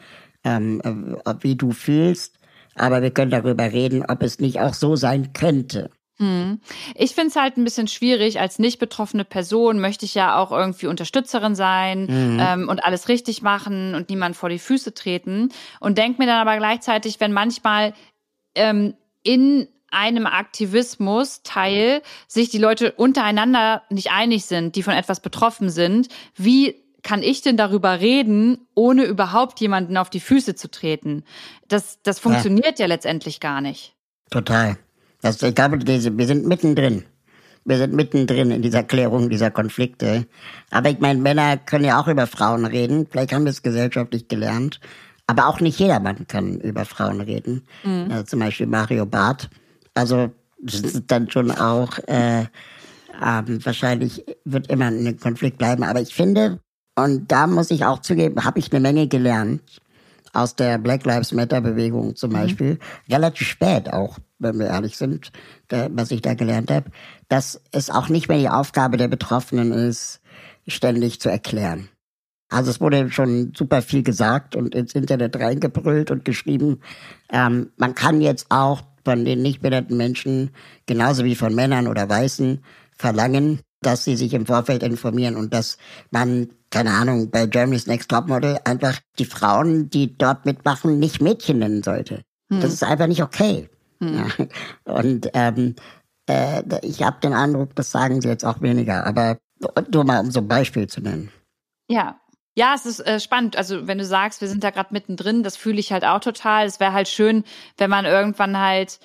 ähm, 0.44 0.80
äh, 0.84 1.34
wie 1.40 1.56
du 1.56 1.72
fühlst 1.72 2.39
aber 2.74 3.02
wir 3.02 3.10
können 3.10 3.30
darüber 3.30 3.64
reden, 3.72 4.04
ob 4.06 4.22
es 4.22 4.40
nicht 4.40 4.60
auch 4.60 4.74
so 4.74 4.96
sein 4.96 5.32
könnte. 5.32 5.90
Hm. 6.20 6.60
Ich 6.96 7.14
finde 7.14 7.28
es 7.28 7.36
halt 7.36 7.56
ein 7.56 7.64
bisschen 7.64 7.88
schwierig. 7.88 8.40
Als 8.40 8.58
nicht 8.58 8.78
betroffene 8.78 9.24
Person 9.24 9.80
möchte 9.80 10.04
ich 10.04 10.14
ja 10.14 10.36
auch 10.36 10.52
irgendwie 10.52 10.86
Unterstützerin 10.86 11.54
sein 11.54 12.02
mhm. 12.02 12.38
ähm, 12.38 12.68
und 12.68 12.84
alles 12.84 13.08
richtig 13.08 13.40
machen 13.40 13.94
und 13.94 14.10
niemand 14.10 14.36
vor 14.36 14.50
die 14.50 14.58
Füße 14.58 14.92
treten. 14.92 15.48
Und 15.80 15.96
denke 15.96 16.20
mir 16.20 16.26
dann 16.26 16.46
aber 16.46 16.58
gleichzeitig, 16.58 17.20
wenn 17.20 17.32
manchmal 17.32 17.94
ähm, 18.54 18.94
in 19.22 19.68
einem 19.90 20.26
Aktivismus-Teil 20.26 22.02
sich 22.28 22.50
die 22.50 22.58
Leute 22.58 22.92
untereinander 22.92 23.82
nicht 23.88 24.12
einig 24.12 24.44
sind, 24.44 24.76
die 24.76 24.82
von 24.82 24.94
etwas 24.94 25.20
betroffen 25.20 25.70
sind, 25.70 26.08
wie 26.36 26.76
kann 27.02 27.22
ich 27.22 27.42
denn 27.42 27.56
darüber 27.56 28.00
reden, 28.00 28.66
ohne 28.74 29.04
überhaupt 29.04 29.60
jemanden 29.60 29.96
auf 29.96 30.10
die 30.10 30.20
Füße 30.20 30.54
zu 30.54 30.70
treten? 30.70 31.24
Das, 31.68 31.98
das 32.02 32.18
funktioniert 32.18 32.78
ja, 32.78 32.84
ja 32.84 32.86
letztendlich 32.86 33.40
gar 33.40 33.60
nicht. 33.60 33.94
Total. 34.30 34.76
Das, 35.22 35.42
ich 35.42 35.54
glaube, 35.54 35.78
wir 35.86 36.26
sind 36.26 36.46
mittendrin. 36.46 37.04
Wir 37.64 37.76
sind 37.76 37.92
mittendrin 37.92 38.50
in 38.50 38.62
dieser 38.62 38.82
Klärung 38.82 39.28
dieser 39.28 39.50
Konflikte. 39.50 40.26
Aber 40.70 40.90
ich 40.90 40.98
meine, 40.98 41.20
Männer 41.20 41.58
können 41.58 41.84
ja 41.84 42.00
auch 42.00 42.08
über 42.08 42.26
Frauen 42.26 42.64
reden. 42.64 43.06
Vielleicht 43.10 43.32
haben 43.32 43.44
wir 43.44 43.50
es 43.50 43.62
gesellschaftlich 43.62 44.28
gelernt. 44.28 44.80
Aber 45.26 45.46
auch 45.46 45.60
nicht 45.60 45.78
jedermann 45.78 46.26
kann 46.26 46.58
über 46.60 46.84
Frauen 46.84 47.20
reden. 47.20 47.62
Mhm. 47.84 48.08
Also 48.10 48.24
zum 48.24 48.40
Beispiel 48.40 48.66
Mario 48.66 49.06
Barth. 49.06 49.50
Also 49.94 50.30
das 50.60 50.80
ist 50.80 51.04
dann 51.08 51.30
schon 51.30 51.50
auch 51.50 51.98
äh, 52.06 52.46
ähm, 53.22 53.64
wahrscheinlich 53.64 54.24
wird 54.44 54.68
immer 54.68 54.86
ein 54.86 55.18
Konflikt 55.18 55.58
bleiben. 55.58 55.82
Aber 55.82 56.00
ich 56.00 56.14
finde, 56.14 56.60
und 56.96 57.30
da 57.30 57.46
muss 57.46 57.70
ich 57.70 57.84
auch 57.84 58.00
zugeben, 58.00 58.44
habe 58.44 58.58
ich 58.58 58.72
eine 58.72 58.80
Menge 58.80 59.08
gelernt 59.08 59.62
aus 60.32 60.54
der 60.54 60.78
Black 60.78 61.04
Lives 61.04 61.32
Matter 61.32 61.60
Bewegung 61.60 62.14
zum 62.16 62.30
mhm. 62.30 62.34
Beispiel, 62.34 62.70
mhm. 62.74 63.12
relativ 63.12 63.48
spät 63.48 63.92
auch, 63.92 64.18
wenn 64.38 64.58
wir 64.58 64.66
ehrlich 64.66 64.96
sind, 64.96 65.32
was 65.68 66.10
ich 66.10 66.22
da 66.22 66.34
gelernt 66.34 66.70
habe, 66.70 66.90
dass 67.28 67.60
es 67.72 67.90
auch 67.90 68.08
nicht 68.08 68.28
mehr 68.28 68.38
die 68.38 68.48
Aufgabe 68.48 68.96
der 68.96 69.08
Betroffenen 69.08 69.72
ist, 69.72 70.20
ständig 70.66 71.20
zu 71.20 71.28
erklären. 71.28 71.88
Also 72.48 72.70
es 72.70 72.80
wurde 72.80 73.10
schon 73.10 73.52
super 73.56 73.80
viel 73.80 74.02
gesagt 74.02 74.56
und 74.56 74.74
ins 74.74 74.94
Internet 74.94 75.38
reingebrüllt 75.38 76.10
und 76.10 76.24
geschrieben. 76.24 76.80
Ähm, 77.32 77.70
man 77.76 77.94
kann 77.94 78.20
jetzt 78.20 78.46
auch 78.50 78.82
von 79.04 79.24
den 79.24 79.40
nicht 79.40 79.60
behinderten 79.60 79.96
Menschen, 79.96 80.50
genauso 80.86 81.24
wie 81.24 81.36
von 81.36 81.54
Männern 81.54 81.86
oder 81.86 82.08
Weißen, 82.08 82.62
verlangen, 82.96 83.60
dass 83.80 84.04
sie 84.04 84.16
sich 84.16 84.34
im 84.34 84.46
Vorfeld 84.46 84.82
informieren 84.82 85.36
und 85.36 85.54
dass 85.54 85.78
man, 86.10 86.50
keine 86.70 86.92
Ahnung, 86.92 87.30
bei 87.30 87.46
Germany's 87.46 87.86
Next 87.86 88.10
Topmodel 88.10 88.58
einfach 88.64 88.98
die 89.18 89.24
Frauen, 89.24 89.90
die 89.90 90.16
dort 90.16 90.46
mitmachen, 90.46 90.98
nicht 90.98 91.20
Mädchen 91.20 91.58
nennen 91.58 91.82
sollte. 91.82 92.22
Hm. 92.50 92.60
Das 92.60 92.72
ist 92.72 92.84
einfach 92.84 93.06
nicht 93.06 93.22
okay. 93.22 93.68
Hm. 94.00 94.14
Ja. 94.14 94.92
Und 94.94 95.30
ähm, 95.34 95.74
äh, 96.28 96.62
ich 96.82 97.02
habe 97.02 97.20
den 97.20 97.34
Eindruck, 97.34 97.74
das 97.74 97.90
sagen 97.90 98.20
sie 98.20 98.28
jetzt 98.28 98.44
auch 98.44 98.60
weniger. 98.60 99.06
Aber 99.06 99.38
nur 99.92 100.04
mal, 100.04 100.20
um 100.20 100.30
so 100.30 100.40
ein 100.40 100.48
Beispiel 100.48 100.86
zu 100.86 101.00
nennen. 101.00 101.30
Ja, 101.88 102.20
ja, 102.56 102.74
es 102.74 102.86
ist 102.86 103.00
äh, 103.00 103.20
spannend. 103.20 103.56
Also 103.56 103.86
wenn 103.86 103.98
du 103.98 104.04
sagst, 104.04 104.40
wir 104.40 104.48
sind 104.48 104.64
da 104.64 104.70
gerade 104.70 104.92
mittendrin, 104.92 105.42
das 105.42 105.56
fühle 105.56 105.80
ich 105.80 105.92
halt 105.92 106.04
auch 106.04 106.20
total. 106.20 106.66
Es 106.66 106.80
wäre 106.80 106.92
halt 106.92 107.08
schön, 107.08 107.44
wenn 107.78 107.90
man 107.90 108.04
irgendwann 108.04 108.58
halt 108.58 109.00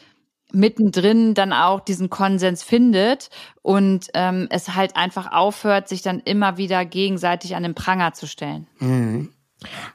mittendrin 0.55 1.33
dann 1.33 1.53
auch 1.53 1.81
diesen 1.81 2.09
Konsens 2.09 2.63
findet 2.63 3.29
und 3.61 4.07
ähm, 4.13 4.47
es 4.49 4.75
halt 4.75 4.95
einfach 4.95 5.31
aufhört, 5.31 5.87
sich 5.87 6.01
dann 6.01 6.19
immer 6.19 6.57
wieder 6.57 6.85
gegenseitig 6.85 7.55
an 7.55 7.63
den 7.63 7.75
Pranger 7.75 8.13
zu 8.13 8.27
stellen. 8.27 8.67
Mhm. 8.79 9.29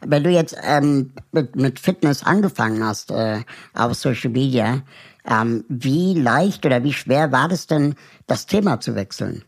Wenn 0.01 0.25
du 0.25 0.31
jetzt 0.31 0.57
ähm, 0.63 1.13
mit, 1.33 1.57
mit 1.57 1.81
Fitness 1.81 2.25
angefangen 2.25 2.85
hast 2.85 3.11
äh, 3.11 3.41
auf 3.75 3.95
Social 3.95 4.31
Media, 4.31 4.83
ähm, 5.25 5.65
wie 5.69 6.15
leicht 6.15 6.65
oder 6.65 6.83
wie 6.83 6.93
schwer 6.93 7.31
war 7.33 7.49
das 7.49 7.67
denn, 7.67 7.95
das 8.27 8.47
Thema 8.47 8.81
zu 8.81 8.95
wechseln? 8.95 9.45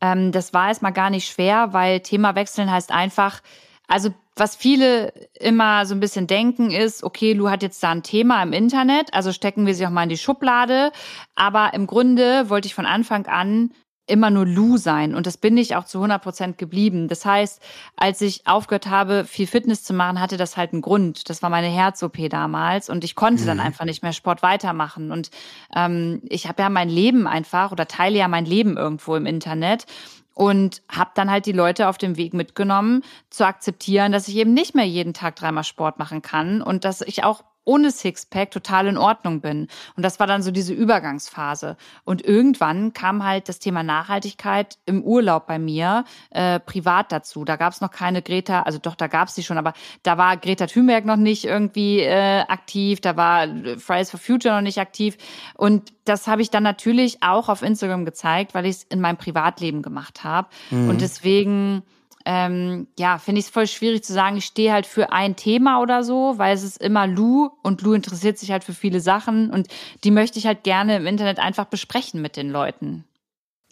Ähm, 0.00 0.32
das 0.32 0.52
war 0.52 0.68
erstmal 0.68 0.92
gar 0.92 1.10
nicht 1.10 1.26
schwer, 1.28 1.72
weil 1.72 2.00
Thema 2.00 2.34
wechseln 2.34 2.70
heißt 2.70 2.92
einfach, 2.92 3.40
also 3.88 4.10
was 4.36 4.56
viele 4.56 5.12
immer 5.38 5.86
so 5.86 5.94
ein 5.94 6.00
bisschen 6.00 6.26
denken 6.26 6.70
ist, 6.70 7.04
okay, 7.04 7.32
Lu 7.34 7.50
hat 7.50 7.62
jetzt 7.62 7.82
da 7.82 7.90
ein 7.90 8.02
Thema 8.02 8.42
im 8.42 8.52
Internet, 8.52 9.14
also 9.14 9.32
stecken 9.32 9.66
wir 9.66 9.74
sie 9.74 9.86
auch 9.86 9.90
mal 9.90 10.02
in 10.02 10.08
die 10.08 10.16
Schublade. 10.16 10.90
Aber 11.36 11.72
im 11.74 11.86
Grunde 11.86 12.50
wollte 12.50 12.66
ich 12.66 12.74
von 12.74 12.86
Anfang 12.86 13.26
an 13.26 13.70
immer 14.06 14.30
nur 14.30 14.44
Lou 14.46 14.76
sein. 14.76 15.14
Und 15.14 15.26
das 15.26 15.38
bin 15.38 15.56
ich 15.56 15.76
auch 15.76 15.84
zu 15.84 15.98
100 15.98 16.22
Prozent 16.22 16.58
geblieben. 16.58 17.08
Das 17.08 17.24
heißt, 17.24 17.62
als 17.96 18.20
ich 18.20 18.46
aufgehört 18.46 18.86
habe, 18.86 19.24
viel 19.24 19.46
Fitness 19.46 19.82
zu 19.82 19.94
machen, 19.94 20.20
hatte 20.20 20.36
das 20.36 20.56
halt 20.56 20.72
einen 20.72 20.82
Grund. 20.82 21.30
Das 21.30 21.42
war 21.42 21.48
meine 21.48 21.68
Herz-OP 21.68 22.28
damals. 22.28 22.90
Und 22.90 23.02
ich 23.02 23.14
konnte 23.14 23.44
mhm. 23.44 23.46
dann 23.46 23.60
einfach 23.60 23.86
nicht 23.86 24.02
mehr 24.02 24.12
Sport 24.12 24.42
weitermachen. 24.42 25.10
Und 25.10 25.30
ähm, 25.74 26.20
ich 26.24 26.48
habe 26.48 26.60
ja 26.62 26.68
mein 26.68 26.90
Leben 26.90 27.26
einfach 27.26 27.72
oder 27.72 27.88
teile 27.88 28.18
ja 28.18 28.28
mein 28.28 28.44
Leben 28.44 28.76
irgendwo 28.76 29.16
im 29.16 29.26
Internet. 29.26 29.86
Und 30.34 30.82
habe 30.90 31.12
dann 31.14 31.30
halt 31.30 31.46
die 31.46 31.52
Leute 31.52 31.88
auf 31.88 31.96
dem 31.96 32.16
Weg 32.16 32.34
mitgenommen, 32.34 33.02
zu 33.30 33.46
akzeptieren, 33.46 34.12
dass 34.12 34.28
ich 34.28 34.36
eben 34.36 34.52
nicht 34.52 34.74
mehr 34.74 34.86
jeden 34.86 35.14
Tag 35.14 35.36
dreimal 35.36 35.64
Sport 35.64 35.98
machen 35.98 36.22
kann 36.22 36.60
und 36.60 36.84
dass 36.84 37.00
ich 37.00 37.24
auch 37.24 37.44
ohne 37.64 37.90
Sixpack 37.90 38.50
total 38.50 38.86
in 38.86 38.96
Ordnung 38.96 39.40
bin. 39.40 39.68
Und 39.96 40.02
das 40.02 40.20
war 40.20 40.26
dann 40.26 40.42
so 40.42 40.50
diese 40.50 40.74
Übergangsphase. 40.74 41.76
Und 42.04 42.24
irgendwann 42.24 42.92
kam 42.92 43.24
halt 43.24 43.48
das 43.48 43.58
Thema 43.58 43.82
Nachhaltigkeit 43.82 44.78
im 44.86 45.02
Urlaub 45.02 45.46
bei 45.46 45.58
mir 45.58 46.04
äh, 46.30 46.60
privat 46.60 47.12
dazu. 47.12 47.44
Da 47.44 47.56
gab 47.56 47.72
es 47.72 47.80
noch 47.80 47.90
keine 47.90 48.22
Greta, 48.22 48.62
also 48.62 48.78
doch, 48.78 48.94
da 48.94 49.06
gab 49.06 49.28
es 49.28 49.34
sie 49.34 49.42
schon, 49.42 49.58
aber 49.58 49.72
da 50.02 50.18
war 50.18 50.36
Greta 50.36 50.66
Thunberg 50.66 51.04
noch 51.04 51.16
nicht 51.16 51.44
irgendwie 51.44 52.00
äh, 52.00 52.40
aktiv, 52.40 53.00
da 53.00 53.16
war 53.16 53.46
Fridays 53.78 54.10
for 54.10 54.20
Future 54.20 54.54
noch 54.54 54.62
nicht 54.62 54.78
aktiv. 54.78 55.16
Und 55.54 55.92
das 56.04 56.26
habe 56.26 56.42
ich 56.42 56.50
dann 56.50 56.62
natürlich 56.62 57.22
auch 57.22 57.48
auf 57.48 57.62
Instagram 57.62 58.04
gezeigt, 58.04 58.54
weil 58.54 58.66
ich 58.66 58.76
es 58.76 58.82
in 58.84 59.00
meinem 59.00 59.16
Privatleben 59.16 59.82
gemacht 59.82 60.24
habe. 60.24 60.48
Mhm. 60.70 60.90
Und 60.90 61.00
deswegen 61.00 61.82
ähm, 62.24 62.86
ja, 62.98 63.18
finde 63.18 63.40
ich 63.40 63.46
es 63.46 63.52
voll 63.52 63.66
schwierig 63.66 64.02
zu 64.02 64.12
sagen, 64.12 64.36
ich 64.36 64.46
stehe 64.46 64.72
halt 64.72 64.86
für 64.86 65.12
ein 65.12 65.36
Thema 65.36 65.80
oder 65.82 66.02
so, 66.02 66.34
weil 66.36 66.54
es 66.54 66.62
ist 66.62 66.80
immer 66.82 67.06
Lou 67.06 67.50
und 67.62 67.82
Lou 67.82 67.92
interessiert 67.92 68.38
sich 68.38 68.50
halt 68.50 68.64
für 68.64 68.72
viele 68.72 69.00
Sachen 69.00 69.50
und 69.50 69.68
die 70.04 70.10
möchte 70.10 70.38
ich 70.38 70.46
halt 70.46 70.64
gerne 70.64 70.96
im 70.96 71.06
Internet 71.06 71.38
einfach 71.38 71.66
besprechen 71.66 72.22
mit 72.22 72.36
den 72.36 72.50
Leuten. 72.50 73.04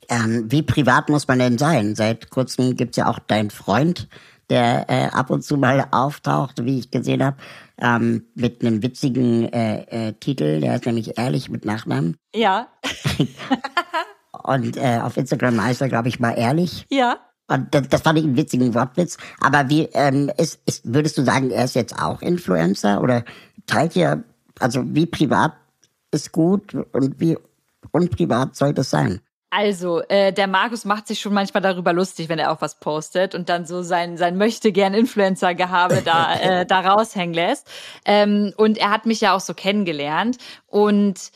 Ähm, 0.08 0.50
wie 0.50 0.62
privat 0.62 1.08
muss 1.08 1.28
man 1.28 1.38
denn 1.38 1.58
sein? 1.58 1.94
Seit 1.94 2.30
kurzem 2.30 2.76
gibt's 2.76 2.96
ja 2.96 3.08
auch 3.08 3.18
deinen 3.20 3.50
Freund, 3.50 4.08
der 4.50 4.90
äh, 4.90 5.06
ab 5.06 5.30
und 5.30 5.42
zu 5.42 5.56
mal 5.56 5.86
auftaucht, 5.90 6.64
wie 6.64 6.78
ich 6.78 6.90
gesehen 6.90 7.24
habe, 7.24 7.38
ähm, 7.80 8.26
mit 8.34 8.60
einem 8.60 8.82
witzigen 8.82 9.50
äh, 9.50 10.08
äh, 10.08 10.12
Titel, 10.14 10.60
der 10.60 10.74
ist 10.74 10.84
nämlich 10.84 11.16
ehrlich 11.16 11.48
mit 11.48 11.64
Nachnamen. 11.64 12.16
Ja. 12.34 12.68
und 14.42 14.76
äh, 14.76 15.00
auf 15.02 15.16
Instagram 15.16 15.62
heißt 15.62 15.80
er, 15.80 15.88
glaube 15.88 16.08
ich, 16.08 16.20
mal 16.20 16.32
ehrlich. 16.32 16.84
Ja. 16.90 17.18
Und 17.52 17.74
das, 17.74 17.88
das 17.88 18.02
fand 18.02 18.18
ich 18.18 18.24
einen 18.24 18.36
witzigen 18.36 18.74
Wortwitz. 18.74 19.18
Aber 19.40 19.68
wie 19.68 19.88
ähm, 19.92 20.30
ist, 20.36 20.60
ist, 20.66 20.92
würdest 20.92 21.18
du 21.18 21.24
sagen, 21.24 21.50
er 21.50 21.64
ist 21.64 21.74
jetzt 21.74 21.98
auch 21.98 22.22
Influencer 22.22 23.00
oder 23.00 23.24
teilt 23.66 23.94
ihr, 23.96 24.24
also 24.58 24.82
wie 24.86 25.06
privat 25.06 25.52
ist 26.10 26.32
gut 26.32 26.74
und 26.92 27.20
wie 27.20 27.36
unprivat 27.90 28.56
soll 28.56 28.72
das 28.72 28.90
sein? 28.90 29.20
Also, 29.54 30.00
äh, 30.08 30.32
der 30.32 30.46
Markus 30.46 30.86
macht 30.86 31.06
sich 31.06 31.20
schon 31.20 31.34
manchmal 31.34 31.62
darüber 31.62 31.92
lustig, 31.92 32.30
wenn 32.30 32.38
er 32.38 32.52
auch 32.52 32.62
was 32.62 32.80
postet 32.80 33.34
und 33.34 33.50
dann 33.50 33.66
so 33.66 33.82
sein, 33.82 34.16
sein 34.16 34.38
möchte 34.38 34.72
gern 34.72 34.94
Influencer-Gehabe 34.94 36.00
da, 36.02 36.34
äh, 36.40 36.64
da 36.64 36.80
raushängen 36.80 37.34
lässt. 37.34 37.68
Ähm, 38.06 38.54
und 38.56 38.78
er 38.78 38.90
hat 38.90 39.04
mich 39.04 39.20
ja 39.20 39.34
auch 39.34 39.40
so 39.40 39.52
kennengelernt. 39.52 40.38
Und 40.68 41.32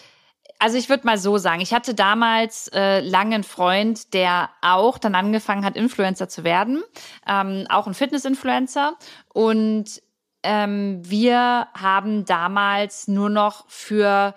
also 0.59 0.79
ich 0.79 0.89
würde 0.89 1.07
mal 1.07 1.19
so 1.19 1.39
sagen, 1.39 1.61
ich 1.61 1.75
hatte 1.75 1.95
damals 1.95 2.69
äh, 2.69 3.01
lange 3.01 3.35
einen 3.35 3.45
Freund, 3.45 4.15
der 4.15 4.51
auch 4.63 4.99
dann 4.99 5.15
angefangen 5.15 5.65
hat, 5.65 5.77
Influencer 5.77 6.29
zu 6.29 6.45
werden, 6.45 6.83
ähm, 7.29 7.67
auch 7.69 7.87
ein 7.87 7.95
Fitness-Influencer. 7.95 8.97
Und 9.33 10.03
ähm, 10.43 11.01
wir 11.03 11.69
haben 11.75 12.25
damals 12.25 13.09
nur 13.09 13.31
noch 13.31 13.69
für 13.69 14.35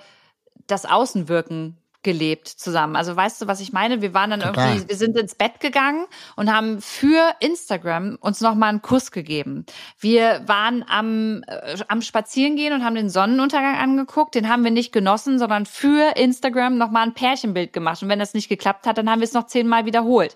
das 0.67 0.85
Außenwirken 0.85 1.77
gelebt 2.09 2.47
zusammen. 2.47 2.95
Also 2.95 3.15
weißt 3.15 3.39
du, 3.39 3.47
was 3.47 3.59
ich 3.59 3.71
meine? 3.71 4.01
Wir 4.01 4.15
waren 4.15 4.31
dann 4.31 4.39
Total. 4.39 4.69
irgendwie, 4.69 4.89
wir 4.89 4.95
sind 4.95 5.15
ins 5.15 5.35
Bett 5.35 5.59
gegangen 5.59 6.07
und 6.35 6.51
haben 6.51 6.81
für 6.81 7.35
Instagram 7.39 8.17
uns 8.19 8.41
nochmal 8.41 8.69
einen 8.69 8.81
Kuss 8.81 9.11
gegeben. 9.11 9.63
Wir 9.99 10.41
waren 10.47 10.83
am, 10.89 11.43
äh, 11.45 11.77
am 11.87 12.01
Spazierengehen 12.01 12.73
und 12.73 12.83
haben 12.83 12.95
den 12.95 13.11
Sonnenuntergang 13.11 13.75
angeguckt. 13.75 14.33
Den 14.33 14.49
haben 14.49 14.63
wir 14.63 14.71
nicht 14.71 14.91
genossen, 14.91 15.37
sondern 15.37 15.67
für 15.67 16.17
Instagram 16.17 16.79
nochmal 16.79 17.03
ein 17.03 17.13
Pärchenbild 17.13 17.73
gemacht. 17.73 18.01
Und 18.01 18.09
wenn 18.09 18.17
das 18.17 18.33
nicht 18.33 18.49
geklappt 18.49 18.87
hat, 18.87 18.97
dann 18.97 19.07
haben 19.07 19.19
wir 19.19 19.25
es 19.25 19.33
noch 19.33 19.45
zehnmal 19.45 19.85
wiederholt. 19.85 20.33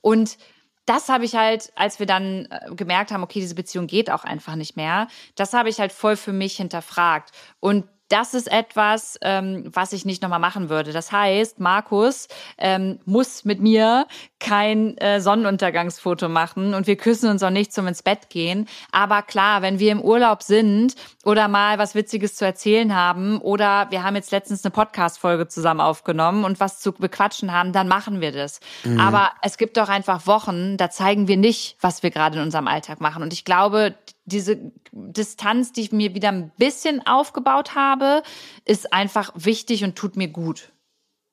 Und 0.00 0.38
das 0.84 1.08
habe 1.08 1.24
ich 1.24 1.34
halt, 1.34 1.72
als 1.74 1.98
wir 1.98 2.06
dann 2.06 2.46
äh, 2.52 2.72
gemerkt 2.76 3.10
haben, 3.10 3.24
okay, 3.24 3.40
diese 3.40 3.56
Beziehung 3.56 3.88
geht 3.88 4.10
auch 4.12 4.22
einfach 4.22 4.54
nicht 4.54 4.76
mehr, 4.76 5.08
das 5.34 5.54
habe 5.54 5.70
ich 5.70 5.80
halt 5.80 5.90
voll 5.90 6.14
für 6.14 6.32
mich 6.32 6.56
hinterfragt. 6.58 7.32
Und 7.58 7.84
das 8.08 8.34
ist 8.34 8.50
etwas, 8.50 9.18
ähm, 9.22 9.64
was 9.72 9.92
ich 9.92 10.04
nicht 10.04 10.22
nochmal 10.22 10.38
machen 10.38 10.68
würde. 10.68 10.92
Das 10.92 11.10
heißt, 11.10 11.58
Markus 11.58 12.28
ähm, 12.58 13.00
muss 13.04 13.44
mit 13.44 13.60
mir 13.60 14.06
kein 14.38 14.96
äh, 14.98 15.20
Sonnenuntergangsfoto 15.20 16.28
machen 16.28 16.74
und 16.74 16.86
wir 16.86 16.96
küssen 16.96 17.30
uns 17.30 17.42
auch 17.42 17.50
nicht 17.50 17.72
zum 17.72 17.86
ins 17.86 18.02
Bett 18.02 18.30
gehen. 18.30 18.68
Aber 18.92 19.22
klar, 19.22 19.62
wenn 19.62 19.78
wir 19.78 19.92
im 19.92 20.00
Urlaub 20.00 20.42
sind 20.42 20.94
oder 21.24 21.48
mal 21.48 21.78
was 21.78 21.94
Witziges 21.94 22.36
zu 22.36 22.44
erzählen 22.44 22.94
haben 22.94 23.38
oder 23.38 23.90
wir 23.90 24.04
haben 24.04 24.14
jetzt 24.14 24.30
letztens 24.30 24.64
eine 24.64 24.70
Podcast-Folge 24.70 25.48
zusammen 25.48 25.80
aufgenommen 25.80 26.44
und 26.44 26.60
was 26.60 26.80
zu 26.80 26.92
bequatschen 26.92 27.52
haben, 27.52 27.72
dann 27.72 27.88
machen 27.88 28.20
wir 28.20 28.32
das. 28.32 28.60
Mhm. 28.84 29.00
Aber 29.00 29.32
es 29.42 29.58
gibt 29.58 29.76
doch 29.76 29.88
einfach 29.88 30.26
Wochen, 30.26 30.76
da 30.76 30.90
zeigen 30.90 31.28
wir 31.28 31.36
nicht, 31.36 31.76
was 31.80 32.02
wir 32.02 32.10
gerade 32.10 32.36
in 32.36 32.44
unserem 32.44 32.68
Alltag 32.68 33.00
machen. 33.00 33.22
Und 33.22 33.32
ich 33.32 33.44
glaube, 33.44 33.94
diese 34.26 34.72
Distanz, 34.92 35.72
die 35.72 35.82
ich 35.82 35.92
mir 35.92 36.14
wieder 36.14 36.28
ein 36.28 36.50
bisschen 36.58 37.06
aufgebaut 37.06 37.74
habe, 37.74 38.22
ist 38.64 38.92
einfach 38.92 39.32
wichtig 39.34 39.84
und 39.84 39.96
tut 39.96 40.16
mir 40.16 40.28
gut. 40.28 40.72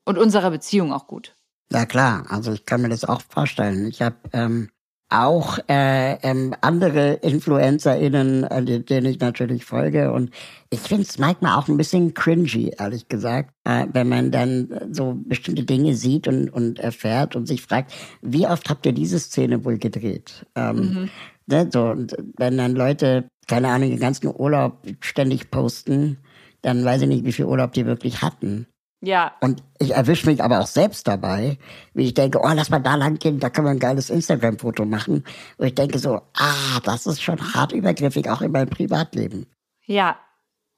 Und 0.05 0.17
unserer 0.17 0.51
Beziehung 0.51 0.93
auch 0.93 1.07
gut. 1.07 1.35
Ja 1.71 1.85
klar, 1.85 2.25
also 2.29 2.51
ich 2.53 2.65
kann 2.65 2.81
mir 2.81 2.89
das 2.89 3.03
auch 3.03 3.21
vorstellen. 3.21 3.87
Ich 3.87 4.01
habe 4.01 4.17
ähm, 4.31 4.69
auch 5.13 5.59
äh, 5.69 6.15
ähm, 6.23 6.55
andere 6.61 7.13
InfluencerInnen, 7.13 8.43
äh, 8.45 8.79
denen 8.81 9.05
ich 9.05 9.19
natürlich 9.19 9.63
folge. 9.63 10.11
Und 10.11 10.31
ich 10.69 10.79
finde 10.79 11.03
es 11.03 11.19
manchmal 11.19 11.57
auch 11.57 11.67
ein 11.67 11.77
bisschen 11.77 12.13
cringy, 12.13 12.73
ehrlich 12.79 13.07
gesagt, 13.07 13.51
äh, 13.63 13.85
wenn 13.93 14.09
man 14.09 14.31
dann 14.31 14.69
so 14.91 15.15
bestimmte 15.25 15.63
Dinge 15.63 15.95
sieht 15.95 16.27
und, 16.27 16.49
und 16.49 16.79
erfährt 16.79 17.35
und 17.35 17.47
sich 17.47 17.61
fragt, 17.61 17.93
wie 18.21 18.47
oft 18.47 18.69
habt 18.69 18.85
ihr 18.85 18.93
diese 18.93 19.19
Szene 19.19 19.63
wohl 19.63 19.77
gedreht? 19.77 20.45
Ähm, 20.55 20.75
mhm. 20.75 21.09
Ne, 21.45 21.69
so, 21.71 21.83
und 21.85 22.15
wenn 22.37 22.57
dann 22.57 22.73
Leute, 22.73 23.29
keine 23.47 23.67
Ahnung, 23.67 23.89
den 23.89 23.99
ganzen 23.99 24.27
Urlaub 24.27 24.85
ständig 25.01 25.51
posten, 25.51 26.17
dann 26.61 26.83
weiß 26.83 27.01
ich 27.03 27.07
nicht, 27.07 27.25
wie 27.25 27.33
viel 27.33 27.45
Urlaub 27.45 27.73
die 27.73 27.85
wirklich 27.85 28.21
hatten. 28.21 28.65
Ja. 29.03 29.33
Und 29.41 29.61
ich 29.79 29.91
erwische 29.91 30.27
mich 30.27 30.41
aber 30.41 30.61
auch 30.61 30.67
selbst 30.67 31.09
dabei, 31.09 31.57
wie 31.93 32.05
ich 32.05 32.13
denke, 32.13 32.39
oh, 32.41 32.49
lass 32.53 32.69
mal 32.69 32.79
da 32.79 32.95
lang 32.95 33.19
gehen, 33.19 33.37
da 33.37 33.49
können 33.49 33.67
wir 33.67 33.71
ein 33.71 33.79
geiles 33.79 34.09
Instagram-Foto 34.09 34.85
machen. 34.85 35.25
Und 35.57 35.67
ich 35.67 35.75
denke 35.75 35.99
so, 35.99 36.21
ah, 36.37 36.79
das 36.85 37.05
ist 37.05 37.21
schon 37.21 37.53
hart 37.53 37.73
übergriffig, 37.73 38.29
auch 38.29 38.41
in 38.41 38.53
meinem 38.53 38.69
Privatleben. 38.69 39.45
Ja, 39.85 40.17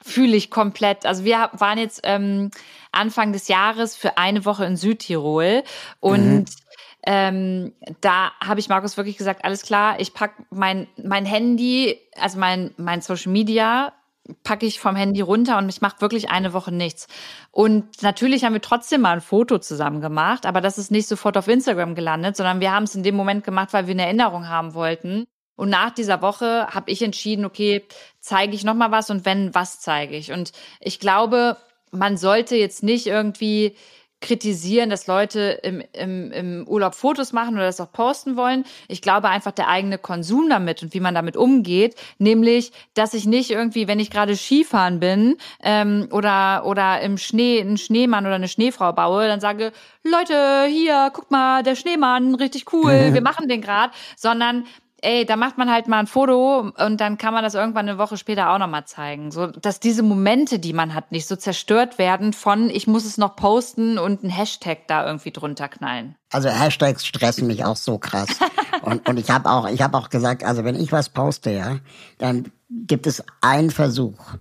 fühle 0.01 0.35
ich 0.35 0.49
komplett. 0.49 1.05
Also 1.05 1.23
wir 1.23 1.51
waren 1.53 1.77
jetzt 1.77 2.01
ähm, 2.03 2.49
Anfang 2.91 3.31
des 3.31 3.47
Jahres 3.47 3.95
für 3.95 4.17
eine 4.17 4.43
Woche 4.43 4.65
in 4.65 4.75
Südtirol 4.75 5.61
und 5.99 6.39
mhm. 6.39 6.45
ähm, 7.05 7.73
da 8.01 8.31
habe 8.43 8.59
ich 8.59 8.69
Markus 8.69 8.97
wirklich 8.97 9.17
gesagt, 9.17 9.45
alles 9.45 9.61
klar, 9.61 9.99
ich 9.99 10.15
pack 10.15 10.33
mein, 10.49 10.87
mein 10.97 11.25
Handy, 11.25 11.99
also 12.19 12.39
mein, 12.39 12.73
mein 12.77 13.01
Social 13.01 13.31
Media 13.31 13.93
packe 14.43 14.65
ich 14.65 14.79
vom 14.79 14.95
Handy 14.95 15.21
runter 15.21 15.57
und 15.57 15.69
ich 15.69 15.81
mache 15.81 16.01
wirklich 16.01 16.29
eine 16.29 16.53
Woche 16.53 16.71
nichts. 16.71 17.07
Und 17.51 18.01
natürlich 18.01 18.43
haben 18.43 18.53
wir 18.53 18.61
trotzdem 18.61 19.01
mal 19.01 19.13
ein 19.13 19.21
Foto 19.21 19.59
zusammen 19.59 20.01
gemacht, 20.01 20.45
aber 20.45 20.61
das 20.61 20.77
ist 20.77 20.91
nicht 20.91 21.07
sofort 21.07 21.37
auf 21.37 21.47
Instagram 21.47 21.95
gelandet, 21.95 22.35
sondern 22.35 22.59
wir 22.59 22.71
haben 22.71 22.83
es 22.83 22.95
in 22.95 23.03
dem 23.03 23.15
Moment 23.15 23.43
gemacht, 23.43 23.73
weil 23.73 23.87
wir 23.87 23.93
eine 23.93 24.05
Erinnerung 24.05 24.49
haben 24.49 24.73
wollten. 24.73 25.25
Und 25.55 25.69
nach 25.69 25.91
dieser 25.91 26.21
Woche 26.21 26.67
habe 26.67 26.91
ich 26.91 27.01
entschieden, 27.01 27.45
okay, 27.45 27.85
zeige 28.19 28.55
ich 28.55 28.63
noch 28.63 28.73
mal 28.73 28.91
was 28.91 29.09
und 29.09 29.25
wenn, 29.25 29.55
was 29.55 29.79
zeige 29.79 30.15
ich? 30.15 30.31
Und 30.31 30.51
ich 30.79 30.99
glaube, 30.99 31.57
man 31.91 32.17
sollte 32.17 32.55
jetzt 32.55 32.83
nicht 32.83 33.07
irgendwie 33.07 33.75
kritisieren, 34.25 34.89
dass 34.89 35.07
Leute 35.07 35.59
im, 35.63 35.83
im, 35.93 36.31
im 36.31 36.67
Urlaub 36.67 36.95
Fotos 36.95 37.31
machen 37.31 37.55
oder 37.55 37.65
das 37.65 37.79
auch 37.79 37.91
posten 37.91 38.35
wollen. 38.35 38.65
Ich 38.87 39.01
glaube 39.01 39.29
einfach 39.29 39.51
der 39.51 39.69
eigene 39.69 39.97
Konsum 39.97 40.49
damit 40.49 40.81
und 40.81 40.93
wie 40.93 40.99
man 40.99 41.13
damit 41.13 41.37
umgeht, 41.37 41.95
nämlich, 42.17 42.71
dass 42.95 43.13
ich 43.13 43.25
nicht 43.25 43.51
irgendwie, 43.51 43.87
wenn 43.87 43.99
ich 43.99 44.09
gerade 44.09 44.35
Skifahren 44.35 44.99
bin 44.99 45.37
ähm, 45.63 46.07
oder 46.11 46.65
oder 46.65 47.01
im 47.01 47.17
Schnee 47.17 47.61
einen 47.61 47.77
Schneemann 47.77 48.25
oder 48.25 48.35
eine 48.35 48.47
Schneefrau 48.47 48.91
baue, 48.93 49.27
dann 49.27 49.39
sage 49.39 49.71
Leute, 50.03 50.65
hier, 50.67 51.11
guck 51.13 51.29
mal, 51.31 51.63
der 51.63 51.75
Schneemann, 51.75 52.35
richtig 52.35 52.73
cool, 52.73 53.09
wir 53.13 53.21
machen 53.21 53.47
den 53.47 53.61
gerade, 53.61 53.93
sondern 54.15 54.65
ey, 55.05 55.25
da 55.25 55.35
macht 55.35 55.57
man 55.57 55.71
halt 55.71 55.87
mal 55.87 55.99
ein 55.99 56.07
Foto 56.07 56.71
und 56.77 56.99
dann 56.99 57.17
kann 57.17 57.33
man 57.33 57.43
das 57.43 57.53
irgendwann 57.53 57.87
eine 57.87 57.97
Woche 57.97 58.17
später 58.17 58.49
auch 58.51 58.57
nochmal 58.57 58.85
zeigen. 58.85 59.31
So, 59.31 59.47
dass 59.47 59.79
diese 59.79 60.03
Momente, 60.03 60.59
die 60.59 60.73
man 60.73 60.93
hat, 60.93 61.11
nicht 61.11 61.27
so 61.27 61.35
zerstört 61.35 61.97
werden 61.97 62.33
von, 62.33 62.69
ich 62.69 62.87
muss 62.87 63.05
es 63.05 63.17
noch 63.17 63.35
posten 63.35 63.97
und 63.97 64.23
ein 64.23 64.29
Hashtag 64.29 64.87
da 64.87 65.05
irgendwie 65.05 65.31
drunter 65.31 65.69
knallen. 65.69 66.15
Also 66.31 66.49
Hashtags 66.49 67.05
stressen 67.05 67.47
mich 67.47 67.63
auch 67.63 67.77
so 67.77 67.97
krass. 67.97 68.29
und, 68.81 69.07
und 69.07 69.17
ich 69.17 69.29
habe 69.29 69.49
auch, 69.49 69.69
ich 69.69 69.81
habe 69.81 69.97
auch 69.97 70.09
gesagt, 70.09 70.43
also 70.43 70.63
wenn 70.63 70.75
ich 70.75 70.91
was 70.91 71.09
poste, 71.09 71.51
ja, 71.51 71.77
dann 72.17 72.51
gibt 72.69 73.05
es 73.07 73.23
einen 73.41 73.69
Versuch. 73.69 74.35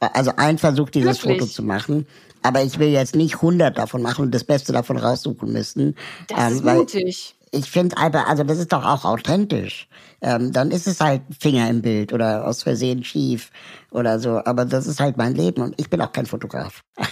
Also 0.00 0.32
einen 0.36 0.58
Versuch, 0.58 0.90
dieses 0.90 1.22
Wirklich? 1.22 1.40
Foto 1.40 1.52
zu 1.52 1.62
machen. 1.62 2.06
Aber 2.42 2.62
ich 2.62 2.78
will 2.78 2.88
jetzt 2.88 3.16
nicht 3.16 3.36
100 3.36 3.78
davon 3.78 4.02
machen 4.02 4.26
und 4.26 4.34
das 4.34 4.44
Beste 4.44 4.72
davon 4.72 4.98
raussuchen 4.98 5.50
müssen. 5.52 5.96
Das 6.28 6.50
ähm, 6.50 6.56
ist 6.56 6.64
mutig 6.64 7.35
ich 7.56 7.70
finde 7.70 7.96
einfach, 7.96 8.28
also 8.28 8.44
das 8.44 8.58
ist 8.58 8.72
doch 8.72 8.84
auch 8.84 9.04
authentisch. 9.04 9.88
Ähm, 10.20 10.52
dann 10.52 10.70
ist 10.70 10.86
es 10.86 11.00
halt 11.00 11.22
Finger 11.38 11.68
im 11.68 11.82
Bild 11.82 12.12
oder 12.12 12.46
aus 12.46 12.62
Versehen 12.62 13.04
schief 13.04 13.50
oder 13.90 14.18
so. 14.18 14.42
Aber 14.44 14.64
das 14.64 14.86
ist 14.86 15.00
halt 15.00 15.16
mein 15.16 15.34
Leben 15.34 15.62
und 15.62 15.74
ich 15.78 15.90
bin 15.90 16.00
auch 16.00 16.12
kein 16.12 16.26
Fotograf. 16.26 16.82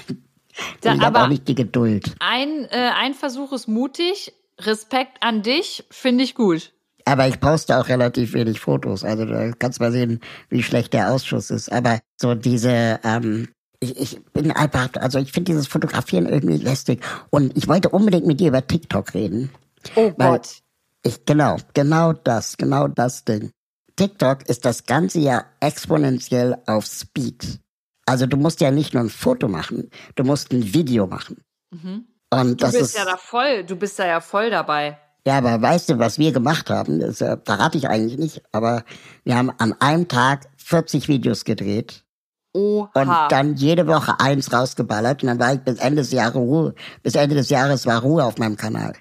Da, 0.83 0.95
ich 0.95 1.01
habe 1.01 1.21
auch 1.21 1.27
nicht 1.27 1.49
die 1.49 1.57
Geduld. 1.57 2.15
Ein, 2.21 2.67
äh, 2.71 2.91
ein 2.97 3.15
Versuch 3.15 3.53
ist 3.53 3.67
mutig. 3.67 4.33
Respekt 4.61 5.19
an 5.21 5.43
dich, 5.43 5.85
finde 5.91 6.23
ich 6.23 6.37
gut. 6.37 6.73
Aber 7.05 7.27
ich 7.27 7.41
poste 7.41 7.77
auch 7.77 7.89
relativ 7.89 8.35
wenig 8.35 8.61
Fotos. 8.61 9.03
Also 9.05 9.25
da 9.25 9.51
kannst 9.59 9.81
du 9.81 9.83
mal 9.83 9.93
sehen, 9.93 10.21
wie 10.49 10.63
schlecht 10.63 10.93
der 10.93 11.13
Ausschuss 11.13 11.51
ist. 11.51 11.73
Aber 11.73 11.99
so 12.17 12.35
diese, 12.35 13.01
ähm, 13.03 13.49
ich, 13.81 14.01
ich 14.01 14.25
bin 14.33 14.53
einfach, 14.53 14.89
also 14.95 15.19
ich 15.19 15.33
finde 15.33 15.53
dieses 15.53 15.67
Fotografieren 15.67 16.27
irgendwie 16.27 16.57
lästig. 16.57 17.05
Und 17.31 17.57
ich 17.57 17.69
wollte 17.69 17.91
unbedingt 17.91 18.27
mit 18.27 18.41
dir 18.41 18.49
über 18.49 18.67
TikTok 18.67 19.13
reden. 19.13 19.51
Oh 19.97 20.11
Gott. 20.13 20.59
Ich, 21.03 21.25
genau, 21.27 21.57
genau 21.75 22.13
das, 22.13 22.57
genau 22.57 22.89
das 22.89 23.25
Ding. 23.25 23.51
TikTok 23.97 24.49
ist 24.49 24.65
das 24.65 24.85
ganze 24.87 25.21
Jahr 25.21 25.45
exponentiell 25.61 26.57
auf 26.67 26.87
Speed. 26.87 27.61
Also 28.07 28.27
du 28.27 28.37
musst 28.37 28.61
ja 28.61 28.71
nicht 28.71 28.95
nur 28.95 29.05
ein 29.05 29.11
Foto 29.11 29.49
machen, 29.49 29.91
du 30.15 30.25
musst 30.25 30.53
ein 30.53 30.75
Video 30.75 31.07
machen. 31.07 31.43
Mhm. 31.71 32.07
Und 32.31 32.49
Du 32.61 32.67
das 32.67 32.73
bist 32.73 32.85
ist, 32.85 32.97
ja 32.97 33.05
da 33.05 33.17
voll, 33.17 33.65
du 33.65 33.77
bist 33.77 33.99
da 33.99 34.07
ja 34.07 34.21
voll 34.21 34.51
dabei. 34.51 34.99
Ja, 35.27 35.39
aber 35.39 35.61
weißt 35.63 35.91
du, 35.91 35.99
was 35.99 36.19
wir 36.19 36.33
gemacht 36.33 36.69
haben? 36.69 37.01
Das 37.01 37.21
äh, 37.21 37.39
verrate 37.45 37.79
ich 37.79 37.89
eigentlich 37.89 38.19
nicht, 38.19 38.43
aber 38.53 38.85
wir 39.25 39.37
haben 39.37 39.51
an 39.59 39.75
einem 39.81 40.07
Tag 40.09 40.47
40 40.59 41.09
Videos 41.09 41.45
gedreht 41.45 42.05
und 42.53 42.91
Oha. 42.95 43.29
dann 43.29 43.55
jede 43.55 43.87
Woche 43.87 44.21
eins 44.21 44.53
rausgeballert 44.53 45.23
und 45.23 45.29
dann 45.29 45.39
war 45.39 45.55
ich 45.55 45.61
bis 45.61 45.79
Ende 45.79 46.03
des 46.03 46.13
Jahres 46.13 46.37
Ruhe, 46.37 46.75
bis 47.03 47.15
Ende 47.15 47.37
des 47.37 47.49
Jahres 47.49 47.87
war 47.87 48.03
Ruhe 48.03 48.25
auf 48.25 48.37
meinem 48.39 48.57
Kanal. 48.57 48.95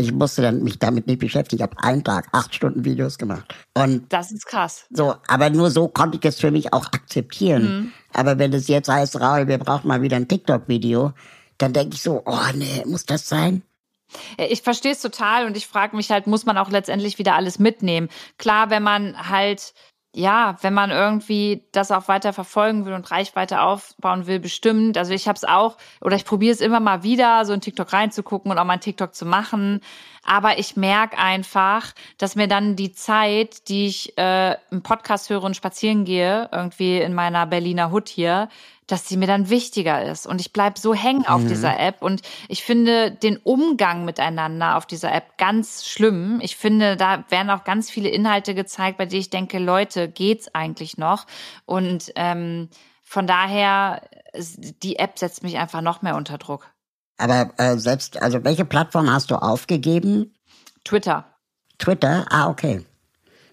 Ich 0.00 0.12
musste 0.12 0.42
dann 0.42 0.62
mich 0.62 0.78
damit 0.78 1.06
nicht 1.06 1.20
beschäftigen. 1.20 1.60
Ich 1.60 1.62
habe 1.62 1.82
einen 1.82 2.02
Tag 2.04 2.28
acht 2.32 2.54
Stunden 2.54 2.84
Videos 2.84 3.18
gemacht. 3.18 3.54
Und 3.74 4.12
das 4.12 4.32
ist 4.32 4.46
krass. 4.46 4.86
so, 4.90 5.14
aber 5.28 5.50
nur 5.50 5.70
so 5.70 5.88
konnte 5.88 6.18
ich 6.18 6.24
es 6.24 6.40
für 6.40 6.50
mich 6.50 6.72
auch 6.72 6.86
akzeptieren. 6.86 7.62
Mhm. 7.62 7.92
Aber 8.12 8.38
wenn 8.38 8.52
es 8.52 8.68
jetzt 8.68 8.88
heißt, 8.88 9.20
Raul, 9.20 9.46
wir 9.48 9.58
brauchen 9.58 9.88
mal 9.88 10.02
wieder 10.02 10.16
ein 10.16 10.28
TikTok-Video, 10.28 11.12
dann 11.58 11.72
denke 11.72 11.94
ich 11.94 12.02
so, 12.02 12.22
oh 12.24 12.38
nee, 12.54 12.82
muss 12.86 13.06
das 13.06 13.28
sein? 13.28 13.62
Ich 14.36 14.62
verstehe 14.62 14.92
es 14.92 15.00
total 15.00 15.46
und 15.46 15.56
ich 15.56 15.66
frage 15.66 15.96
mich 15.96 16.10
halt, 16.10 16.26
muss 16.26 16.44
man 16.44 16.58
auch 16.58 16.70
letztendlich 16.70 17.18
wieder 17.18 17.34
alles 17.34 17.58
mitnehmen? 17.58 18.08
Klar, 18.38 18.70
wenn 18.70 18.82
man 18.82 19.28
halt, 19.28 19.72
ja, 20.12 20.56
wenn 20.62 20.74
man 20.74 20.90
irgendwie 20.90 21.62
das 21.70 21.92
auch 21.92 22.08
weiter 22.08 22.32
verfolgen 22.32 22.84
will 22.84 22.94
und 22.94 23.10
Reichweite 23.10 23.60
aufbauen 23.60 24.26
will, 24.26 24.40
bestimmt. 24.40 24.98
Also 24.98 25.12
ich 25.12 25.28
habe 25.28 25.36
es 25.36 25.44
auch, 25.44 25.76
oder 26.00 26.16
ich 26.16 26.24
probiere 26.24 26.52
es 26.52 26.60
immer 26.60 26.80
mal 26.80 27.04
wieder, 27.04 27.44
so 27.44 27.52
in 27.52 27.60
TikTok 27.60 27.92
reinzugucken 27.92 28.50
und 28.50 28.58
auch 28.58 28.64
mal 28.64 28.74
ein 28.74 28.80
TikTok 28.80 29.14
zu 29.14 29.24
machen. 29.24 29.80
Aber 30.24 30.58
ich 30.58 30.76
merke 30.76 31.16
einfach, 31.16 31.92
dass 32.18 32.34
mir 32.34 32.48
dann 32.48 32.74
die 32.74 32.92
Zeit, 32.92 33.68
die 33.68 33.86
ich 33.86 34.18
äh, 34.18 34.56
im 34.72 34.82
Podcast 34.82 35.30
höre 35.30 35.44
und 35.44 35.56
spazieren 35.56 36.04
gehe, 36.04 36.48
irgendwie 36.50 36.98
in 36.98 37.14
meiner 37.14 37.46
Berliner 37.46 37.92
Hut 37.92 38.08
hier, 38.08 38.48
dass 38.90 39.08
sie 39.08 39.16
mir 39.16 39.26
dann 39.26 39.50
wichtiger 39.50 40.04
ist. 40.04 40.26
Und 40.26 40.40
ich 40.40 40.52
bleib 40.52 40.78
so 40.78 40.94
hängen 40.94 41.26
auf 41.26 41.44
dieser 41.46 41.78
App. 41.78 42.02
Und 42.02 42.22
ich 42.48 42.64
finde 42.64 43.10
den 43.10 43.36
Umgang 43.36 44.04
miteinander 44.04 44.76
auf 44.76 44.86
dieser 44.86 45.12
App 45.12 45.38
ganz 45.38 45.86
schlimm. 45.86 46.40
Ich 46.42 46.56
finde, 46.56 46.96
da 46.96 47.24
werden 47.28 47.50
auch 47.50 47.64
ganz 47.64 47.90
viele 47.90 48.08
Inhalte 48.08 48.54
gezeigt, 48.54 48.98
bei 48.98 49.06
denen 49.06 49.20
ich 49.20 49.30
denke, 49.30 49.58
Leute, 49.58 50.08
geht's 50.08 50.54
eigentlich 50.54 50.98
noch? 50.98 51.26
Und 51.66 52.12
ähm, 52.16 52.68
von 53.02 53.26
daher, 53.26 54.02
die 54.36 54.98
App 54.98 55.18
setzt 55.18 55.42
mich 55.42 55.58
einfach 55.58 55.80
noch 55.80 56.02
mehr 56.02 56.16
unter 56.16 56.38
Druck. 56.38 56.70
Aber 57.16 57.52
äh, 57.58 57.76
selbst, 57.76 58.20
also 58.20 58.44
welche 58.44 58.64
Plattform 58.64 59.12
hast 59.12 59.30
du 59.30 59.36
aufgegeben? 59.36 60.34
Twitter. 60.84 61.26
Twitter? 61.78 62.26
Ah, 62.30 62.48
okay. 62.48 62.84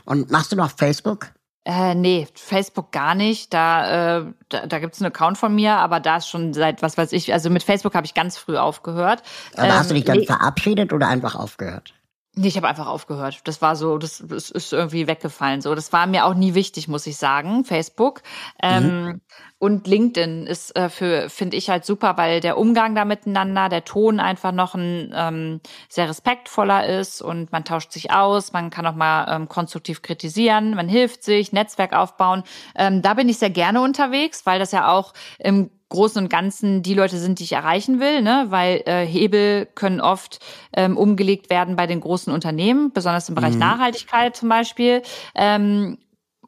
Und 0.05 0.31
machst 0.31 0.51
du 0.51 0.55
noch 0.55 0.71
Facebook? 0.71 1.31
Äh, 1.67 1.95
nee, 1.95 2.25
Facebook 2.33 2.93
gar 2.93 3.13
nicht. 3.13 3.53
Da, 3.53 4.19
äh, 4.19 4.25
da, 4.47 4.67
da 4.67 4.79
gibt's 4.79 5.01
einen 5.01 5.11
Account 5.11 5.37
von 5.37 5.53
mir, 5.53 5.73
aber 5.73 5.99
da 5.99 6.15
ist 6.15 6.29
schon 6.29 6.53
seit, 6.53 6.81
was 6.81 6.97
weiß 6.97 7.11
ich, 7.11 7.33
also 7.33 7.49
mit 7.49 7.61
Facebook 7.61 7.93
habe 7.93 8.05
ich 8.05 8.13
ganz 8.13 8.37
früh 8.37 8.55
aufgehört. 8.55 9.21
Aber 9.57 9.77
hast 9.77 9.89
du 9.89 9.95
dich 9.95 10.05
dann 10.05 10.23
verabschiedet 10.23 10.93
oder 10.93 11.09
einfach 11.09 11.35
aufgehört? 11.35 11.93
Nee, 12.39 12.49
ich 12.49 12.57
habe 12.57 12.67
einfach 12.67 12.85
aufgehört. 12.85 13.39
Das 13.45 13.63
war 13.63 13.75
so, 13.75 13.97
das, 13.97 14.23
das 14.27 14.51
ist 14.51 14.71
irgendwie 14.71 15.07
weggefallen. 15.07 15.61
So, 15.61 15.73
das 15.73 15.91
war 15.91 16.05
mir 16.05 16.23
auch 16.25 16.35
nie 16.35 16.53
wichtig, 16.53 16.87
muss 16.87 17.07
ich 17.07 17.17
sagen. 17.17 17.65
Facebook 17.65 18.21
ähm, 18.61 19.21
und 19.57 19.87
LinkedIn 19.87 20.45
ist 20.45 20.75
äh, 20.75 20.89
für 20.89 21.31
finde 21.31 21.57
ich 21.57 21.71
halt 21.71 21.83
super, 21.83 22.15
weil 22.15 22.39
der 22.39 22.59
Umgang 22.59 22.93
da 22.93 23.05
miteinander, 23.05 23.69
der 23.69 23.85
Ton 23.85 24.19
einfach 24.19 24.51
noch 24.51 24.75
ein 24.75 25.11
ähm, 25.15 25.61
sehr 25.89 26.07
respektvoller 26.07 26.85
ist 26.85 27.23
und 27.23 27.51
man 27.51 27.65
tauscht 27.65 27.91
sich 27.91 28.11
aus, 28.11 28.53
man 28.53 28.69
kann 28.69 28.85
auch 28.85 28.93
mal 28.93 29.35
ähm, 29.35 29.49
konstruktiv 29.49 30.03
kritisieren, 30.03 30.75
man 30.75 30.87
hilft 30.87 31.23
sich, 31.23 31.53
Netzwerk 31.53 31.93
aufbauen. 31.93 32.43
Ähm, 32.75 33.01
da 33.01 33.15
bin 33.15 33.29
ich 33.29 33.39
sehr 33.39 33.49
gerne 33.49 33.81
unterwegs, 33.81 34.45
weil 34.45 34.59
das 34.59 34.71
ja 34.71 34.89
auch 34.91 35.13
im 35.39 35.71
Großen 35.89 36.21
und 36.21 36.29
Ganzen 36.29 36.83
die 36.83 36.93
Leute 36.93 37.17
sind, 37.17 37.39
die 37.39 37.45
ich 37.45 37.53
erreichen 37.53 37.99
will, 37.99 38.21
ne? 38.21 38.47
weil 38.49 38.83
äh, 38.85 39.05
Hebel 39.05 39.67
können 39.73 40.01
oft 40.01 40.39
ähm, 40.73 40.97
umgelegt 40.97 41.49
werden 41.49 41.75
bei 41.75 41.87
den 41.87 42.01
großen 42.01 42.33
Unternehmen, 42.33 42.91
besonders 42.91 43.29
im 43.29 43.35
Bereich 43.35 43.55
Nachhaltigkeit 43.55 44.35
zum 44.35 44.49
Beispiel. 44.49 45.01
Ähm, 45.33 45.97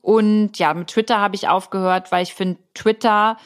und 0.01 0.57
ja, 0.57 0.73
mit 0.73 0.87
Twitter 0.87 1.19
habe 1.19 1.35
ich 1.35 1.47
aufgehört, 1.47 2.11
weil 2.11 2.23
ich 2.23 2.33
finde 2.33 2.59
Twitter 2.73 3.37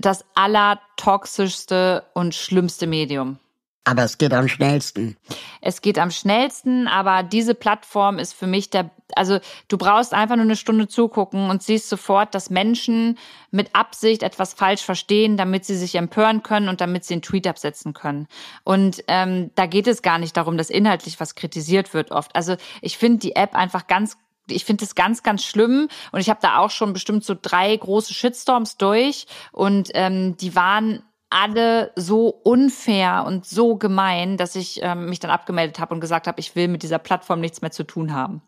das 0.00 0.24
allertoxischste 0.34 2.04
und 2.14 2.34
schlimmste 2.34 2.86
Medium. 2.86 3.38
Aber 3.84 4.04
es 4.04 4.18
geht 4.18 4.34
am 4.34 4.46
schnellsten. 4.46 5.16
Es 5.62 5.80
geht 5.80 5.98
am 5.98 6.10
schnellsten, 6.10 6.86
aber 6.86 7.22
diese 7.22 7.54
Plattform 7.54 8.18
ist 8.18 8.34
für 8.34 8.46
mich 8.46 8.68
der, 8.68 8.90
also 9.16 9.38
du 9.68 9.78
brauchst 9.78 10.12
einfach 10.12 10.36
nur 10.36 10.44
eine 10.44 10.56
Stunde 10.56 10.86
zugucken 10.86 11.48
und 11.48 11.62
siehst 11.62 11.88
sofort, 11.88 12.34
dass 12.34 12.50
Menschen 12.50 13.16
mit 13.50 13.74
Absicht 13.74 14.22
etwas 14.22 14.52
falsch 14.52 14.82
verstehen, 14.82 15.38
damit 15.38 15.64
sie 15.64 15.76
sich 15.76 15.94
empören 15.94 16.42
können 16.42 16.68
und 16.68 16.82
damit 16.82 17.04
sie 17.04 17.14
einen 17.14 17.22
Tweet 17.22 17.46
absetzen 17.46 17.94
können. 17.94 18.28
Und 18.64 19.02
ähm, 19.08 19.50
da 19.54 19.64
geht 19.64 19.86
es 19.86 20.02
gar 20.02 20.18
nicht 20.18 20.36
darum, 20.36 20.58
dass 20.58 20.68
inhaltlich 20.68 21.18
was 21.18 21.34
kritisiert 21.34 21.94
wird 21.94 22.10
oft. 22.10 22.36
Also 22.36 22.56
ich 22.82 22.98
finde 22.98 23.20
die 23.20 23.34
App 23.34 23.54
einfach 23.54 23.86
ganz 23.86 24.18
ich 24.48 24.64
finde 24.64 24.84
es 24.84 24.96
ganz, 24.96 25.22
ganz 25.22 25.44
schlimm 25.44 25.88
und 26.10 26.20
ich 26.20 26.28
habe 26.28 26.40
da 26.42 26.58
auch 26.58 26.70
schon 26.70 26.92
bestimmt 26.92 27.24
so 27.24 27.36
drei 27.40 27.76
große 27.76 28.12
Shitstorms 28.12 28.78
durch 28.78 29.26
und 29.52 29.90
ähm, 29.94 30.36
die 30.38 30.56
waren 30.56 31.04
alle 31.30 31.92
so 31.96 32.28
unfair 32.28 33.24
und 33.26 33.46
so 33.46 33.76
gemein, 33.76 34.36
dass 34.36 34.56
ich 34.56 34.80
ähm, 34.82 35.08
mich 35.08 35.20
dann 35.20 35.30
abgemeldet 35.30 35.78
habe 35.78 35.94
und 35.94 36.00
gesagt 36.00 36.26
habe, 36.26 36.40
ich 36.40 36.54
will 36.56 36.68
mit 36.68 36.82
dieser 36.82 36.98
Plattform 36.98 37.40
nichts 37.40 37.62
mehr 37.62 37.70
zu 37.70 37.84
tun 37.84 38.12
haben. 38.12 38.42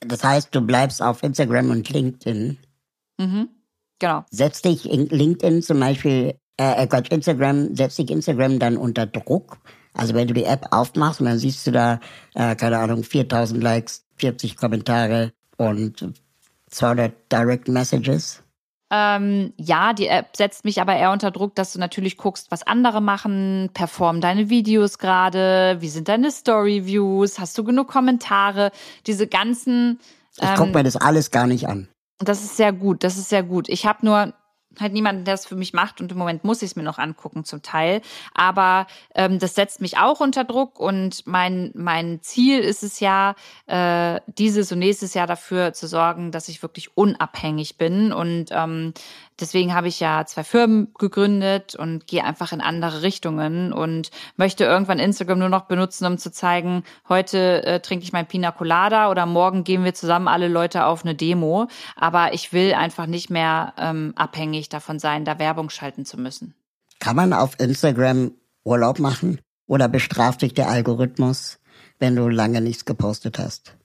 Das 0.00 0.22
heißt, 0.22 0.54
du 0.54 0.60
bleibst 0.60 1.02
auf 1.02 1.22
Instagram 1.22 1.70
und 1.70 1.88
LinkedIn. 1.88 2.58
Mhm. 3.18 3.48
Genau. 3.98 4.24
Setzt 4.30 4.64
dich 4.64 4.88
in 4.88 5.08
LinkedIn 5.08 5.62
zum 5.62 5.80
Beispiel, 5.80 6.38
äh, 6.60 6.84
äh, 6.84 6.86
Quatsch, 6.86 7.10
Instagram, 7.10 7.74
setzt 7.74 7.98
dich 7.98 8.10
Instagram 8.10 8.58
dann 8.58 8.76
unter 8.76 9.06
Druck? 9.06 9.58
Also 9.94 10.14
wenn 10.14 10.28
du 10.28 10.34
die 10.34 10.44
App 10.44 10.66
aufmachst 10.70 11.20
und 11.20 11.26
dann 11.26 11.38
siehst 11.38 11.66
du 11.66 11.72
da, 11.72 11.98
äh, 12.34 12.54
keine 12.54 12.78
Ahnung, 12.78 13.02
4000 13.02 13.60
Likes, 13.60 14.04
40 14.16 14.56
Kommentare 14.56 15.32
und 15.56 16.12
200 16.70 17.12
Direct 17.32 17.68
Messages. 17.68 18.42
Ähm, 18.90 19.52
ja, 19.56 19.92
die 19.92 20.06
App 20.06 20.34
setzt 20.34 20.64
mich 20.64 20.80
aber 20.80 20.96
eher 20.96 21.12
unter 21.12 21.30
Druck, 21.30 21.54
dass 21.54 21.72
du 21.74 21.78
natürlich 21.78 22.16
guckst, 22.16 22.50
was 22.50 22.66
andere 22.66 23.02
machen, 23.02 23.70
performen 23.74 24.22
deine 24.22 24.48
Videos 24.48 24.98
gerade, 24.98 25.76
wie 25.80 25.88
sind 25.88 26.08
deine 26.08 26.30
Story-Views, 26.30 27.38
hast 27.38 27.58
du 27.58 27.64
genug 27.64 27.88
Kommentare, 27.88 28.72
diese 29.06 29.26
ganzen. 29.26 30.00
Ich 30.40 30.54
guck 30.54 30.72
mir 30.72 30.84
das 30.84 30.96
alles 30.96 31.30
gar 31.30 31.46
nicht 31.46 31.68
an. 31.68 31.88
Das 32.18 32.42
ist 32.42 32.56
sehr 32.56 32.72
gut, 32.72 33.04
das 33.04 33.18
ist 33.18 33.28
sehr 33.28 33.42
gut. 33.42 33.68
Ich 33.68 33.86
habe 33.86 34.04
nur 34.04 34.32
halt 34.80 34.92
niemanden, 34.92 35.24
der 35.24 35.34
es 35.34 35.46
für 35.46 35.56
mich 35.56 35.72
macht. 35.72 36.00
Und 36.00 36.12
im 36.12 36.18
Moment 36.18 36.44
muss 36.44 36.62
ich 36.62 36.70
es 36.70 36.76
mir 36.76 36.82
noch 36.82 36.98
angucken 36.98 37.44
zum 37.44 37.62
Teil. 37.62 38.00
Aber 38.34 38.86
ähm, 39.14 39.38
das 39.38 39.54
setzt 39.54 39.80
mich 39.80 39.98
auch 39.98 40.20
unter 40.20 40.44
Druck. 40.44 40.80
Und 40.80 41.26
mein, 41.26 41.70
mein 41.74 42.20
Ziel 42.22 42.60
ist 42.60 42.82
es 42.82 43.00
ja, 43.00 43.34
äh, 43.66 44.20
dieses 44.26 44.72
und 44.72 44.78
nächstes 44.78 45.14
Jahr 45.14 45.26
dafür 45.26 45.72
zu 45.72 45.86
sorgen, 45.86 46.30
dass 46.32 46.48
ich 46.48 46.62
wirklich 46.62 46.96
unabhängig 46.96 47.78
bin. 47.78 48.12
Und 48.12 48.46
ähm, 48.50 48.92
Deswegen 49.40 49.74
habe 49.74 49.88
ich 49.88 50.00
ja 50.00 50.26
zwei 50.26 50.42
Firmen 50.42 50.92
gegründet 50.98 51.74
und 51.76 52.06
gehe 52.06 52.24
einfach 52.24 52.52
in 52.52 52.60
andere 52.60 53.02
Richtungen 53.02 53.72
und 53.72 54.10
möchte 54.36 54.64
irgendwann 54.64 54.98
Instagram 54.98 55.38
nur 55.38 55.48
noch 55.48 55.66
benutzen, 55.66 56.06
um 56.06 56.18
zu 56.18 56.32
zeigen, 56.32 56.82
heute 57.08 57.64
äh, 57.64 57.80
trinke 57.80 58.04
ich 58.04 58.12
mein 58.12 58.26
Pina 58.26 58.50
Colada 58.50 59.10
oder 59.10 59.26
morgen 59.26 59.62
gehen 59.62 59.84
wir 59.84 59.94
zusammen 59.94 60.28
alle 60.28 60.48
Leute 60.48 60.86
auf 60.86 61.04
eine 61.04 61.14
Demo. 61.14 61.68
Aber 61.94 62.34
ich 62.34 62.52
will 62.52 62.74
einfach 62.74 63.06
nicht 63.06 63.30
mehr 63.30 63.74
ähm, 63.78 64.12
abhängig 64.16 64.68
davon 64.68 64.98
sein, 64.98 65.24
da 65.24 65.38
Werbung 65.38 65.70
schalten 65.70 66.04
zu 66.04 66.18
müssen. 66.18 66.54
Kann 66.98 67.14
man 67.14 67.32
auf 67.32 67.58
Instagram 67.60 68.32
Urlaub 68.64 68.98
machen? 68.98 69.40
Oder 69.66 69.88
bestraft 69.88 70.42
dich 70.42 70.54
der 70.54 70.68
Algorithmus, 70.68 71.58
wenn 71.98 72.16
du 72.16 72.28
lange 72.28 72.60
nichts 72.60 72.84
gepostet 72.84 73.38
hast? 73.38 73.77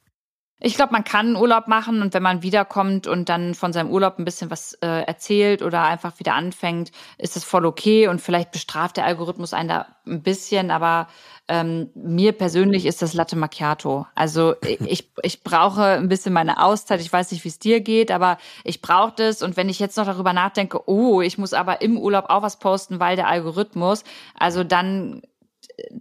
Ich 0.65 0.75
glaube, 0.75 0.93
man 0.93 1.03
kann 1.03 1.35
Urlaub 1.35 1.67
machen 1.67 2.01
und 2.01 2.13
wenn 2.13 2.23
man 2.23 2.41
wiederkommt 2.41 3.05
und 3.05 3.27
dann 3.27 3.53
von 3.53 3.73
seinem 3.73 3.91
Urlaub 3.91 4.17
ein 4.17 4.23
bisschen 4.23 4.49
was 4.49 4.71
äh, 4.75 5.01
erzählt 5.03 5.61
oder 5.61 5.83
einfach 5.83 6.19
wieder 6.19 6.35
anfängt, 6.35 6.93
ist 7.17 7.35
das 7.35 7.43
voll 7.43 7.65
okay 7.65 8.07
und 8.07 8.21
vielleicht 8.21 8.53
bestraft 8.53 8.95
der 8.95 9.03
Algorithmus 9.03 9.53
einen 9.53 9.67
da 9.67 9.87
ein 10.07 10.23
bisschen, 10.23 10.71
aber 10.71 11.09
ähm, 11.49 11.89
mir 11.95 12.31
persönlich 12.31 12.85
ist 12.85 13.01
das 13.01 13.13
Latte 13.13 13.35
Macchiato. 13.35 14.07
Also 14.15 14.55
ich, 14.61 15.11
ich 15.21 15.43
brauche 15.43 15.83
ein 15.83 16.07
bisschen 16.07 16.31
meine 16.31 16.63
Auszeit. 16.63 17.01
Ich 17.01 17.11
weiß 17.11 17.33
nicht, 17.33 17.43
wie 17.43 17.49
es 17.49 17.59
dir 17.59 17.81
geht, 17.81 18.09
aber 18.09 18.37
ich 18.63 18.81
brauche 18.81 19.15
das. 19.17 19.41
Und 19.41 19.57
wenn 19.57 19.67
ich 19.67 19.79
jetzt 19.79 19.97
noch 19.97 20.05
darüber 20.05 20.31
nachdenke, 20.31 20.87
oh, 20.87 21.19
ich 21.19 21.37
muss 21.37 21.51
aber 21.51 21.81
im 21.81 21.97
Urlaub 21.97 22.29
auch 22.29 22.41
was 22.41 22.59
posten, 22.59 23.01
weil 23.01 23.17
der 23.17 23.27
Algorithmus, 23.27 24.05
also 24.39 24.63
dann, 24.63 25.23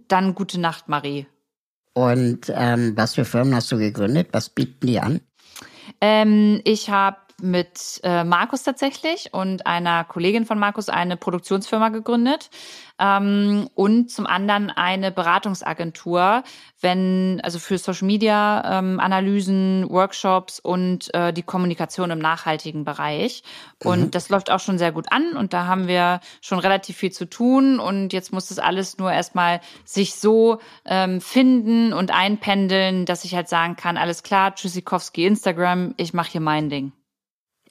dann 0.07 0.35
gute 0.35 0.57
Nacht, 0.57 0.87
Marie. 0.87 1.27
Und 1.93 2.51
ähm, 2.53 2.93
was 2.95 3.15
für 3.15 3.25
Firmen 3.25 3.55
hast 3.55 3.71
du 3.71 3.77
gegründet? 3.77 4.29
Was 4.31 4.49
bieten 4.49 4.87
die 4.87 4.99
an? 4.99 5.21
Ähm, 6.01 6.61
ich 6.63 6.89
habe 6.89 7.17
mit 7.41 7.99
äh, 8.03 8.23
Markus 8.23 8.63
tatsächlich 8.63 9.33
und 9.33 9.65
einer 9.65 10.03
Kollegin 10.03 10.45
von 10.45 10.59
Markus 10.59 10.89
eine 10.89 11.17
Produktionsfirma 11.17 11.89
gegründet 11.89 12.49
ähm, 12.99 13.69
und 13.75 14.11
zum 14.11 14.27
anderen 14.27 14.69
eine 14.69 15.11
Beratungsagentur, 15.11 16.43
wenn 16.79 17.41
also 17.43 17.59
für 17.59 17.77
Social 17.77 18.07
Media 18.07 18.79
ähm, 18.79 18.99
Analysen, 18.99 19.89
Workshops 19.89 20.59
und 20.59 21.13
äh, 21.13 21.33
die 21.33 21.43
Kommunikation 21.43 22.11
im 22.11 22.19
nachhaltigen 22.19 22.85
Bereich. 22.85 23.43
Und 23.83 23.99
mhm. 23.99 24.11
das 24.11 24.29
läuft 24.29 24.51
auch 24.51 24.59
schon 24.59 24.77
sehr 24.77 24.91
gut 24.91 25.11
an 25.11 25.35
und 25.35 25.53
da 25.53 25.65
haben 25.65 25.87
wir 25.87 26.19
schon 26.41 26.59
relativ 26.59 26.97
viel 26.97 27.11
zu 27.11 27.25
tun 27.25 27.79
und 27.79 28.13
jetzt 28.13 28.31
muss 28.31 28.47
das 28.47 28.59
alles 28.59 28.97
nur 28.97 29.11
erstmal 29.11 29.59
sich 29.85 30.15
so 30.15 30.59
ähm, 30.85 31.19
finden 31.19 31.93
und 31.93 32.11
einpendeln, 32.11 33.05
dass 33.05 33.25
ich 33.25 33.35
halt 33.35 33.49
sagen 33.49 33.75
kann, 33.75 33.97
alles 33.97 34.23
klar, 34.23 34.55
Tschüssikowski 34.55 35.25
Instagram, 35.25 35.93
ich 35.97 36.13
mache 36.13 36.31
hier 36.31 36.41
mein 36.41 36.69
Ding. 36.69 36.93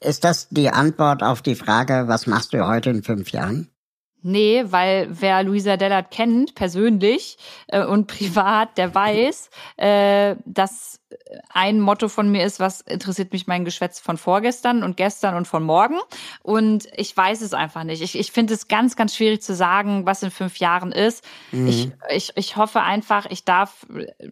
Ist 0.03 0.23
das 0.23 0.49
die 0.49 0.69
Antwort 0.69 1.23
auf 1.23 1.41
die 1.41 1.55
Frage, 1.55 2.05
was 2.07 2.27
machst 2.27 2.53
du 2.53 2.65
heute 2.67 2.89
in 2.89 3.03
fünf 3.03 3.31
Jahren? 3.31 3.69
Nee, 4.25 4.63
weil 4.67 5.07
wer 5.09 5.43
Luisa 5.43 5.75
Dellert 5.75 6.09
kennt, 6.09 6.55
persönlich 6.55 7.37
äh, 7.67 7.83
und 7.83 8.07
privat, 8.07 8.77
der 8.77 8.95
weiß, 8.95 9.49
äh, 9.77 10.35
dass 10.45 10.99
ein 11.53 11.79
Motto 11.79 12.07
von 12.07 12.29
mir 12.29 12.45
ist, 12.45 12.59
was 12.59 12.81
interessiert 12.81 13.33
mich 13.33 13.47
mein 13.47 13.65
Geschwätz 13.65 13.99
von 13.99 14.17
vorgestern 14.17 14.83
und 14.83 14.97
gestern 14.97 15.35
und 15.35 15.47
von 15.47 15.63
morgen. 15.63 15.97
Und 16.41 16.87
ich 16.95 17.15
weiß 17.15 17.41
es 17.41 17.53
einfach 17.53 17.83
nicht. 17.83 18.01
Ich, 18.01 18.17
ich 18.17 18.31
finde 18.31 18.53
es 18.53 18.67
ganz, 18.67 18.95
ganz 18.95 19.15
schwierig 19.15 19.41
zu 19.41 19.55
sagen, 19.55 20.05
was 20.05 20.23
in 20.23 20.31
fünf 20.31 20.57
Jahren 20.57 20.91
ist. 20.91 21.23
Mhm. 21.51 21.67
Ich, 21.67 21.91
ich, 22.09 22.31
ich 22.35 22.55
hoffe 22.57 22.81
einfach, 22.81 23.25
ich 23.29 23.45
darf 23.45 23.85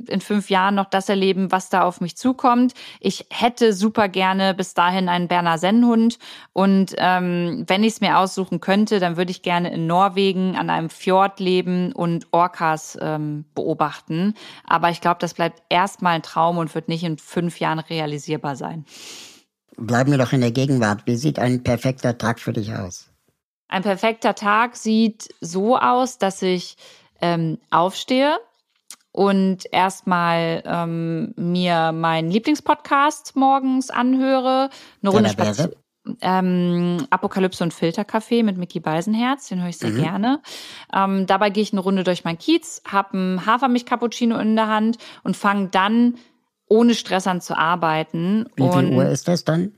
in 0.08 0.22
fünf 0.22 0.50
Jahren 0.50 0.76
noch 0.76 0.90
das 0.90 1.10
erleben, 1.10 1.52
was 1.52 1.70
da 1.70 1.84
auf 1.84 2.02
mich 2.02 2.18
zukommt. 2.18 2.74
Ich 3.00 3.26
hätte 3.30 3.74
super 3.74 4.10
gerne 4.10 4.54
bis 4.54 4.74
dahin 4.74 5.10
einen 5.10 5.28
Berner 5.28 5.58
Sennhund. 5.58 6.20
Und 6.54 6.96
ähm, 6.98 7.64
wenn 7.68 7.84
ich 7.84 7.94
es 7.94 8.02
mir 8.02 8.18
aussuchen 8.18 8.60
könnte, 8.60 9.00
dann 9.00 9.18
würde 9.18 9.32
ich 9.32 9.42
gerne 9.42 9.72
in 9.72 9.88
Norwegen 9.88 10.56
an 10.56 10.70
einem 10.70 10.90
Fjord 10.90 11.40
leben 11.40 11.92
und 11.92 12.28
Orcas 12.32 12.98
ähm, 13.02 13.46
beobachten. 13.56 14.36
Aber 14.66 14.90
ich 14.90 15.02
glaube, 15.02 15.18
das 15.20 15.34
bleibt 15.34 15.62
erstmal 15.70 16.16
ein 16.16 16.24
Traum 16.24 16.58
und 16.58 16.71
wird 16.76 16.88
nicht 16.88 17.04
in 17.04 17.18
fünf 17.18 17.60
Jahren 17.60 17.80
realisierbar 17.80 18.56
sein. 18.56 18.86
Bleiben 19.78 20.12
wir 20.12 20.18
doch 20.18 20.34
in 20.34 20.42
der 20.42 20.52
Gegenwart. 20.52 21.06
Wie 21.06 21.16
sieht 21.16 21.40
ein 21.40 21.64
perfekter 21.64 22.18
Tag 22.18 22.40
für 22.40 22.54
dich 22.54 22.74
aus? 22.74 23.10
Ein 23.68 23.84
perfekter 23.84 24.36
Tag 24.36 24.76
sieht 24.76 25.30
so 25.40 25.78
aus, 25.78 26.18
dass 26.18 26.42
ich 26.42 26.76
ähm, 27.22 27.58
aufstehe 27.70 28.38
und 29.12 29.64
erstmal 29.72 30.64
ähm, 30.66 31.34
mir 31.38 31.92
meinen 31.92 32.32
Lieblingspodcast 32.32 33.36
morgens 33.36 33.90
anhöre, 33.90 34.70
eine 35.02 35.12
Runde 35.12 35.30
spazieren. 35.30 35.72
Ähm, 36.20 37.06
Apokalypse 37.12 37.64
und 37.64 37.76
Filterkaffee 37.76 38.42
mit 38.42 38.58
Mickey 38.58 38.80
Beisenherz, 38.80 39.50
den 39.50 39.62
höre 39.62 39.70
ich 39.70 39.78
sehr 39.78 39.92
mhm. 39.92 40.02
gerne. 40.02 40.42
Ähm, 40.92 41.28
dabei 41.28 41.52
gehe 41.52 41.62
ich 41.62 41.74
eine 41.74 41.82
Runde 41.82 42.04
durch 42.04 42.24
mein 42.24 42.40
Kiez, 42.40 42.82
habe 42.88 43.14
einen 43.14 43.46
Hafermilch-Cappuccino 43.46 44.40
in 44.40 44.56
der 44.56 44.68
Hand 44.68 44.98
und 45.24 45.38
fange 45.38 45.68
dann 45.68 46.16
ohne 46.72 46.96
Stress 46.96 47.28
an 47.28 47.42
zu 47.42 47.58
arbeiten. 47.58 48.46
Wie 48.56 48.64
viel 48.64 48.86
und, 48.86 48.94
Uhr 48.96 49.06
ist 49.10 49.28
das 49.28 49.44
dann? 49.44 49.74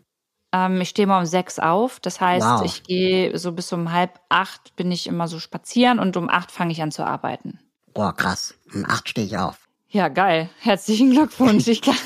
Ähm, 0.53 0.79
ich 0.79 0.89
stehe 0.89 1.07
mal 1.07 1.19
um 1.19 1.25
sechs 1.25 1.57
auf. 1.57 1.99
Das 1.99 2.21
heißt, 2.21 2.45
wow. 2.45 2.61
ich 2.63 2.83
gehe 2.83 3.35
so 3.37 3.51
bis 3.51 3.73
um 3.73 3.91
halb 3.91 4.19
acht 4.29 4.75
bin 4.75 4.91
ich 4.91 5.07
immer 5.07 5.27
so 5.27 5.39
spazieren 5.39 5.97
und 5.97 6.15
um 6.15 6.29
acht 6.29 6.51
fange 6.51 6.71
ich 6.71 6.83
an 6.83 6.91
zu 6.91 7.03
arbeiten. 7.03 7.59
Boah, 7.95 8.15
krass. 8.15 8.53
Um 8.73 8.85
acht 8.85 9.09
stehe 9.09 9.25
ich 9.25 9.37
auf. 9.37 9.57
Ja, 9.89 10.07
geil. 10.07 10.49
Herzlichen 10.59 11.11
Glückwunsch. 11.11 11.67
Ich 11.67 11.81
glaube, 11.83 11.97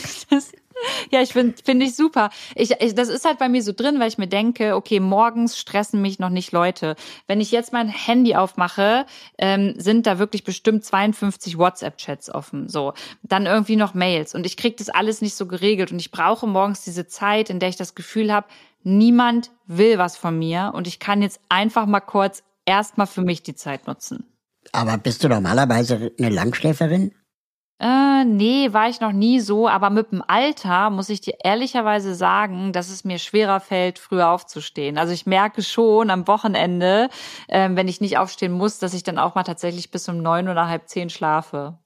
ja, 1.12 1.22
ich 1.22 1.34
finde 1.34 1.56
finde 1.64 1.86
ich 1.86 1.96
super. 1.96 2.30
Ich, 2.56 2.72
ich, 2.80 2.96
das 2.96 3.10
ist 3.10 3.26
halt 3.26 3.40
bei 3.40 3.50
mir 3.50 3.62
so 3.62 3.74
drin, 3.74 4.00
weil 4.00 4.08
ich 4.08 4.18
mir 4.18 4.28
denke, 4.28 4.76
okay, 4.76 5.00
morgens 5.00 5.58
stressen 5.58 6.02
mich 6.02 6.20
noch 6.20 6.30
nicht 6.30 6.52
Leute. 6.52 6.96
Wenn 7.28 7.42
ich 7.42 7.52
jetzt 7.52 7.74
mein 7.74 7.88
Handy 7.88 8.36
aufmache, 8.36 9.06
ähm, 9.38 9.74
sind 9.78 10.08
da 10.08 10.20
wirklich 10.20 10.44
bestimmt 10.44 10.84
52 10.86 11.58
WhatsApp-Chats 11.58 12.34
offen. 12.34 12.68
So, 12.70 12.94
dann 13.24 13.46
irgendwie 13.46 13.76
noch 13.76 13.94
Mails 13.94 14.36
und 14.36 14.46
ich 14.46 14.58
kriege 14.58 14.76
das 14.78 14.90
alles 14.90 15.22
nicht 15.22 15.36
so 15.36 15.46
geregelt 15.48 15.92
und 15.92 16.00
ich 16.00 16.12
brauche 16.12 16.48
morgens 16.48 16.84
diese 16.84 17.08
Zeit, 17.08 17.50
in 17.50 17.60
der 17.60 17.70
ich 17.70 17.78
das 17.78 17.96
Gefühl 17.96 18.32
habe, 18.34 18.48
niemand 18.84 19.52
will 19.66 19.98
was 19.98 20.18
von 20.18 20.38
mir 20.38 20.72
und 20.74 20.88
ich 20.88 21.00
kann 21.00 21.22
jetzt 21.22 21.40
einfach 21.50 21.86
mal 21.86 22.00
kurz 22.00 22.44
erstmal 22.66 23.08
für 23.08 23.22
mich 23.22 23.44
die 23.44 23.56
Zeit 23.56 23.88
nutzen. 23.88 24.26
Aber 24.72 24.98
bist 24.98 25.24
du 25.24 25.30
normalerweise 25.30 26.12
eine 26.20 26.30
Langschläferin? 26.30 27.14
Äh, 27.80 28.26
nee, 28.26 28.74
war 28.74 28.90
ich 28.90 29.02
noch 29.02 29.12
nie 29.12 29.40
so, 29.40 29.68
aber 29.68 29.92
mit 29.92 30.12
dem 30.12 30.24
Alter 30.28 30.90
muss 30.90 31.10
ich 31.10 31.22
dir 31.22 31.36
ehrlicherweise 31.44 32.16
sagen, 32.16 32.74
dass 32.74 32.90
es 32.90 33.04
mir 33.04 33.20
schwerer 33.20 33.60
fällt, 33.60 34.00
früher 34.00 34.30
aufzustehen. 34.30 34.98
Also 34.98 35.14
ich 35.14 35.28
merke 35.28 35.62
schon 35.62 36.10
am 36.10 36.28
Wochenende, 36.28 37.10
äh, 37.48 37.70
wenn 37.72 37.88
ich 37.88 38.02
nicht 38.02 38.18
aufstehen 38.18 38.52
muss, 38.52 38.80
dass 38.80 38.96
ich 38.96 39.04
dann 39.04 39.20
auch 39.20 39.36
mal 39.36 39.44
tatsächlich 39.44 39.92
bis 39.92 40.10
um 40.10 40.24
neun 40.24 40.50
oder 40.50 40.68
halb 40.68 40.90
zehn 40.90 41.12
schlafe. 41.12 41.78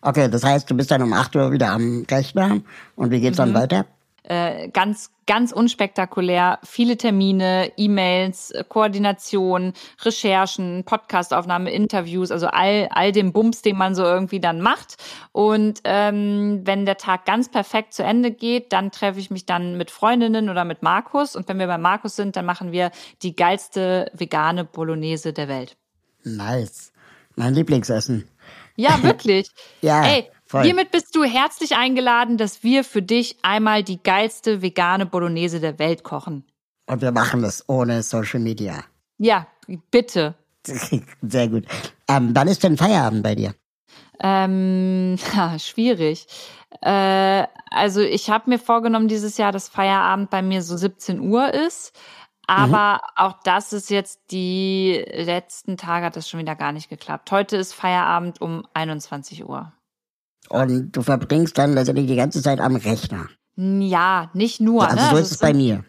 Okay, 0.00 0.28
das 0.28 0.44
heißt, 0.44 0.70
du 0.70 0.76
bist 0.76 0.90
dann 0.92 1.02
um 1.02 1.12
acht 1.12 1.34
Uhr 1.34 1.50
wieder 1.50 1.70
am 1.70 2.04
Rechner 2.08 2.60
und 2.94 3.10
wie 3.10 3.20
geht's 3.20 3.38
mhm. 3.38 3.52
dann 3.52 3.54
weiter? 3.54 3.86
Äh, 4.24 4.68
ganz, 4.68 5.10
ganz 5.26 5.52
unspektakulär. 5.52 6.58
Viele 6.64 6.96
Termine, 6.96 7.72
E-Mails, 7.76 8.52
Koordination, 8.68 9.72
Recherchen, 10.02 10.84
Podcastaufnahme, 10.84 11.70
Interviews, 11.70 12.30
also 12.30 12.46
all, 12.46 12.88
all 12.90 13.12
dem 13.12 13.32
Bums, 13.32 13.62
den 13.62 13.76
man 13.76 13.94
so 13.94 14.02
irgendwie 14.02 14.40
dann 14.40 14.60
macht. 14.60 14.96
Und 15.32 15.80
ähm, 15.84 16.60
wenn 16.64 16.86
der 16.86 16.96
Tag 16.96 17.24
ganz 17.24 17.50
perfekt 17.50 17.94
zu 17.94 18.02
Ende 18.02 18.30
geht, 18.30 18.72
dann 18.72 18.90
treffe 18.90 19.20
ich 19.20 19.30
mich 19.30 19.46
dann 19.46 19.76
mit 19.76 19.90
Freundinnen 19.90 20.50
oder 20.50 20.64
mit 20.64 20.82
Markus. 20.82 21.36
Und 21.36 21.48
wenn 21.48 21.58
wir 21.58 21.66
bei 21.66 21.78
Markus 21.78 22.16
sind, 22.16 22.36
dann 22.36 22.44
machen 22.44 22.72
wir 22.72 22.90
die 23.22 23.36
geilste 23.36 24.10
vegane 24.14 24.64
Bolognese 24.64 25.32
der 25.32 25.48
Welt. 25.48 25.76
Nice. 26.24 26.92
Mein 27.36 27.54
Lieblingsessen. 27.54 28.28
Ja, 28.76 29.02
wirklich. 29.02 29.50
ja. 29.80 30.04
Ey, 30.04 30.30
Voll. 30.52 30.64
Hiermit 30.64 30.90
bist 30.90 31.16
du 31.16 31.24
herzlich 31.24 31.76
eingeladen, 31.76 32.36
dass 32.36 32.62
wir 32.62 32.84
für 32.84 33.00
dich 33.00 33.38
einmal 33.40 33.82
die 33.82 34.02
geilste 34.02 34.60
vegane 34.60 35.06
Bolognese 35.06 35.60
der 35.60 35.78
Welt 35.78 36.04
kochen. 36.04 36.44
Und 36.84 37.00
wir 37.00 37.10
machen 37.10 37.40
das 37.40 37.66
ohne 37.70 38.02
Social 38.02 38.38
Media. 38.38 38.84
Ja, 39.16 39.46
bitte. 39.90 40.34
Sehr 41.22 41.48
gut. 41.48 41.64
Ähm, 42.06 42.32
wann 42.34 42.48
ist 42.48 42.62
denn 42.62 42.76
Feierabend 42.76 43.22
bei 43.22 43.34
dir? 43.34 43.54
Ähm, 44.20 45.16
ja, 45.34 45.58
schwierig. 45.58 46.26
Äh, 46.82 47.46
also 47.70 48.02
ich 48.02 48.28
habe 48.28 48.50
mir 48.50 48.58
vorgenommen 48.58 49.08
dieses 49.08 49.38
Jahr, 49.38 49.52
dass 49.52 49.70
Feierabend 49.70 50.28
bei 50.28 50.42
mir 50.42 50.60
so 50.60 50.76
17 50.76 51.18
Uhr 51.20 51.54
ist. 51.54 51.98
Aber 52.46 52.96
mhm. 52.96 53.08
auch 53.16 53.42
das 53.42 53.72
ist 53.72 53.88
jetzt 53.88 54.20
die 54.30 55.02
letzten 55.14 55.78
Tage 55.78 56.04
hat 56.04 56.16
das 56.16 56.28
schon 56.28 56.40
wieder 56.40 56.56
gar 56.56 56.72
nicht 56.72 56.90
geklappt. 56.90 57.32
Heute 57.32 57.56
ist 57.56 57.72
Feierabend 57.72 58.42
um 58.42 58.66
21 58.74 59.48
Uhr. 59.48 59.72
Und 60.48 60.92
du 60.92 61.02
verbringst 61.02 61.56
dann 61.56 61.74
letztendlich 61.74 62.06
die 62.06 62.16
ganze 62.16 62.42
Zeit 62.42 62.60
am 62.60 62.76
Rechner. 62.76 63.28
Ja, 63.56 64.30
nicht 64.34 64.60
nur. 64.60 64.88
Also 64.88 64.96
ne? 64.96 65.02
so 65.02 65.16
ist 65.16 65.22
also 65.22 65.34
es 65.34 65.38
bei 65.38 65.54
mir. 65.54 65.84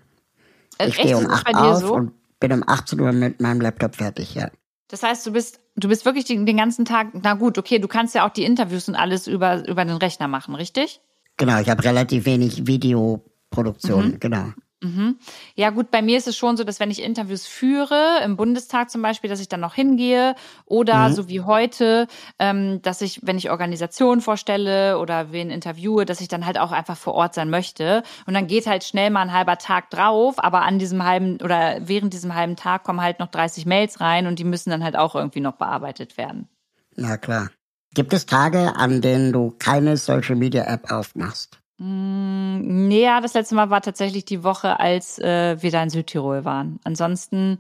Äh, 0.78 0.90
ich 0.90 0.96
stehe 0.96 1.18
um 1.18 1.30
8 1.30 1.56
auf 1.56 1.80
so? 1.80 1.94
und 1.94 2.12
bin 2.40 2.52
um 2.52 2.64
18 2.66 3.00
Uhr 3.00 3.12
mit 3.12 3.42
meinem 3.42 3.62
Laptop 3.62 3.96
fertig, 3.96 4.36
ja. 4.36 4.50
Das 4.90 5.02
heißt, 5.02 5.26
du 5.26 5.32
bist, 5.32 5.60
du 5.76 5.88
bist 5.88 6.06
wirklich 6.06 6.26
den, 6.26 6.46
den 6.46 6.58
ganzen 6.58 6.86
Tag, 6.86 7.08
na 7.14 7.34
gut, 7.34 7.58
okay, 7.58 7.80
du 7.80 7.88
kannst 7.88 8.14
ja 8.16 8.28
auch 8.28 8.32
die 8.32 8.44
Interviews 8.44 8.88
und 8.88 8.96
alles 8.96 9.28
über, 9.28 9.68
über 9.68 9.86
den 9.86 9.98
Rechner 9.98 10.28
machen, 10.28 10.54
richtig? 10.56 11.02
Genau, 11.38 11.60
ich 11.60 11.70
habe 11.70 11.84
relativ 11.84 12.26
wenig 12.26 12.68
Videoproduktion, 12.68 14.12
mhm. 14.12 14.20
genau. 14.20 14.52
Mhm. 14.84 15.18
Ja 15.56 15.70
gut, 15.70 15.92
bei 15.92 16.02
mir 16.02 16.18
ist 16.18 16.28
es 16.28 16.36
schon 16.36 16.58
so, 16.58 16.64
dass 16.64 16.80
wenn 16.80 16.92
ich 16.92 17.02
Interviews 17.02 17.48
führe, 17.48 18.20
im 18.24 18.36
Bundestag 18.36 18.90
zum 18.92 19.02
Beispiel, 19.02 19.30
dass 19.30 19.40
ich 19.40 19.48
dann 19.48 19.62
noch 19.62 19.74
hingehe 19.74 20.36
oder 20.66 21.10
mhm. 21.10 21.14
so 21.14 21.30
wie 21.30 21.42
heute, 21.42 22.08
ähm, 22.38 22.82
dass 22.82 23.02
ich, 23.02 23.22
wenn 23.24 23.38
ich 23.38 23.50
Organisationen 23.50 24.22
vorstelle 24.22 25.00
oder 25.00 25.32
wen 25.32 25.50
interviewe, 25.50 26.06
dass 26.06 26.20
ich 26.20 26.28
dann 26.28 26.46
halt 26.46 26.60
auch 26.60 26.72
einfach 26.72 26.98
vor 26.98 27.14
Ort 27.14 27.34
sein 27.34 27.50
möchte. 27.50 28.04
Und 28.26 28.34
dann 28.34 28.48
geht 28.48 28.68
halt 28.68 28.84
schnell 28.84 29.10
mal 29.10 29.22
ein 29.22 29.34
halber 29.34 29.58
Tag 29.58 29.90
drauf, 29.90 30.36
aber 30.44 30.64
an 30.64 30.80
diesem 30.80 31.04
halben 31.04 31.38
oder 31.42 31.78
während 31.82 32.14
diesem 32.14 32.36
halben 32.36 32.58
Tag 32.58 32.84
kommen 32.84 33.02
halt 33.02 33.20
noch 33.20 33.28
30 33.28 33.66
Mails 33.66 34.02
rein 34.02 34.28
und 34.28 34.38
die 34.38 34.44
müssen 34.44 34.70
dann 34.70 34.84
halt 34.84 34.98
auch 34.98 35.16
irgendwie 35.16 35.42
noch 35.42 35.56
bearbeitet 35.56 36.18
werden. 36.18 36.50
Na 36.96 37.18
klar. 37.18 37.50
Gibt 37.96 38.12
es 38.12 38.26
Tage, 38.26 38.76
an 38.76 39.02
denen 39.02 39.32
du 39.32 39.52
keine 39.60 39.98
Social 39.98 40.36
Media 40.36 40.64
App 40.64 40.92
aufmachst? 40.92 41.63
Mm, 41.78 42.88
nee, 42.88 43.04
ja, 43.04 43.22
das 43.22 43.34
letzte 43.34 43.56
Mal 43.56 43.70
war 43.70 43.82
tatsächlich 43.82 44.26
die 44.26 44.44
Woche, 44.44 44.80
als 44.80 45.20
äh, 45.20 45.62
wir 45.62 45.72
da 45.72 45.84
in 45.84 45.90
Südtirol 45.90 46.46
waren. 46.46 46.80
Ansonsten 46.84 47.58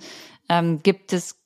ähm, 0.49 0.82
gibt 0.84 1.14
es 1.14 1.39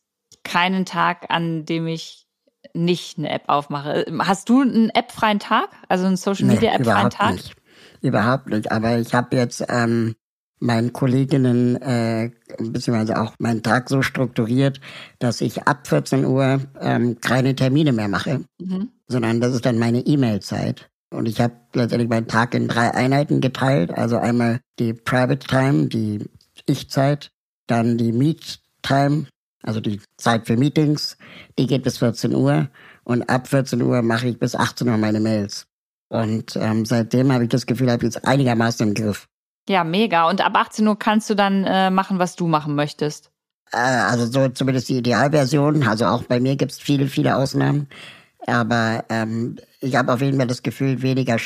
keinen 0.43 0.85
Tag, 0.85 1.27
an 1.29 1.65
dem 1.65 1.87
ich 1.87 2.27
nicht 2.73 3.17
eine 3.17 3.29
App 3.29 3.43
aufmache. 3.47 4.05
Hast 4.19 4.49
du 4.49 4.61
einen 4.61 4.91
appfreien 4.91 5.39
Tag? 5.39 5.69
Also 5.87 6.05
einen 6.05 6.17
Social 6.17 6.47
Media 6.47 6.77
nee, 6.77 6.83
Tag? 6.83 7.33
Nicht. 7.33 7.55
Überhaupt 8.01 8.47
nicht. 8.47 8.71
Aber 8.71 8.97
ich 8.97 9.13
habe 9.13 9.35
jetzt 9.35 9.65
ähm, 9.69 10.15
meinen 10.59 10.93
Kolleginnen 10.93 11.75
äh, 11.81 12.31
beziehungsweise 12.59 13.19
auch 13.19 13.33
meinen 13.39 13.63
Tag 13.63 13.89
so 13.89 14.01
strukturiert, 14.01 14.79
dass 15.19 15.41
ich 15.41 15.63
ab 15.63 15.87
14 15.87 16.25
Uhr 16.25 16.61
ähm, 16.79 17.19
keine 17.21 17.55
Termine 17.55 17.93
mehr 17.93 18.07
mache. 18.07 18.41
Mhm. 18.59 18.89
sondern 19.07 19.39
das 19.39 19.53
ist 19.53 19.65
dann 19.65 19.79
meine 19.79 19.99
E-Mail-Zeit. 19.99 20.89
Und 21.09 21.27
ich 21.27 21.39
habe 21.39 21.55
letztendlich 21.73 22.09
meinen 22.09 22.27
Tag 22.27 22.53
in 22.53 22.67
drei 22.67 22.93
Einheiten 22.93 23.39
geteilt. 23.41 23.91
Also 23.91 24.17
einmal 24.17 24.59
die 24.79 24.93
Private 24.93 25.47
Time, 25.47 25.87
die 25.87 26.25
Ich-Zeit, 26.65 27.31
dann 27.67 27.97
die 27.97 28.11
Meet 28.11 28.59
Time, 28.81 29.27
also 29.63 29.79
die 29.79 30.01
Zeit 30.17 30.47
für 30.47 30.57
Meetings, 30.57 31.17
die 31.57 31.67
geht 31.67 31.83
bis 31.83 31.99
14 31.99 32.35
Uhr. 32.35 32.69
Und 33.03 33.29
ab 33.29 33.47
14 33.47 33.81
Uhr 33.81 34.01
mache 34.01 34.27
ich 34.27 34.39
bis 34.39 34.55
18 34.55 34.89
Uhr 34.89 34.97
meine 34.97 35.19
Mails. 35.19 35.65
Und 36.09 36.55
ähm, 36.55 36.85
seitdem 36.85 37.31
habe 37.31 37.43
ich 37.43 37.49
das 37.49 37.65
Gefühl, 37.65 37.91
habe 37.91 38.05
ich 38.05 38.13
jetzt 38.13 38.27
einigermaßen 38.27 38.87
im 38.87 38.93
Griff. 38.93 39.27
Ja, 39.69 39.83
mega. 39.83 40.29
Und 40.29 40.45
ab 40.45 40.55
18 40.55 40.87
Uhr 40.87 40.97
kannst 40.97 41.29
du 41.29 41.35
dann 41.35 41.63
äh, 41.65 41.89
machen, 41.89 42.19
was 42.19 42.35
du 42.35 42.47
machen 42.47 42.75
möchtest. 42.75 43.31
Äh, 43.71 43.77
also 43.77 44.25
so 44.25 44.47
zumindest 44.49 44.89
die 44.89 44.97
Idealversion. 44.97 45.83
Also 45.83 46.05
auch 46.05 46.23
bei 46.23 46.39
mir 46.39 46.55
gibt 46.55 46.71
es 46.71 46.79
viele, 46.79 47.07
viele 47.07 47.35
Ausnahmen. 47.35 47.87
Aber 48.47 49.05
ähm, 49.09 49.57
ich 49.81 49.95
habe 49.95 50.13
auf 50.13 50.21
jeden 50.21 50.37
Fall 50.37 50.47
das 50.47 50.63
Gefühl, 50.63 51.01
weniger 51.01 51.37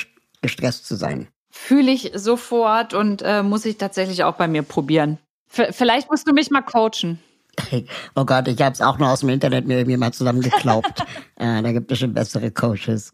gestresst 0.41 0.85
zu 0.85 0.95
sein. 0.95 1.27
Fühle 1.49 1.91
ich 1.91 2.11
sofort 2.15 2.93
und 2.93 3.21
äh, 3.23 3.43
muss 3.43 3.65
ich 3.65 3.77
tatsächlich 3.77 4.23
auch 4.23 4.35
bei 4.35 4.47
mir 4.47 4.61
probieren. 4.63 5.17
V 5.47 5.63
vielleicht 5.71 6.09
musst 6.09 6.27
du 6.27 6.33
mich 6.33 6.49
mal 6.49 6.61
coachen. 6.61 7.19
Oh 8.15 8.23
Gott, 8.23 8.47
ich 8.47 8.61
habe 8.61 8.73
es 8.73 8.81
auch 8.81 8.97
nur 8.97 9.09
aus 9.09 9.19
dem 9.19 9.29
Internet 9.29 9.67
mir 9.67 9.79
irgendwie 9.79 9.97
mal 9.97 10.13
zusammengeklaubt. 10.13 11.01
äh, 11.35 11.61
da 11.61 11.71
gibt 11.73 11.91
es 11.91 11.99
schon 11.99 12.13
bessere 12.13 12.49
Coaches. 12.51 13.11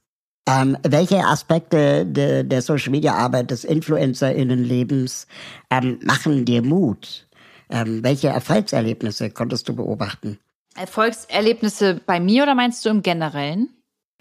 Ähm, 0.48 0.78
welche 0.84 1.26
Aspekte 1.26 2.06
de, 2.06 2.44
der 2.44 2.62
Social 2.62 2.92
Media 2.92 3.14
Arbeit 3.14 3.52
des 3.52 3.66
InfluencerInnenlebens 3.66 5.28
ähm, 5.72 6.00
machen 6.04 6.46
dir 6.46 6.62
Mut? 6.62 7.28
Ähm, 7.70 8.04
welche 8.04 8.30
Erfolgserlebnisse 8.30 9.30
konntest 9.32 9.68
du 9.68 9.76
beobachten? 9.76 10.40
Erfolgserlebnisse 10.76 12.00
bei 12.06 12.20
mir 12.20 12.44
oder 12.44 12.56
meinst 12.56 12.86
du 12.86 12.90
im 12.90 13.02
Generellen? 13.02 13.70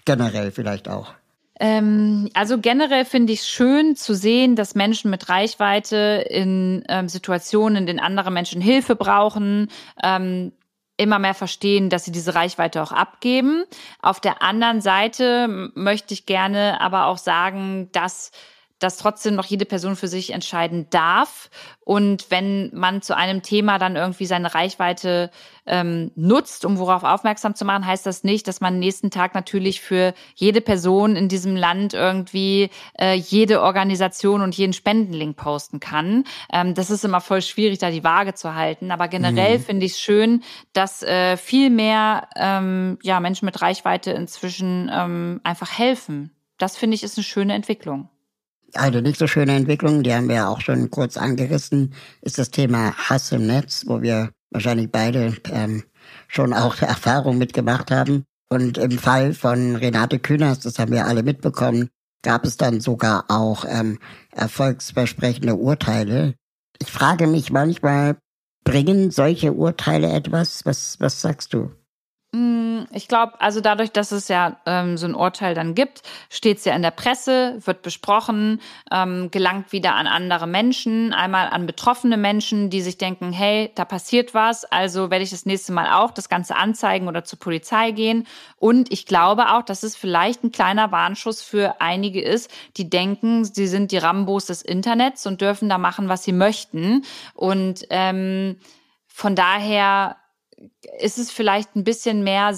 Generell 0.07 0.51
vielleicht 0.51 0.87
auch. 0.87 1.13
Ähm, 1.59 2.29
also 2.33 2.59
generell 2.59 3.03
finde 3.03 3.33
ich 3.33 3.41
es 3.41 3.49
schön 3.49 3.97
zu 3.97 4.15
sehen, 4.15 4.55
dass 4.55 4.73
Menschen 4.73 5.11
mit 5.11 5.27
Reichweite 5.27 6.25
in 6.29 6.85
ähm, 6.87 7.09
Situationen, 7.09 7.75
in 7.75 7.85
denen 7.87 7.99
andere 7.99 8.31
Menschen 8.31 8.61
Hilfe 8.61 8.95
brauchen, 8.95 9.69
ähm, 10.01 10.53
immer 10.95 11.19
mehr 11.19 11.33
verstehen, 11.33 11.89
dass 11.89 12.05
sie 12.05 12.13
diese 12.13 12.35
Reichweite 12.35 12.81
auch 12.81 12.93
abgeben. 12.93 13.65
Auf 14.01 14.21
der 14.21 14.41
anderen 14.41 14.79
Seite 14.79 15.71
möchte 15.75 16.13
ich 16.13 16.25
gerne 16.25 16.79
aber 16.79 17.07
auch 17.07 17.17
sagen, 17.17 17.89
dass 17.91 18.31
dass 18.79 18.97
trotzdem 18.97 19.35
noch 19.35 19.45
jede 19.45 19.65
Person 19.65 19.95
für 19.95 20.07
sich 20.07 20.31
entscheiden 20.31 20.87
darf. 20.89 21.49
Und 21.79 22.29
wenn 22.29 22.69
man 22.73 23.01
zu 23.01 23.15
einem 23.15 23.41
Thema 23.41 23.79
dann 23.79 23.95
irgendwie 23.95 24.25
seine 24.25 24.53
Reichweite 24.53 25.31
ähm, 25.65 26.11
nutzt, 26.15 26.65
um 26.65 26.77
worauf 26.77 27.03
aufmerksam 27.03 27.55
zu 27.55 27.65
machen, 27.65 27.85
heißt 27.85 28.05
das 28.05 28.23
nicht, 28.23 28.47
dass 28.47 28.61
man 28.61 28.79
nächsten 28.79 29.09
Tag 29.09 29.33
natürlich 29.33 29.81
für 29.81 30.13
jede 30.35 30.61
Person 30.61 31.15
in 31.15 31.27
diesem 31.27 31.55
Land 31.55 31.93
irgendwie 31.93 32.69
äh, 32.99 33.13
jede 33.15 33.61
Organisation 33.61 34.41
und 34.41 34.55
jeden 34.55 34.73
Spendenlink 34.73 35.37
posten 35.37 35.79
kann. 35.79 36.25
Ähm, 36.51 36.73
das 36.73 36.89
ist 36.89 37.05
immer 37.05 37.21
voll 37.21 37.41
schwierig, 37.41 37.79
da 37.79 37.89
die 37.89 38.03
Waage 38.03 38.33
zu 38.33 38.53
halten. 38.53 38.91
Aber 38.91 39.07
generell 39.07 39.59
mhm. 39.59 39.63
finde 39.63 39.85
ich 39.85 39.93
es 39.93 39.99
schön, 39.99 40.43
dass 40.73 41.03
äh, 41.03 41.37
viel 41.37 41.69
mehr 41.69 42.27
ähm, 42.35 42.99
ja, 43.01 43.19
Menschen 43.19 43.45
mit 43.45 43.61
Reichweite 43.61 44.11
inzwischen 44.11 44.91
ähm, 44.93 45.41
einfach 45.43 45.77
helfen. 45.77 46.31
Das 46.57 46.77
finde 46.77 46.95
ich 46.95 47.03
ist 47.03 47.17
eine 47.17 47.23
schöne 47.23 47.53
Entwicklung. 47.53 48.09
Eine 48.73 49.01
nicht 49.01 49.17
so 49.17 49.27
schöne 49.27 49.55
Entwicklung, 49.55 50.03
die 50.03 50.13
haben 50.13 50.29
wir 50.29 50.49
auch 50.49 50.61
schon 50.61 50.89
kurz 50.91 51.17
angerissen, 51.17 51.93
ist 52.21 52.37
das 52.37 52.51
Thema 52.51 52.93
Hass 52.93 53.31
im 53.31 53.47
Netz, 53.47 53.85
wo 53.87 54.01
wir 54.01 54.31
wahrscheinlich 54.51 54.91
beide 54.91 55.35
ähm, 55.51 55.83
schon 56.27 56.53
auch 56.53 56.75
Erfahrung 56.81 57.37
mitgemacht 57.37 57.91
haben. 57.91 58.25
Und 58.49 58.77
im 58.77 58.91
Fall 58.91 59.33
von 59.33 59.75
Renate 59.75 60.19
Künast, 60.19 60.65
das 60.65 60.79
haben 60.79 60.91
wir 60.91 61.05
alle 61.05 61.23
mitbekommen, 61.23 61.89
gab 62.23 62.45
es 62.45 62.57
dann 62.57 62.79
sogar 62.79 63.25
auch 63.29 63.65
ähm, 63.67 63.99
erfolgsversprechende 64.31 65.55
Urteile. 65.55 66.35
Ich 66.79 66.91
frage 66.91 67.27
mich 67.27 67.51
manchmal, 67.51 68.17
bringen 68.63 69.11
solche 69.11 69.53
Urteile 69.53 70.11
etwas? 70.11 70.65
Was, 70.65 70.99
was 70.99 71.21
sagst 71.21 71.53
du? 71.53 71.71
Mm, 72.33 72.83
ich 72.91 73.07
glaube, 73.07 73.39
also 73.39 73.61
dadurch, 73.61 73.91
dass 73.93 74.11
es 74.11 74.27
ja 74.27 74.57
ähm, 74.65 74.97
so 74.97 75.07
ein 75.07 75.15
Urteil 75.15 75.55
dann 75.55 75.75
gibt, 75.75 76.01
steht 76.29 76.57
es 76.57 76.65
ja 76.65 76.75
in 76.75 76.81
der 76.81 76.91
Presse, 76.91 77.57
wird 77.65 77.83
besprochen, 77.83 78.59
ähm, 78.91 79.31
gelangt 79.31 79.71
wieder 79.71 79.95
an 79.95 80.07
andere 80.07 80.45
Menschen, 80.45 81.13
einmal 81.13 81.47
an 81.47 81.65
betroffene 81.65 82.17
Menschen, 82.17 82.69
die 82.69 82.81
sich 82.81 82.97
denken, 82.97 83.31
hey, 83.31 83.71
da 83.75 83.85
passiert 83.85 84.33
was, 84.33 84.65
also 84.65 85.09
werde 85.09 85.23
ich 85.23 85.29
das 85.29 85.45
nächste 85.45 85.71
Mal 85.71 85.89
auch 85.93 86.11
das 86.11 86.27
Ganze 86.27 86.57
anzeigen 86.57 87.07
oder 87.07 87.23
zur 87.23 87.39
Polizei 87.39 87.91
gehen. 87.91 88.27
Und 88.57 88.91
ich 88.91 89.05
glaube 89.05 89.53
auch, 89.53 89.63
dass 89.63 89.83
es 89.83 89.95
vielleicht 89.95 90.43
ein 90.43 90.51
kleiner 90.51 90.91
Warnschuss 90.91 91.41
für 91.41 91.79
einige 91.79 92.21
ist, 92.21 92.51
die 92.75 92.89
denken, 92.89 93.45
sie 93.45 93.67
sind 93.67 93.93
die 93.93 93.97
Rambos 93.97 94.47
des 94.47 94.63
Internets 94.63 95.25
und 95.25 95.39
dürfen 95.39 95.69
da 95.69 95.77
machen, 95.77 96.09
was 96.09 96.25
sie 96.25 96.33
möchten. 96.33 97.05
Und 97.35 97.85
ähm, 97.89 98.57
von 99.07 99.33
daher 99.33 100.17
ist 100.99 101.17
es 101.17 101.31
vielleicht 101.31 101.75
ein 101.75 101.83
bisschen 101.83 102.23
mehr 102.23 102.51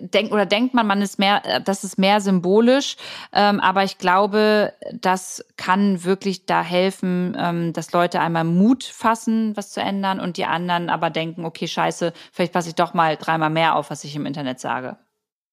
denk 0.00 0.32
oder 0.32 0.46
denkt 0.46 0.74
man, 0.74 0.86
man 0.86 1.00
ist 1.00 1.18
mehr, 1.18 1.60
das 1.64 1.84
ist 1.84 1.98
mehr 1.98 2.20
symbolisch, 2.20 2.96
ähm, 3.32 3.60
aber 3.60 3.84
ich 3.84 3.98
glaube, 3.98 4.72
das 4.92 5.44
kann 5.56 6.04
wirklich 6.04 6.46
da 6.46 6.62
helfen, 6.62 7.36
ähm, 7.38 7.72
dass 7.72 7.92
Leute 7.92 8.20
einmal 8.20 8.44
Mut 8.44 8.84
fassen, 8.84 9.56
was 9.56 9.70
zu 9.70 9.80
ändern 9.80 10.20
und 10.20 10.36
die 10.36 10.44
anderen 10.44 10.90
aber 10.90 11.10
denken, 11.10 11.44
okay, 11.44 11.66
scheiße, 11.66 12.12
vielleicht 12.32 12.52
passe 12.52 12.68
ich 12.68 12.74
doch 12.74 12.92
mal 12.92 13.16
dreimal 13.16 13.50
mehr 13.50 13.76
auf, 13.76 13.90
was 13.90 14.04
ich 14.04 14.14
im 14.16 14.26
Internet 14.26 14.60
sage. 14.60 14.96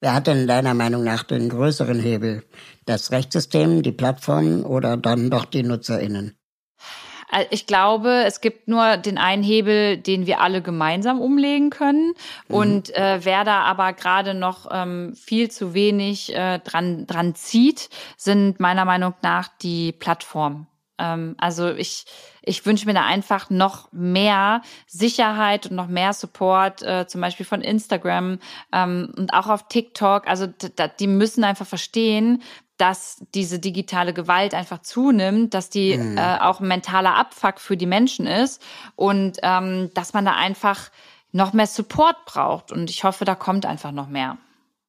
Wer 0.02 0.14
hat 0.14 0.28
denn 0.28 0.48
deiner 0.48 0.74
Meinung 0.74 1.06
nach 1.06 1.24
den 1.24 1.48
größeren 1.48 1.98
Hebel? 1.98 2.44
Das 2.86 3.12
Rechtssystem, 3.12 3.84
die 3.84 3.94
Plattformen 3.94 4.66
oder 4.66 4.98
dann 4.98 5.30
doch 5.30 5.46
die 5.46 5.64
NutzerInnen? 5.64 6.38
Ich 7.50 7.68
glaube, 7.68 8.24
es 8.26 8.42
gibt 8.42 8.68
nur 8.68 8.98
den 8.98 9.18
einen 9.18 9.44
Hebel, 9.44 9.98
den 9.98 10.28
wir 10.28 10.42
alle 10.42 10.62
gemeinsam 10.62 11.20
umlegen 11.20 11.70
können. 11.70 12.14
Mhm. 12.48 12.56
Und 12.56 12.96
äh, 12.96 13.20
wer 13.24 13.44
da 13.44 13.62
aber 13.62 13.94
gerade 13.94 14.34
noch 14.34 14.68
ähm, 14.72 15.16
viel 15.16 15.50
zu 15.50 15.74
wenig 15.74 16.36
äh, 16.36 16.60
dran, 16.60 17.08
dran 17.08 17.36
zieht, 17.36 17.90
sind 18.18 18.60
meiner 18.60 18.86
Meinung 18.86 19.14
nach 19.22 19.50
die 19.62 19.92
Plattformen. 19.92 20.68
Ähm, 21.00 21.36
also 21.38 21.70
ich, 21.70 22.06
ich 22.42 22.66
wünsche 22.66 22.86
mir 22.86 22.94
da 22.94 23.06
einfach 23.06 23.50
noch 23.50 23.92
mehr 23.92 24.62
Sicherheit 24.88 25.68
und 25.68 25.76
noch 25.76 25.88
mehr 25.88 26.14
Support, 26.14 26.82
äh, 26.84 27.08
zum 27.08 27.22
Beispiel 27.22 27.46
von 27.46 27.62
Instagram 27.62 28.40
ähm, 28.72 29.14
und 29.18 29.34
auch 29.34 29.48
auf 29.48 29.68
TikTok. 29.68 30.28
Also 30.28 30.48
die 31.00 31.08
müssen 31.08 31.44
einfach 31.44 31.66
verstehen, 31.66 32.42
dass 32.78 33.24
diese 33.34 33.60
digitale 33.60 34.14
Gewalt 34.14 34.54
einfach 34.54 34.82
zunimmt, 34.82 35.54
dass 35.54 35.70
die 35.70 35.98
mhm. 35.98 36.18
äh, 36.18 36.40
auch 36.40 36.60
ein 36.60 36.68
mentaler 36.68 37.16
Abfuck 37.16 37.60
für 37.60 37.78
die 37.78 37.86
Menschen 37.86 38.26
ist 38.26 38.62
und 38.96 39.38
ähm, 39.44 39.92
dass 39.94 40.14
man 40.14 40.26
da 40.26 40.36
einfach 40.36 40.90
noch 41.32 41.54
mehr 41.54 41.68
Support 41.68 42.26
braucht. 42.26 42.72
Und 42.72 42.90
ich 42.90 43.04
hoffe, 43.04 43.26
da 43.26 43.36
kommt 43.36 43.66
einfach 43.66 43.92
noch 43.92 44.08
mehr. 44.08 44.38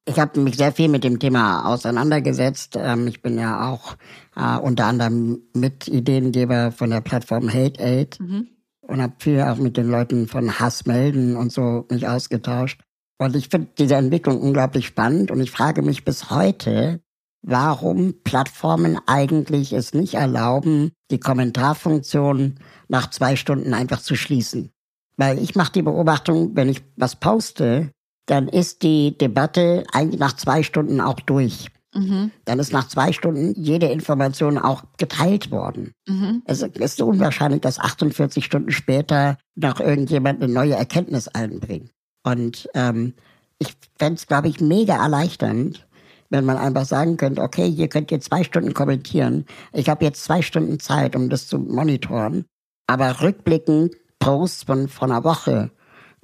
Ich 0.07 0.19
habe 0.19 0.39
mich 0.41 0.57
sehr 0.57 0.73
viel 0.73 0.89
mit 0.89 1.03
dem 1.03 1.19
Thema 1.19 1.67
auseinandergesetzt. 1.67 2.77
Ähm, 2.79 3.07
ich 3.07 3.23
bin 3.23 3.39
ja 3.39 3.71
auch 3.71 3.97
äh, 4.37 4.59
unter 4.59 4.87
anderem 4.87 5.43
Mitideengeber 5.55 6.73
von 6.73 6.91
der 6.91 7.01
Plattform 7.01 7.53
Hate 7.53 7.83
Aid 7.83 8.21
mhm. 8.21 8.49
und 8.83 9.01
habe 9.01 9.15
viel 9.19 9.41
auch 9.41 9.57
mit 9.57 9.79
den 9.79 9.89
Leuten 9.89 10.29
von 10.29 10.59
Hass 10.59 10.85
melden 10.85 11.37
und 11.37 11.53
so 11.53 11.87
mich 11.91 12.07
ausgetauscht. 12.07 12.83
Und 13.17 13.35
ich 13.35 13.49
finde 13.49 13.69
diese 13.79 13.95
Entwicklung 13.95 14.41
unglaublich 14.41 14.87
spannend 14.87 15.31
und 15.31 15.41
ich 15.41 15.51
frage 15.51 15.81
mich 15.81 16.05
bis 16.05 16.31
heute, 16.31 17.01
warum 17.45 18.15
Plattformen 18.25 18.99
eigentlich 19.07 19.73
es 19.73 19.93
nicht 19.93 20.15
erlauben, 20.15 20.93
die 21.11 21.21
Kommentarfunktion 21.21 22.57
nach 22.89 23.11
zwei 23.11 23.37
Stunden 23.37 23.75
einfach 23.75 24.01
zu 24.01 24.17
schließen. 24.17 24.71
Weil 25.17 25.39
ich 25.39 25.55
mache 25.55 25.73
die 25.73 25.83
Beobachtung, 25.83 26.57
wenn 26.57 26.69
ich 26.69 26.83
was 26.97 27.17
poste, 27.17 27.91
dann 28.27 28.49
ist 28.49 28.83
die 28.83 29.17
Debatte 29.17 29.85
eigentlich 29.93 30.19
nach 30.19 30.35
zwei 30.35 30.63
Stunden 30.63 31.01
auch 31.01 31.21
durch. 31.21 31.69
Mhm. 31.95 32.33
Dann 32.47 32.59
ist 32.59 32.73
nach 32.73 32.89
zwei 32.89 33.13
Stunden 33.13 33.55
jede 33.57 33.87
Information 33.87 34.59
auch 34.59 34.85
geteilt 34.97 35.51
worden. 35.51 35.93
Mhm. 36.09 36.43
Es 36.47 36.63
ist 36.63 37.01
unwahrscheinlich, 37.01 37.61
dass 37.61 37.79
48 37.79 38.45
Stunden 38.45 38.73
später 38.73 39.37
noch 39.55 39.81
irgendjemand 39.81 40.43
eine 40.43 40.53
neue 40.53 40.75
Erkenntnis 40.75 41.29
einbringt. 41.29 41.91
Und 42.25 42.69
ähm, 42.75 43.15
ich 43.59 43.77
fände 43.99 44.15
es, 44.15 44.27
glaube 44.27 44.49
ich, 44.49 44.61
mega 44.61 44.97
erleichternd, 44.97 45.87
wenn 46.35 46.45
man 46.45 46.57
einfach 46.57 46.85
sagen 46.85 47.17
könnte, 47.17 47.43
okay, 47.43 47.71
hier 47.71 47.89
könnt 47.89 48.11
ihr 48.11 48.21
zwei 48.21 48.43
Stunden 48.43 48.75
kommentieren. 48.75 49.47
Ich 49.73 49.89
habe 49.89 50.05
jetzt 50.05 50.25
zwei 50.25 50.43
Stunden 50.43 50.81
Zeit, 50.81 51.15
um 51.15 51.31
das 51.31 51.47
zu 51.47 51.59
monitoren. 51.59 52.45
Aber 52.87 53.23
rückblickend 53.23 53.95
Posts 54.19 54.65
von, 54.65 54.89
von 54.89 55.13
einer 55.13 55.25
Woche 55.25 55.71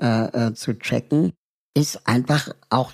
äh, 0.01 0.49
äh, 0.49 0.55
zu 0.55 0.79
checken, 0.79 1.33
ist 1.75 2.07
einfach 2.09 2.51
auch, 2.69 2.93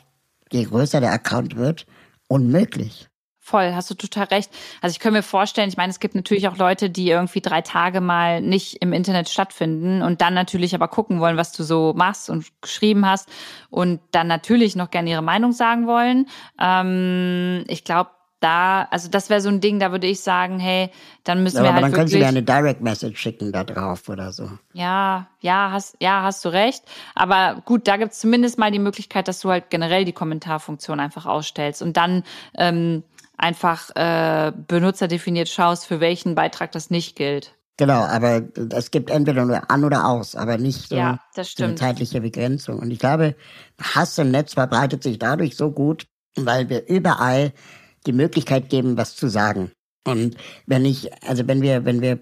je 0.52 0.64
größer 0.64 1.00
der 1.00 1.12
Account 1.12 1.56
wird, 1.56 1.86
unmöglich. 2.28 3.08
Voll, 3.46 3.74
hast 3.74 3.88
du 3.90 3.94
total 3.94 4.24
recht. 4.24 4.50
Also 4.82 4.92
ich 4.92 4.98
kann 4.98 5.12
mir 5.12 5.22
vorstellen, 5.22 5.68
ich 5.68 5.76
meine, 5.76 5.90
es 5.90 6.00
gibt 6.00 6.16
natürlich 6.16 6.48
auch 6.48 6.56
Leute, 6.56 6.90
die 6.90 7.08
irgendwie 7.08 7.40
drei 7.40 7.60
Tage 7.60 8.00
mal 8.00 8.40
nicht 8.40 8.82
im 8.82 8.92
Internet 8.92 9.28
stattfinden 9.28 10.02
und 10.02 10.20
dann 10.20 10.34
natürlich 10.34 10.74
aber 10.74 10.88
gucken 10.88 11.20
wollen, 11.20 11.36
was 11.36 11.52
du 11.52 11.62
so 11.62 11.94
machst 11.96 12.28
und 12.28 12.44
geschrieben 12.60 13.06
hast 13.06 13.28
und 13.70 14.00
dann 14.10 14.26
natürlich 14.26 14.74
noch 14.74 14.90
gerne 14.90 15.10
ihre 15.10 15.22
Meinung 15.22 15.52
sagen 15.52 15.86
wollen. 15.86 16.26
Ähm, 16.60 17.64
ich 17.68 17.84
glaube, 17.84 18.10
da, 18.40 18.86
also 18.90 19.08
das 19.08 19.30
wäre 19.30 19.40
so 19.40 19.48
ein 19.48 19.60
Ding, 19.60 19.78
da 19.78 19.92
würde 19.92 20.06
ich 20.06 20.20
sagen, 20.20 20.58
hey, 20.58 20.90
dann 21.24 21.42
müssen 21.42 21.58
aber 21.58 21.68
wir 21.68 21.74
halt 21.74 21.84
dann 21.84 21.92
können. 21.92 22.08
Sie 22.08 22.18
mir 22.18 22.26
eine 22.26 22.42
Direct 22.42 22.82
Message 22.82 23.18
schicken 23.18 23.50
da 23.50 23.64
drauf 23.64 24.08
oder 24.08 24.32
so. 24.32 24.50
Ja, 24.72 25.28
ja, 25.40 25.70
hast, 25.72 25.96
ja, 26.00 26.22
hast 26.22 26.44
du 26.44 26.50
recht. 26.50 26.84
Aber 27.14 27.62
gut, 27.64 27.88
da 27.88 27.96
gibt's 27.96 28.20
zumindest 28.20 28.58
mal 28.58 28.70
die 28.70 28.78
Möglichkeit, 28.78 29.28
dass 29.28 29.40
du 29.40 29.50
halt 29.50 29.70
generell 29.70 30.04
die 30.04 30.12
Kommentarfunktion 30.12 31.00
einfach 31.00 31.26
ausstellst 31.26 31.80
und 31.80 31.96
dann 31.96 32.24
ähm, 32.58 33.04
einfach 33.36 33.90
äh, 33.94 34.52
benutzerdefiniert 34.66 35.48
schaust, 35.48 35.86
für 35.86 36.00
welchen 36.00 36.34
Beitrag 36.34 36.72
das 36.72 36.90
nicht 36.90 37.16
gilt. 37.16 37.52
Genau, 37.78 38.04
aber 38.04 38.42
es 38.70 38.90
gibt 38.90 39.10
entweder 39.10 39.44
nur 39.44 39.70
an 39.70 39.84
oder 39.84 40.08
aus, 40.08 40.34
aber 40.34 40.56
nicht 40.56 40.88
so 40.88 40.96
Ja, 40.96 41.20
eine 41.58 41.74
zeitliche 41.74 42.22
Begrenzung. 42.22 42.78
Und 42.78 42.90
ich 42.90 42.98
glaube, 42.98 43.34
Hass 43.80 44.16
im 44.16 44.30
Netz 44.30 44.54
verbreitet 44.54 45.02
sich 45.02 45.18
dadurch 45.18 45.56
so 45.56 45.70
gut, 45.70 46.06
weil 46.36 46.70
wir 46.70 46.88
überall 46.88 47.52
die 48.06 48.12
Möglichkeit 48.12 48.70
geben, 48.70 48.96
was 48.96 49.14
zu 49.14 49.28
sagen. 49.28 49.72
Und 50.06 50.36
wenn 50.66 50.86
ich, 50.86 51.10
also 51.24 51.46
wenn 51.48 51.60
wir, 51.60 51.84
wenn 51.84 52.00
wir 52.00 52.20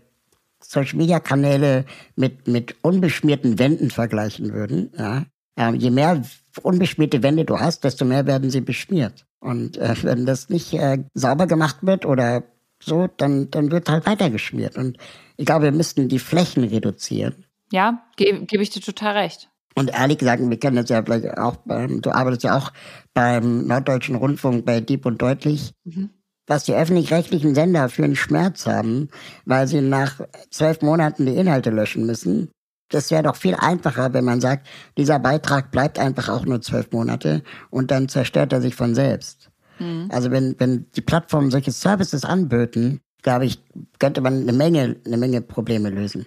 Social 0.61 0.97
Media 0.97 1.21
Kanäle 1.21 1.85
mit, 2.17 2.49
mit 2.49 2.75
unbeschmierten 2.83 3.59
Wänden 3.59 3.91
vergleichen 3.91 4.53
würden, 4.53 4.91
ja, 4.99 5.25
je 5.73 5.91
mehr 5.91 6.23
unbeschmierte 6.63 7.23
Wände 7.23 7.45
du 7.45 7.61
hast, 7.61 7.85
desto 7.85 8.05
mehr 8.05 8.27
werden 8.27 8.51
sie 8.51 8.61
beschmiert. 8.61 9.25
Und 9.45 9.77
äh, 9.77 9.95
wenn 10.03 10.25
das 10.25 10.49
nicht 10.49 10.73
äh, 10.73 11.05
sauber 11.13 11.47
gemacht 11.47 11.77
wird 11.83 12.07
oder 12.07 12.45
so, 12.83 13.09
dann, 13.19 13.51
dann 13.51 13.71
wird 13.71 13.91
halt 13.91 14.07
weiter 14.07 14.31
geschmiert. 14.31 14.79
Und 14.79 14.97
ich 15.37 15.45
glaube, 15.45 15.65
wir 15.65 15.73
müssten 15.73 16.09
die 16.09 16.19
Flächen 16.19 16.65
reduzieren. 16.65 17.45
Ja, 17.71 18.03
gebe 18.17 18.47
geb 18.47 18.63
ich 18.63 18.71
dir 18.71 18.81
total 18.81 19.19
recht. 19.19 19.51
Und 19.75 19.91
ehrlich 19.93 20.17
gesagt, 20.17 20.43
wir 20.49 20.59
kennen 20.59 20.77
das 20.77 20.89
ja 20.89 21.03
vielleicht 21.03 21.37
auch, 21.37 21.57
beim, 21.57 22.01
du 22.01 22.11
arbeitest 22.11 22.45
ja 22.45 22.57
auch 22.57 22.73
beim 23.13 23.67
Norddeutschen 23.67 24.15
Rundfunk 24.15 24.65
bei 24.65 24.81
Dieb 24.81 25.05
und 25.05 25.21
Deutlich, 25.21 25.75
was 26.47 26.65
die 26.65 26.75
öffentlich-rechtlichen 26.75 27.55
Sender 27.55 27.91
für 27.91 28.05
einen 28.05 28.17
Schmerz 28.17 28.67
haben, 28.67 29.11
weil 29.45 29.67
sie 29.67 29.83
nach 29.83 30.21
zwölf 30.51 30.81
Monaten 30.81 31.27
die 31.27 31.37
Inhalte 31.37 31.71
löschen 31.71 32.07
müssen. 32.07 32.51
Das 32.95 33.11
wäre 33.11 33.25
doch 33.25 33.37
viel 33.37 33.55
einfacher, 33.55 34.13
wenn 34.13 34.25
man 34.25 34.41
sagt, 34.41 34.69
dieser 34.97 35.19
Beitrag 35.19 35.71
bleibt 35.71 35.99
einfach 35.99 36.29
auch 36.29 36.45
nur 36.45 36.61
zwölf 36.61 36.93
Monate 36.93 37.43
und 37.71 37.91
dann 37.91 38.09
zerstört 38.09 38.53
er 38.53 38.61
sich 38.61 38.75
von 38.75 38.95
selbst. 38.95 39.51
Also 40.09 40.31
wenn, 40.31 40.55
wenn 40.59 40.87
die 40.95 41.01
Plattformen 41.01 41.51
solche 41.51 41.73
Services 41.73 42.25
anböten, 42.25 43.01
glaube 43.23 43.47
ich, 43.47 43.61
könnte 43.99 44.21
man 44.21 44.43
eine 44.43 44.53
Menge, 44.53 44.97
eine 45.05 45.17
Menge 45.17 45.41
Probleme 45.41 45.91
lösen. 45.91 46.27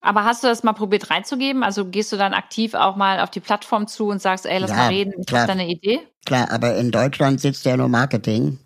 Aber 0.00 0.24
hast 0.24 0.42
du 0.42 0.48
das 0.48 0.64
mal 0.64 0.72
probiert 0.72 1.10
reinzugeben? 1.10 1.62
Also 1.62 1.84
gehst 1.86 2.12
du 2.12 2.16
dann 2.16 2.34
aktiv 2.34 2.74
auch 2.74 2.96
mal 2.96 3.20
auf 3.20 3.30
die 3.30 3.40
Plattform 3.40 3.86
zu 3.86 4.08
und 4.08 4.20
sagst, 4.20 4.46
ey, 4.46 4.58
lass 4.58 4.70
Ja, 4.70 4.76
mal 4.76 4.88
reden, 4.88 5.12
ich 5.16 5.32
habe 5.32 5.46
da 5.46 5.52
eine 5.52 5.68
Idee? 5.68 6.00
Klar, 6.26 6.50
aber 6.50 6.76
in 6.76 6.90
Deutschland 6.90 7.40
sitzt 7.40 7.64
ja 7.64 7.76
nur 7.76 7.88
Marketing 7.88 8.58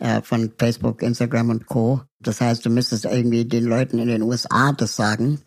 äh, 0.00 0.20
von 0.22 0.52
Facebook, 0.58 1.02
Instagram 1.02 1.50
und 1.50 1.66
Co. 1.66 2.02
Das 2.20 2.40
heißt, 2.40 2.64
du 2.66 2.70
müsstest 2.70 3.04
irgendwie 3.04 3.44
den 3.44 3.64
Leuten 3.64 3.98
in 3.98 4.08
den 4.08 4.22
USA 4.22 4.72
das 4.72 4.96
sagen. 4.96 5.40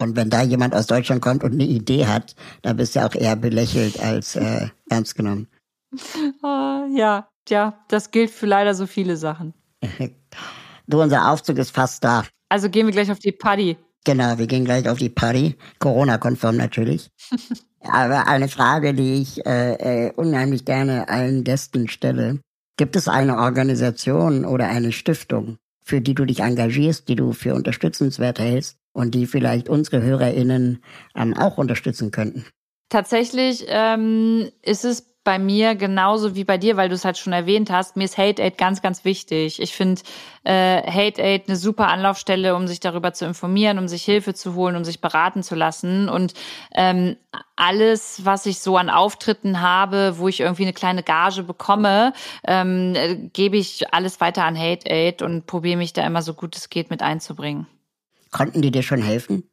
Und 0.00 0.16
wenn 0.16 0.30
da 0.30 0.42
jemand 0.42 0.74
aus 0.74 0.86
Deutschland 0.86 1.20
kommt 1.20 1.44
und 1.44 1.52
eine 1.52 1.64
Idee 1.64 2.06
hat, 2.06 2.34
dann 2.62 2.78
bist 2.78 2.96
du 2.96 3.04
auch 3.04 3.14
eher 3.14 3.36
belächelt 3.36 4.00
als 4.00 4.34
äh, 4.34 4.68
ernst 4.88 5.14
genommen. 5.14 5.46
Ah, 6.42 6.86
ja, 6.94 7.28
ja, 7.48 7.84
das 7.88 8.12
gilt 8.12 8.30
für 8.30 8.46
leider 8.46 8.74
so 8.74 8.86
viele 8.86 9.16
Sachen. 9.16 9.54
Du, 10.86 11.02
unser 11.02 11.30
Aufzug 11.30 11.58
ist 11.58 11.72
fast 11.72 12.02
da. 12.04 12.24
Also 12.48 12.70
gehen 12.70 12.86
wir 12.86 12.92
gleich 12.92 13.10
auf 13.10 13.18
die 13.18 13.32
Party. 13.32 13.76
Genau, 14.04 14.38
wir 14.38 14.46
gehen 14.46 14.64
gleich 14.64 14.88
auf 14.88 14.98
die 14.98 15.08
Party. 15.08 15.56
Corona-konform 15.78 16.56
natürlich. 16.56 17.10
Aber 17.82 18.28
eine 18.28 18.48
Frage, 18.48 18.94
die 18.94 19.20
ich 19.20 19.44
äh, 19.44 20.06
äh, 20.06 20.12
unheimlich 20.12 20.64
gerne 20.64 21.08
allen 21.08 21.44
Gästen 21.44 21.88
stelle. 21.88 22.40
Gibt 22.76 22.96
es 22.96 23.08
eine 23.08 23.38
Organisation 23.38 24.44
oder 24.44 24.68
eine 24.68 24.92
Stiftung, 24.92 25.58
für 25.84 26.00
die 26.00 26.14
du 26.14 26.24
dich 26.24 26.40
engagierst, 26.40 27.08
die 27.08 27.16
du 27.16 27.32
für 27.32 27.54
unterstützenswert 27.54 28.38
hältst 28.38 28.79
und 28.92 29.14
die 29.14 29.26
vielleicht 29.26 29.68
unsere 29.68 30.02
HörerInnen 30.02 30.82
ähm, 31.14 31.34
auch 31.36 31.58
unterstützen 31.58 32.10
könnten? 32.10 32.46
Tatsächlich 32.88 33.64
ähm, 33.68 34.50
ist 34.62 34.84
es 34.84 35.10
bei 35.22 35.38
mir 35.38 35.74
genauso 35.74 36.34
wie 36.34 36.44
bei 36.44 36.56
dir, 36.56 36.76
weil 36.76 36.88
du 36.88 36.94
es 36.94 37.04
halt 37.04 37.18
schon 37.18 37.34
erwähnt 37.34 37.70
hast. 37.70 37.96
Mir 37.96 38.04
ist 38.04 38.16
Hate 38.16 38.42
Aid 38.42 38.56
ganz, 38.56 38.80
ganz 38.80 39.04
wichtig. 39.04 39.60
Ich 39.60 39.74
finde 39.74 40.00
äh, 40.44 40.82
Hate 40.90 41.22
Aid 41.22 41.46
eine 41.46 41.56
super 41.56 41.88
Anlaufstelle, 41.88 42.56
um 42.56 42.66
sich 42.66 42.80
darüber 42.80 43.12
zu 43.12 43.26
informieren, 43.26 43.78
um 43.78 43.86
sich 43.86 44.02
Hilfe 44.02 44.32
zu 44.32 44.54
holen, 44.54 44.76
um 44.76 44.84
sich 44.84 45.02
beraten 45.02 45.42
zu 45.42 45.54
lassen. 45.54 46.08
Und 46.08 46.32
ähm, 46.74 47.16
alles, 47.54 48.24
was 48.24 48.46
ich 48.46 48.60
so 48.60 48.78
an 48.78 48.88
Auftritten 48.88 49.60
habe, 49.60 50.14
wo 50.16 50.26
ich 50.26 50.40
irgendwie 50.40 50.62
eine 50.62 50.72
kleine 50.72 51.02
Gage 51.02 51.42
bekomme, 51.42 52.14
ähm, 52.46 52.94
äh, 52.96 53.16
gebe 53.16 53.58
ich 53.58 53.92
alles 53.92 54.20
weiter 54.22 54.44
an 54.44 54.58
Hate 54.58 54.90
Aid 54.90 55.20
und 55.20 55.46
probiere 55.46 55.76
mich 55.76 55.92
da 55.92 56.06
immer 56.06 56.22
so 56.22 56.32
gut 56.32 56.56
es 56.56 56.70
geht 56.70 56.88
mit 56.88 57.02
einzubringen. 57.02 57.66
Konnten 58.32 58.62
die 58.62 58.70
dir 58.70 58.82
schon 58.82 59.02
helfen? 59.02 59.49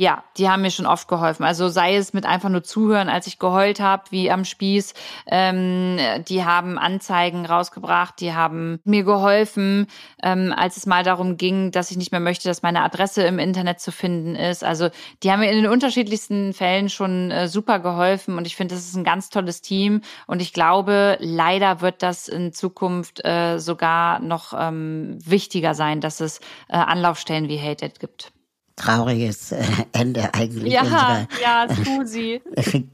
Ja, 0.00 0.24
die 0.38 0.48
haben 0.48 0.62
mir 0.62 0.70
schon 0.70 0.86
oft 0.86 1.08
geholfen. 1.08 1.44
Also 1.44 1.68
sei 1.68 1.94
es 1.94 2.14
mit 2.14 2.24
einfach 2.24 2.48
nur 2.48 2.62
zuhören, 2.62 3.10
als 3.10 3.26
ich 3.26 3.38
geheult 3.38 3.80
habe, 3.80 4.04
wie 4.08 4.30
am 4.30 4.46
Spieß. 4.46 4.94
Ähm, 5.26 5.98
die 6.26 6.42
haben 6.42 6.78
Anzeigen 6.78 7.44
rausgebracht, 7.44 8.18
die 8.18 8.32
haben 8.32 8.80
mir 8.84 9.04
geholfen, 9.04 9.88
ähm, 10.22 10.54
als 10.56 10.78
es 10.78 10.86
mal 10.86 11.04
darum 11.04 11.36
ging, 11.36 11.70
dass 11.70 11.90
ich 11.90 11.98
nicht 11.98 12.12
mehr 12.12 12.20
möchte, 12.20 12.48
dass 12.48 12.62
meine 12.62 12.82
Adresse 12.82 13.24
im 13.24 13.38
Internet 13.38 13.80
zu 13.80 13.92
finden 13.92 14.36
ist. 14.36 14.64
Also 14.64 14.88
die 15.22 15.30
haben 15.30 15.40
mir 15.40 15.50
in 15.50 15.64
den 15.64 15.70
unterschiedlichsten 15.70 16.54
Fällen 16.54 16.88
schon 16.88 17.30
äh, 17.30 17.46
super 17.46 17.78
geholfen 17.78 18.38
und 18.38 18.46
ich 18.46 18.56
finde, 18.56 18.76
das 18.76 18.86
ist 18.86 18.96
ein 18.96 19.04
ganz 19.04 19.28
tolles 19.28 19.60
Team. 19.60 20.00
Und 20.26 20.40
ich 20.40 20.54
glaube, 20.54 21.18
leider 21.20 21.82
wird 21.82 22.02
das 22.02 22.26
in 22.26 22.54
Zukunft 22.54 23.22
äh, 23.26 23.58
sogar 23.58 24.18
noch 24.20 24.54
ähm, 24.58 25.18
wichtiger 25.22 25.74
sein, 25.74 26.00
dass 26.00 26.20
es 26.20 26.38
äh, 26.70 26.76
Anlaufstellen 26.78 27.50
wie 27.50 27.60
Hated 27.60 28.00
gibt. 28.00 28.32
Trauriges 28.80 29.52
äh, 29.52 29.62
Ende 29.92 30.32
eigentlich 30.34 30.72
Ja, 30.72 30.82
unserer. 30.82 31.28
ja, 31.42 31.66
Susi. 31.68 32.40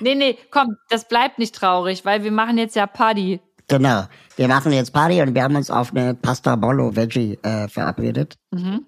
Nee, 0.00 0.14
nee, 0.14 0.38
komm, 0.50 0.76
das 0.88 1.06
bleibt 1.06 1.38
nicht 1.38 1.54
traurig, 1.54 2.04
weil 2.04 2.24
wir 2.24 2.32
machen 2.32 2.56
jetzt 2.58 2.76
ja 2.76 2.86
Party. 2.86 3.40
Genau. 3.68 4.04
Wir 4.36 4.48
machen 4.48 4.72
jetzt 4.72 4.92
Party 4.92 5.20
und 5.20 5.34
wir 5.34 5.42
haben 5.42 5.56
uns 5.56 5.70
auf 5.70 5.90
eine 5.94 6.14
Pasta 6.14 6.56
Bollo 6.56 6.96
Veggie 6.96 7.38
äh, 7.42 7.68
verabredet. 7.68 8.36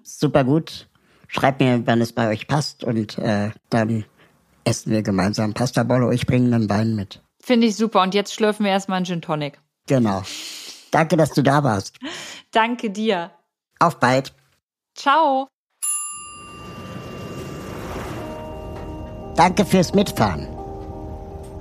Super 0.01 0.43
gut. 0.43 0.87
Schreibt 1.27 1.59
mir, 1.61 1.85
wann 1.85 2.01
es 2.01 2.11
bei 2.11 2.29
euch 2.29 2.47
passt 2.47 2.83
und 2.83 3.17
äh, 3.19 3.51
dann 3.69 4.03
essen 4.63 4.91
wir 4.91 5.03
gemeinsam 5.03 5.53
Pasta 5.53 5.83
Bollo. 5.83 6.11
Ich 6.11 6.25
bringe 6.25 6.53
einen 6.55 6.69
Wein 6.69 6.95
mit. 6.95 7.21
Finde 7.43 7.67
ich 7.67 7.75
super. 7.75 8.01
Und 8.01 8.15
jetzt 8.15 8.33
schlürfen 8.33 8.65
wir 8.65 8.71
erstmal 8.71 8.97
einen 8.97 9.05
Gin 9.05 9.21
Tonic. 9.21 9.59
Genau. 9.87 10.23
Danke, 10.89 11.15
dass 11.17 11.31
du 11.33 11.43
da 11.43 11.63
warst. 11.63 11.97
Danke 12.51 12.89
dir. 12.89 13.31
Auf 13.79 13.99
bald. 13.99 14.33
Ciao. 14.95 15.47
Danke 19.35 19.65
fürs 19.65 19.93
Mitfahren. 19.93 20.47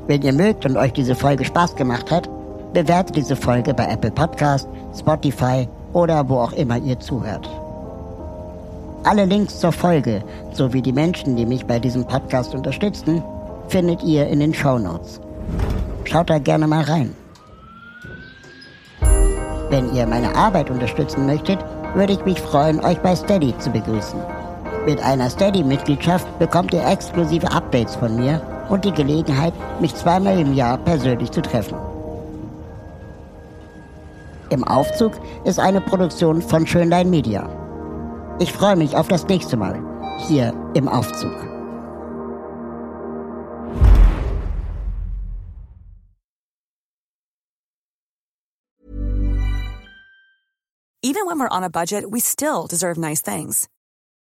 Wenn 0.06 0.22
ihr 0.22 0.32
mögt 0.32 0.66
und 0.66 0.76
euch 0.76 0.92
diese 0.92 1.14
Folge 1.14 1.44
Spaß 1.44 1.76
gemacht 1.76 2.10
hat, 2.10 2.28
bewertet 2.72 3.16
diese 3.16 3.36
Folge 3.36 3.74
bei 3.74 3.86
Apple 3.86 4.10
Podcast, 4.10 4.68
Spotify 4.98 5.68
oder 5.92 6.28
wo 6.28 6.38
auch 6.38 6.52
immer 6.52 6.78
ihr 6.78 6.98
zuhört. 6.98 7.48
Alle 9.04 9.24
Links 9.24 9.60
zur 9.60 9.72
Folge 9.72 10.22
sowie 10.52 10.82
die 10.82 10.92
Menschen, 10.92 11.36
die 11.36 11.46
mich 11.46 11.64
bei 11.64 11.78
diesem 11.78 12.04
Podcast 12.04 12.54
unterstützen, 12.54 13.22
findet 13.68 14.02
ihr 14.02 14.26
in 14.26 14.40
den 14.40 14.52
Show 14.52 14.78
Notes. 14.78 15.20
Schaut 16.04 16.28
da 16.28 16.38
gerne 16.38 16.66
mal 16.66 16.82
rein. 16.82 17.14
Wenn 19.70 19.94
ihr 19.94 20.06
meine 20.06 20.34
Arbeit 20.34 20.70
unterstützen 20.70 21.24
möchtet, 21.24 21.58
würde 21.94 22.12
ich 22.12 22.24
mich 22.24 22.40
freuen, 22.40 22.80
euch 22.80 22.98
bei 22.98 23.14
Steady 23.14 23.56
zu 23.58 23.70
begrüßen. 23.70 24.20
Mit 24.86 25.02
einer 25.02 25.28
Steady-Mitgliedschaft 25.28 26.38
bekommt 26.38 26.72
ihr 26.72 26.86
exklusive 26.86 27.50
Updates 27.52 27.96
von 27.96 28.16
mir 28.16 28.40
und 28.70 28.84
die 28.84 28.92
Gelegenheit, 28.92 29.52
mich 29.80 29.94
zweimal 29.94 30.38
im 30.38 30.54
Jahr 30.54 30.78
persönlich 30.78 31.30
zu 31.30 31.42
treffen. 31.42 31.76
Im 34.48 34.64
Aufzug 34.64 35.12
ist 35.44 35.60
eine 35.60 35.80
Produktion 35.82 36.40
von 36.40 36.66
Schönlein 36.66 37.10
Media. 37.10 37.48
Ich 38.38 38.52
freue 38.52 38.74
mich 38.74 38.96
auf 38.96 39.06
das 39.06 39.26
nächste 39.28 39.56
Mal 39.56 39.80
hier 40.26 40.54
im 40.74 40.88
Aufzug. 40.88 41.34
Even 51.02 51.26
when 51.26 51.38
we're 51.38 51.48
on 51.50 51.64
a 51.64 51.70
budget, 51.70 52.10
we 52.10 52.20
still 52.20 52.66
deserve 52.66 52.98
nice 52.98 53.22
things. 53.22 53.68